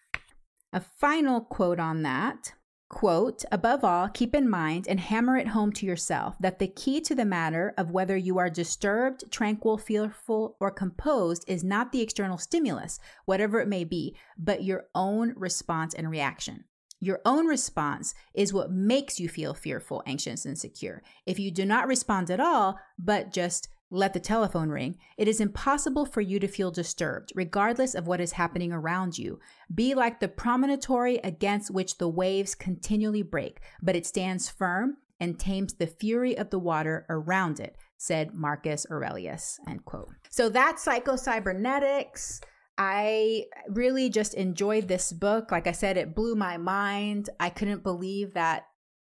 A 0.71 0.79
final 0.79 1.41
quote 1.41 1.81
on 1.81 2.01
that 2.03 2.53
quote 2.87 3.43
above 3.51 3.83
all 3.83 4.07
keep 4.09 4.35
in 4.35 4.47
mind 4.47 4.87
and 4.87 4.99
hammer 4.99 5.37
it 5.37 5.47
home 5.47 5.71
to 5.71 5.85
yourself 5.85 6.35
that 6.39 6.59
the 6.59 6.67
key 6.67 7.01
to 7.01 7.15
the 7.15 7.25
matter 7.25 7.73
of 7.77 7.89
whether 7.89 8.15
you 8.15 8.37
are 8.37 8.49
disturbed 8.49 9.23
tranquil 9.31 9.77
fearful 9.77 10.55
or 10.59 10.69
composed 10.69 11.43
is 11.47 11.63
not 11.63 11.91
the 11.91 12.01
external 12.01 12.37
stimulus 12.37 12.99
whatever 13.25 13.59
it 13.59 13.67
may 13.67 13.83
be 13.83 14.15
but 14.37 14.63
your 14.63 14.85
own 14.93 15.33
response 15.35 15.93
and 15.93 16.09
reaction. 16.09 16.65
Your 17.01 17.21
own 17.25 17.45
response 17.45 18.15
is 18.33 18.53
what 18.53 18.71
makes 18.71 19.19
you 19.19 19.27
feel 19.29 19.53
fearful 19.53 20.01
anxious 20.05 20.45
and 20.45 20.53
insecure 20.53 21.03
if 21.25 21.39
you 21.39 21.51
do 21.51 21.65
not 21.65 21.87
respond 21.87 22.29
at 22.29 22.39
all 22.39 22.79
but 22.97 23.33
just 23.33 23.67
let 23.91 24.13
the 24.13 24.19
telephone 24.19 24.69
ring, 24.69 24.97
it 25.17 25.27
is 25.27 25.39
impossible 25.39 26.05
for 26.05 26.21
you 26.21 26.39
to 26.39 26.47
feel 26.47 26.71
disturbed, 26.71 27.31
regardless 27.35 27.93
of 27.93 28.07
what 28.07 28.19
is 28.19 28.33
happening 28.33 28.73
around 28.73 29.17
you. 29.17 29.39
Be 29.73 29.93
like 29.93 30.19
the 30.19 30.27
promontory 30.27 31.17
against 31.17 31.71
which 31.71 31.97
the 31.97 32.09
waves 32.09 32.55
continually 32.55 33.21
break, 33.21 33.61
but 33.81 33.95
it 33.95 34.05
stands 34.05 34.49
firm 34.49 34.97
and 35.19 35.39
tames 35.39 35.75
the 35.75 35.87
fury 35.87 36.37
of 36.37 36.49
the 36.49 36.59
water 36.59 37.05
around 37.09 37.59
it, 37.59 37.77
said 37.97 38.33
Marcus 38.33 38.85
Aurelius. 38.91 39.59
End 39.67 39.85
quote. 39.85 40.09
So 40.29 40.49
that's 40.49 40.85
psychocybernetics. 40.85 42.41
I 42.77 43.45
really 43.69 44.09
just 44.09 44.33
enjoyed 44.33 44.87
this 44.87 45.13
book. 45.13 45.51
Like 45.51 45.67
I 45.67 45.71
said, 45.71 45.95
it 45.95 46.15
blew 46.15 46.35
my 46.35 46.57
mind. 46.57 47.29
I 47.39 47.49
couldn't 47.49 47.83
believe 47.83 48.33
that 48.33 48.65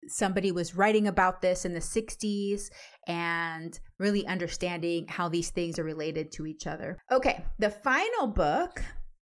somebody 0.08 0.52
was 0.52 0.76
writing 0.76 1.08
about 1.08 1.42
this 1.42 1.66
in 1.66 1.74
the 1.74 1.80
60s 1.80 2.70
and 3.08 3.80
really 4.00 4.26
understanding 4.26 5.08
how 5.08 5.30
these 5.30 5.50
things 5.50 5.78
are 5.80 5.84
related 5.84 6.32
to 6.34 6.46
each 6.46 6.68
other. 6.68 6.98
Okay, 7.12 7.44
the 7.60 7.70
final 7.70 8.28
book 8.28 8.82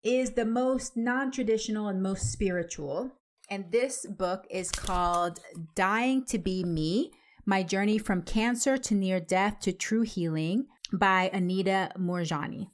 is 0.03 0.32
the 0.32 0.45
most 0.45 0.97
non 0.97 1.32
traditional 1.32 1.88
and 1.88 2.01
most 2.01 2.32
spiritual. 2.32 3.11
And 3.49 3.71
this 3.71 4.05
book 4.07 4.45
is 4.49 4.71
called 4.71 5.39
Dying 5.76 6.26
to 6.26 6.38
Be 6.38 6.63
Me 6.63 7.11
My 7.45 7.61
Journey 7.61 7.97
from 7.97 8.21
Cancer 8.21 8.78
to 8.78 8.95
Near 8.95 9.19
Death 9.19 9.59
to 9.61 9.74
True 9.74 10.01
Healing 10.01 10.67
by 10.91 11.30
Anita 11.34 11.91
Moorjani. 11.97 12.67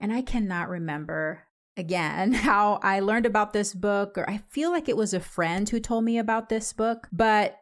And 0.00 0.12
I 0.12 0.22
cannot 0.22 0.68
remember 0.68 1.44
again 1.76 2.32
how 2.32 2.80
I 2.82 3.00
learned 3.00 3.26
about 3.26 3.52
this 3.52 3.74
book, 3.74 4.18
or 4.18 4.28
I 4.28 4.38
feel 4.50 4.70
like 4.70 4.88
it 4.88 4.96
was 4.96 5.14
a 5.14 5.20
friend 5.20 5.68
who 5.68 5.80
told 5.80 6.04
me 6.04 6.18
about 6.18 6.48
this 6.48 6.72
book, 6.72 7.08
but 7.12 7.58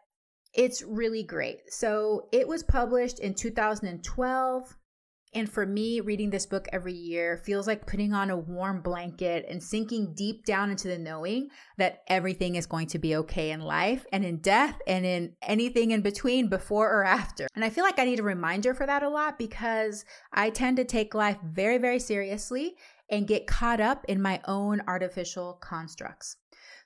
it's 0.53 0.83
really 0.83 1.23
great. 1.23 1.61
So 1.69 2.29
it 2.33 2.47
was 2.49 2.63
published 2.63 3.21
in 3.21 3.35
2012. 3.35 4.77
And 5.33 5.49
for 5.49 5.65
me, 5.65 6.01
reading 6.01 6.31
this 6.31 6.45
book 6.45 6.67
every 6.73 6.93
year 6.93 7.37
feels 7.37 7.69
like 7.69 7.87
putting 7.87 8.13
on 8.13 8.31
a 8.31 8.37
warm 8.37 8.83
blanket 8.83 9.47
and 9.49 9.63
sinking 9.63 10.13
deep 10.17 10.45
down 10.45 10.71
into 10.71 10.89
the 10.89 10.99
knowing 10.99 11.51
that 11.79 12.03
everything 12.09 12.57
is 12.57 12.67
going 12.67 12.89
to 12.89 12.99
be 12.99 13.15
okay 13.15 13.53
in 13.53 13.61
life 13.61 14.05
and 14.13 14.25
in 14.25 14.39
death 14.39 14.77
and 14.89 15.07
in 15.07 15.35
anything 15.41 15.93
in 15.93 16.01
between 16.01 16.49
before 16.49 16.91
or 16.91 17.05
after. 17.05 17.47
And 17.55 17.65
I 17.65 17.71
feel 17.71 17.85
like 17.85 18.01
I 18.01 18.07
need 18.07 18.19
a 18.19 18.25
reminder 18.25 18.75
for 18.75 18.87
that 18.87 19.05
a 19.05 19.09
lot 19.09 19.39
because 19.39 20.05
I 20.33 20.51
tend 20.51 20.79
to 20.79 20.85
take 20.85 21.15
life 21.15 21.39
very, 21.45 21.79
very 21.79 22.01
seriously 22.01 22.75
and 23.11 23.27
get 23.27 23.47
caught 23.47 23.81
up 23.81 24.05
in 24.07 24.23
my 24.23 24.41
own 24.47 24.81
artificial 24.87 25.55
constructs. 25.61 26.37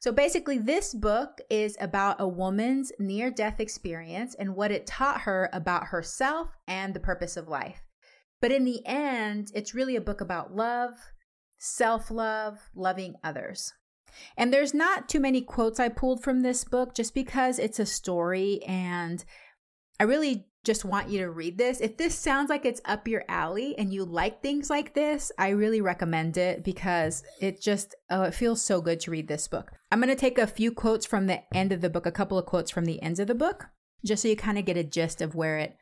So 0.00 0.12
basically, 0.12 0.58
this 0.58 0.92
book 0.92 1.40
is 1.48 1.76
about 1.80 2.20
a 2.20 2.28
woman's 2.28 2.92
near 2.98 3.30
death 3.30 3.60
experience 3.60 4.34
and 4.34 4.54
what 4.54 4.70
it 4.70 4.86
taught 4.86 5.22
her 5.22 5.48
about 5.52 5.86
herself 5.86 6.48
and 6.66 6.92
the 6.92 7.00
purpose 7.00 7.36
of 7.36 7.48
life. 7.48 7.82
But 8.40 8.52
in 8.52 8.64
the 8.64 8.84
end, 8.86 9.50
it's 9.54 9.74
really 9.74 9.96
a 9.96 10.02
book 10.02 10.20
about 10.20 10.54
love, 10.54 10.92
self 11.58 12.10
love, 12.10 12.58
loving 12.74 13.14
others. 13.24 13.72
And 14.36 14.52
there's 14.52 14.74
not 14.74 15.08
too 15.08 15.20
many 15.20 15.40
quotes 15.40 15.80
I 15.80 15.88
pulled 15.88 16.22
from 16.22 16.42
this 16.42 16.64
book 16.64 16.94
just 16.94 17.14
because 17.14 17.58
it's 17.58 17.78
a 17.78 17.86
story 17.86 18.62
and 18.66 19.24
I 19.98 20.04
really 20.04 20.46
just 20.64 20.84
want 20.84 21.10
you 21.10 21.18
to 21.20 21.30
read 21.30 21.58
this. 21.58 21.80
If 21.80 21.96
this 21.96 22.18
sounds 22.18 22.48
like 22.48 22.64
it's 22.64 22.80
up 22.84 23.06
your 23.06 23.24
alley 23.28 23.76
and 23.78 23.92
you 23.92 24.04
like 24.04 24.42
things 24.42 24.70
like 24.70 24.94
this, 24.94 25.30
I 25.38 25.50
really 25.50 25.80
recommend 25.80 26.36
it 26.36 26.64
because 26.64 27.22
it 27.40 27.60
just 27.60 27.94
oh, 28.10 28.22
it 28.22 28.34
feels 28.34 28.62
so 28.62 28.80
good 28.80 29.00
to 29.00 29.10
read 29.10 29.28
this 29.28 29.46
book. 29.46 29.72
I'm 29.92 30.00
going 30.00 30.08
to 30.08 30.16
take 30.16 30.38
a 30.38 30.46
few 30.46 30.72
quotes 30.72 31.06
from 31.06 31.26
the 31.26 31.42
end 31.54 31.70
of 31.70 31.80
the 31.80 31.90
book, 31.90 32.06
a 32.06 32.12
couple 32.12 32.38
of 32.38 32.46
quotes 32.46 32.70
from 32.70 32.86
the 32.86 33.00
ends 33.02 33.20
of 33.20 33.28
the 33.28 33.34
book, 33.34 33.66
just 34.04 34.22
so 34.22 34.28
you 34.28 34.36
kind 34.36 34.58
of 34.58 34.64
get 34.64 34.76
a 34.76 34.84
gist 34.84 35.20
of 35.20 35.34
where 35.34 35.58
it 35.58 35.76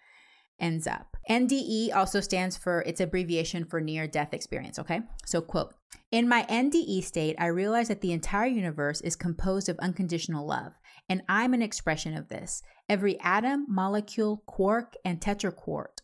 ends 0.61 0.87
up. 0.87 1.17
NDE 1.31 1.95
also 1.95 2.21
stands 2.21 2.57
for 2.57 2.81
its 2.83 3.01
abbreviation 3.01 3.65
for 3.65 3.81
near 3.81 4.07
death 4.07 4.35
experience, 4.35 4.79
okay? 4.79 5.01
So 5.25 5.41
quote, 5.41 5.75
in 6.11 6.29
my 6.29 6.45
NDE 6.45 7.05
state, 7.05 7.37
I 7.39 7.47
realize 7.47 7.89
that 7.89 8.01
the 8.01 8.13
entire 8.13 8.47
universe 8.47 9.01
is 9.01 9.17
composed 9.17 9.69
of 9.69 9.79
unconditional 9.79 10.47
love, 10.47 10.73
and 11.13 11.21
I'm 11.29 11.53
an 11.53 11.61
expression 11.61 12.17
of 12.17 12.31
this. 12.31 12.63
Every 12.89 13.21
atom, 13.21 13.67
molecule, 13.69 14.43
quark, 14.47 14.95
and 15.05 15.21
tetraquark, 15.21 15.99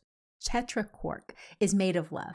tetraquark 0.46 1.30
is 1.58 1.74
made 1.74 1.96
of 1.96 2.12
love. 2.12 2.34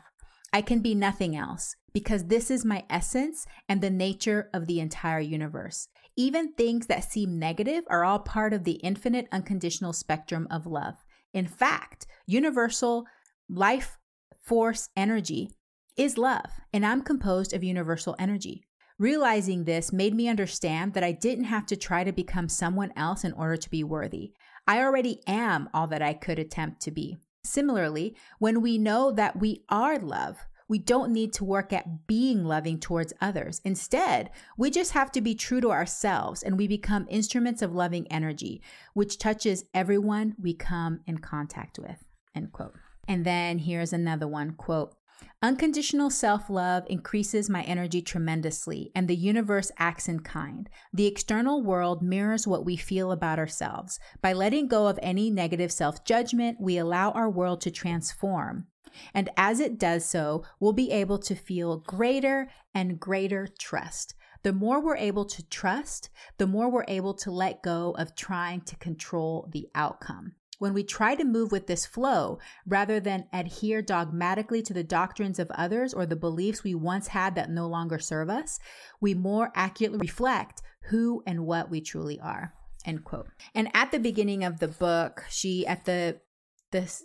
I 0.52 0.64
can 0.64 0.80
be 0.80 0.96
nothing 0.96 1.36
else 1.36 1.76
because 1.94 2.26
this 2.26 2.50
is 2.50 2.66
my 2.66 2.84
essence 2.90 3.46
and 3.70 3.80
the 3.80 3.92
nature 3.92 4.50
of 4.56 4.66
the 4.66 4.80
entire 4.80 5.20
universe. 5.20 5.88
Even 6.18 6.54
things 6.54 6.88
that 6.88 7.12
seem 7.12 7.38
negative 7.38 7.84
are 7.92 8.04
all 8.04 8.18
part 8.18 8.54
of 8.54 8.64
the 8.64 8.80
infinite 8.82 9.28
unconditional 9.32 9.94
spectrum 9.94 10.48
of 10.50 10.66
love. 10.66 10.96
In 11.32 11.46
fact, 11.46 12.08
universal 12.26 13.06
life 13.48 14.00
force 14.42 14.90
energy 14.98 15.52
is 15.96 16.18
love, 16.18 16.50
and 16.74 16.84
I'm 16.84 17.04
composed 17.04 17.54
of 17.54 17.64
universal 17.64 18.16
energy. 18.18 18.66
Realizing 19.00 19.64
this 19.64 19.92
made 19.92 20.14
me 20.14 20.28
understand 20.28 20.94
that 20.94 21.04
I 21.04 21.12
didn't 21.12 21.46
have 21.46 21.66
to 21.68 21.76
try 21.76 22.04
to 22.04 22.12
become 22.12 22.48
someone 22.48 22.94
else 22.96 23.24
in 23.24 23.34
order 23.34 23.58
to 23.58 23.70
be 23.70 23.84
worthy. 23.84 24.34
I 24.68 24.80
already 24.80 25.22
am 25.28 25.70
all 25.74 25.88
that 25.88 26.02
I 26.02 26.14
could 26.14 26.40
attempt 26.40 26.82
to 26.84 26.92
be. 26.92 27.18
Similarly, 27.44 28.16
when 28.40 28.62
we 28.62 28.78
know 28.78 29.12
that 29.12 29.40
we 29.40 29.64
are 29.68 30.00
love, 30.00 30.46
we 30.70 30.80
don't 30.80 31.12
need 31.12 31.34
to 31.34 31.44
work 31.44 31.74
at 31.74 32.08
being 32.08 32.46
loving 32.46 32.80
towards 32.80 33.14
others. 33.20 33.62
Instead, 33.66 34.30
we 34.58 34.72
just 34.72 34.92
have 34.92 35.12
to 35.12 35.22
be 35.22 35.36
true 35.36 35.60
to 35.60 35.72
ourselves 35.72 36.42
and 36.42 36.58
we 36.58 36.68
become 36.68 37.06
instruments 37.10 37.62
of 37.62 37.76
loving 37.76 38.08
energy, 38.12 38.62
which 38.94 39.18
touches 39.18 39.66
everyone 39.74 40.36
we 40.42 40.54
come 40.54 41.02
in 41.06 41.18
contact 41.18 41.78
with. 41.78 42.06
End 42.36 42.52
quote. 42.52 42.76
And 43.08 43.26
then 43.26 43.60
here's 43.60 43.92
another 43.92 44.28
one 44.28 44.54
quote, 44.54 44.96
Unconditional 45.44 46.10
self 46.10 46.50
love 46.50 46.86
increases 46.88 47.50
my 47.50 47.64
energy 47.64 48.02
tremendously, 48.02 48.92
and 48.96 49.10
the 49.10 49.16
universe 49.16 49.74
acts 49.78 50.08
in 50.08 50.22
kind. 50.22 50.70
The 50.94 51.06
external 51.06 51.62
world 51.62 52.02
mirrors 52.02 52.48
what 52.48 52.64
we 52.64 52.78
feel 52.78 53.12
about 53.12 53.40
ourselves. 53.40 54.00
By 54.22 54.32
letting 54.32 54.70
go 54.70 54.88
of 54.88 54.98
any 55.02 55.30
negative 55.30 55.70
self 55.70 56.06
judgment, 56.06 56.62
we 56.62 56.78
allow 56.78 57.12
our 57.12 57.30
world 57.30 57.60
to 57.62 57.72
transform. 57.72 58.68
And 59.14 59.30
as 59.36 59.60
it 59.60 59.78
does 59.78 60.06
so, 60.06 60.46
we'll 60.62 60.72
be 60.72 60.92
able 60.92 61.18
to 61.20 61.36
feel 61.36 61.78
greater 61.80 62.50
and 62.74 62.98
greater 62.98 63.50
trust. 63.60 64.16
The 64.44 64.54
more 64.54 64.82
we're 64.82 64.96
able 64.96 65.26
to 65.26 65.46
trust, 65.50 66.10
the 66.38 66.48
more 66.48 66.70
we're 66.70 66.86
able 66.88 67.16
to 67.16 67.32
let 67.32 67.64
go 67.64 67.96
of 67.98 68.16
trying 68.16 68.62
to 68.62 68.78
control 68.78 69.50
the 69.52 69.68
outcome. 69.76 70.36
When 70.60 70.74
we 70.74 70.84
try 70.84 71.16
to 71.16 71.24
move 71.24 71.52
with 71.52 71.68
this 71.68 71.86
flow, 71.86 72.40
rather 72.66 73.00
than 73.00 73.28
adhere 73.34 73.82
dogmatically 73.82 74.62
to 74.64 74.74
the 74.74 74.84
doctrines 74.84 75.40
of 75.40 75.52
others 75.52 75.94
or 75.94 76.06
the 76.06 76.16
beliefs 76.16 76.64
we 76.64 76.76
once 76.76 77.08
had 77.08 77.36
that 77.36 77.50
no 77.50 77.68
longer 77.68 78.00
serve 78.00 78.30
us, 78.30 78.60
we 79.02 79.14
more 79.14 79.52
accurately 79.56 80.00
reflect 80.00 80.62
who 80.90 81.24
and 81.26 81.46
what 81.46 81.70
we 81.70 81.82
truly 81.82 82.20
are. 82.20 82.54
End 82.86 83.04
quote. 83.04 83.28
And 83.56 83.70
at 83.74 83.92
the 83.92 84.00
beginning 84.00 84.44
of 84.44 84.60
the 84.60 84.68
book, 84.68 85.26
she 85.30 85.66
at 85.66 85.86
the 85.86 86.20
this 86.72 87.04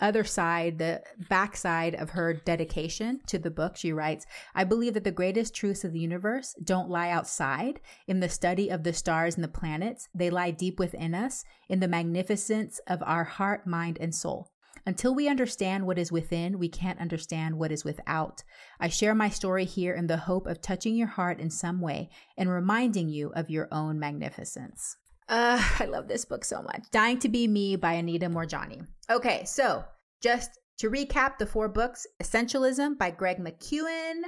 other 0.00 0.24
side, 0.24 0.78
the 0.78 1.02
backside 1.28 1.94
of 1.94 2.10
her 2.10 2.34
dedication 2.34 3.20
to 3.26 3.38
the 3.38 3.50
book, 3.50 3.76
she 3.76 3.92
writes, 3.92 4.26
I 4.54 4.64
believe 4.64 4.94
that 4.94 5.04
the 5.04 5.10
greatest 5.10 5.54
truths 5.54 5.84
of 5.84 5.92
the 5.92 6.00
universe 6.00 6.54
don't 6.62 6.90
lie 6.90 7.10
outside 7.10 7.80
in 8.06 8.20
the 8.20 8.28
study 8.28 8.68
of 8.68 8.84
the 8.84 8.92
stars 8.92 9.34
and 9.34 9.44
the 9.44 9.48
planets. 9.48 10.08
They 10.14 10.30
lie 10.30 10.50
deep 10.50 10.78
within 10.78 11.14
us 11.14 11.44
in 11.68 11.80
the 11.80 11.88
magnificence 11.88 12.80
of 12.86 13.02
our 13.04 13.24
heart, 13.24 13.66
mind, 13.66 13.98
and 14.00 14.14
soul. 14.14 14.50
Until 14.84 15.14
we 15.14 15.28
understand 15.28 15.86
what 15.86 15.98
is 15.98 16.10
within, 16.10 16.58
we 16.58 16.68
can't 16.68 16.98
understand 16.98 17.56
what 17.56 17.70
is 17.70 17.84
without. 17.84 18.42
I 18.80 18.88
share 18.88 19.14
my 19.14 19.28
story 19.28 19.64
here 19.64 19.94
in 19.94 20.08
the 20.08 20.16
hope 20.16 20.46
of 20.46 20.60
touching 20.60 20.96
your 20.96 21.06
heart 21.06 21.38
in 21.38 21.50
some 21.50 21.80
way 21.80 22.10
and 22.36 22.50
reminding 22.50 23.08
you 23.08 23.32
of 23.34 23.48
your 23.48 23.68
own 23.70 24.00
magnificence. 24.00 24.96
Uh, 25.32 25.58
I 25.80 25.86
love 25.86 26.08
this 26.08 26.26
book 26.26 26.44
so 26.44 26.60
much. 26.62 26.84
Dying 26.90 27.18
to 27.20 27.28
Be 27.30 27.48
Me 27.48 27.74
by 27.74 27.94
Anita 27.94 28.26
Moorjani. 28.26 28.86
Okay, 29.10 29.44
so 29.46 29.82
just 30.22 30.50
to 30.76 30.90
recap 30.90 31.38
the 31.38 31.46
four 31.46 31.70
books 31.70 32.06
Essentialism 32.22 32.98
by 32.98 33.10
Greg 33.10 33.38
McKeown, 33.38 34.24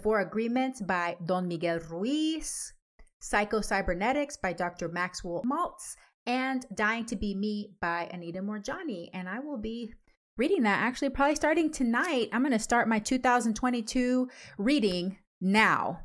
Four 0.00 0.20
Agreements 0.20 0.80
by 0.80 1.16
Don 1.24 1.48
Miguel 1.48 1.80
Ruiz, 1.90 2.72
Psycho-Cybernetics 3.20 4.36
by 4.36 4.52
Dr. 4.52 4.88
Maxwell 4.88 5.42
Maltz, 5.44 5.96
and 6.26 6.64
Dying 6.72 7.06
to 7.06 7.16
Be 7.16 7.34
Me 7.34 7.72
by 7.80 8.08
Anita 8.12 8.40
Moorjani. 8.40 9.10
And 9.12 9.28
I 9.28 9.40
will 9.40 9.58
be 9.58 9.94
reading 10.36 10.62
that 10.62 10.78
actually 10.80 11.10
probably 11.10 11.34
starting 11.34 11.72
tonight. 11.72 12.28
I'm 12.32 12.42
going 12.42 12.52
to 12.52 12.60
start 12.60 12.86
my 12.86 13.00
2022 13.00 14.28
reading 14.58 15.18
now. 15.40 16.02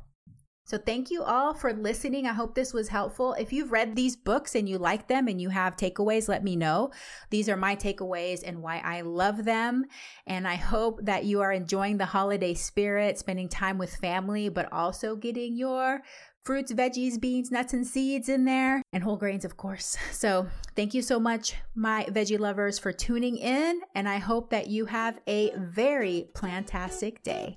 So, 0.72 0.78
thank 0.78 1.10
you 1.10 1.22
all 1.22 1.52
for 1.52 1.74
listening. 1.74 2.26
I 2.26 2.32
hope 2.32 2.54
this 2.54 2.72
was 2.72 2.88
helpful. 2.88 3.34
If 3.34 3.52
you've 3.52 3.72
read 3.72 3.94
these 3.94 4.16
books 4.16 4.54
and 4.54 4.66
you 4.66 4.78
like 4.78 5.06
them 5.06 5.28
and 5.28 5.38
you 5.38 5.50
have 5.50 5.76
takeaways, 5.76 6.30
let 6.30 6.42
me 6.42 6.56
know. 6.56 6.92
These 7.28 7.50
are 7.50 7.58
my 7.58 7.76
takeaways 7.76 8.40
and 8.42 8.62
why 8.62 8.78
I 8.78 9.02
love 9.02 9.44
them. 9.44 9.84
And 10.26 10.48
I 10.48 10.54
hope 10.54 11.00
that 11.02 11.26
you 11.26 11.42
are 11.42 11.52
enjoying 11.52 11.98
the 11.98 12.06
holiday 12.06 12.54
spirit, 12.54 13.18
spending 13.18 13.50
time 13.50 13.76
with 13.76 13.94
family, 13.96 14.48
but 14.48 14.72
also 14.72 15.14
getting 15.14 15.58
your 15.58 16.00
fruits, 16.42 16.72
veggies, 16.72 17.20
beans, 17.20 17.50
nuts, 17.50 17.74
and 17.74 17.86
seeds 17.86 18.30
in 18.30 18.46
there, 18.46 18.82
and 18.94 19.04
whole 19.04 19.18
grains, 19.18 19.44
of 19.44 19.58
course. 19.58 19.98
So, 20.12 20.46
thank 20.74 20.94
you 20.94 21.02
so 21.02 21.20
much, 21.20 21.54
my 21.74 22.04
veggie 22.04 22.38
lovers, 22.38 22.78
for 22.78 22.94
tuning 22.94 23.36
in. 23.36 23.82
And 23.94 24.08
I 24.08 24.16
hope 24.16 24.48
that 24.48 24.68
you 24.68 24.86
have 24.86 25.20
a 25.26 25.52
very 25.54 26.30
plantastic 26.32 27.22
day. 27.22 27.56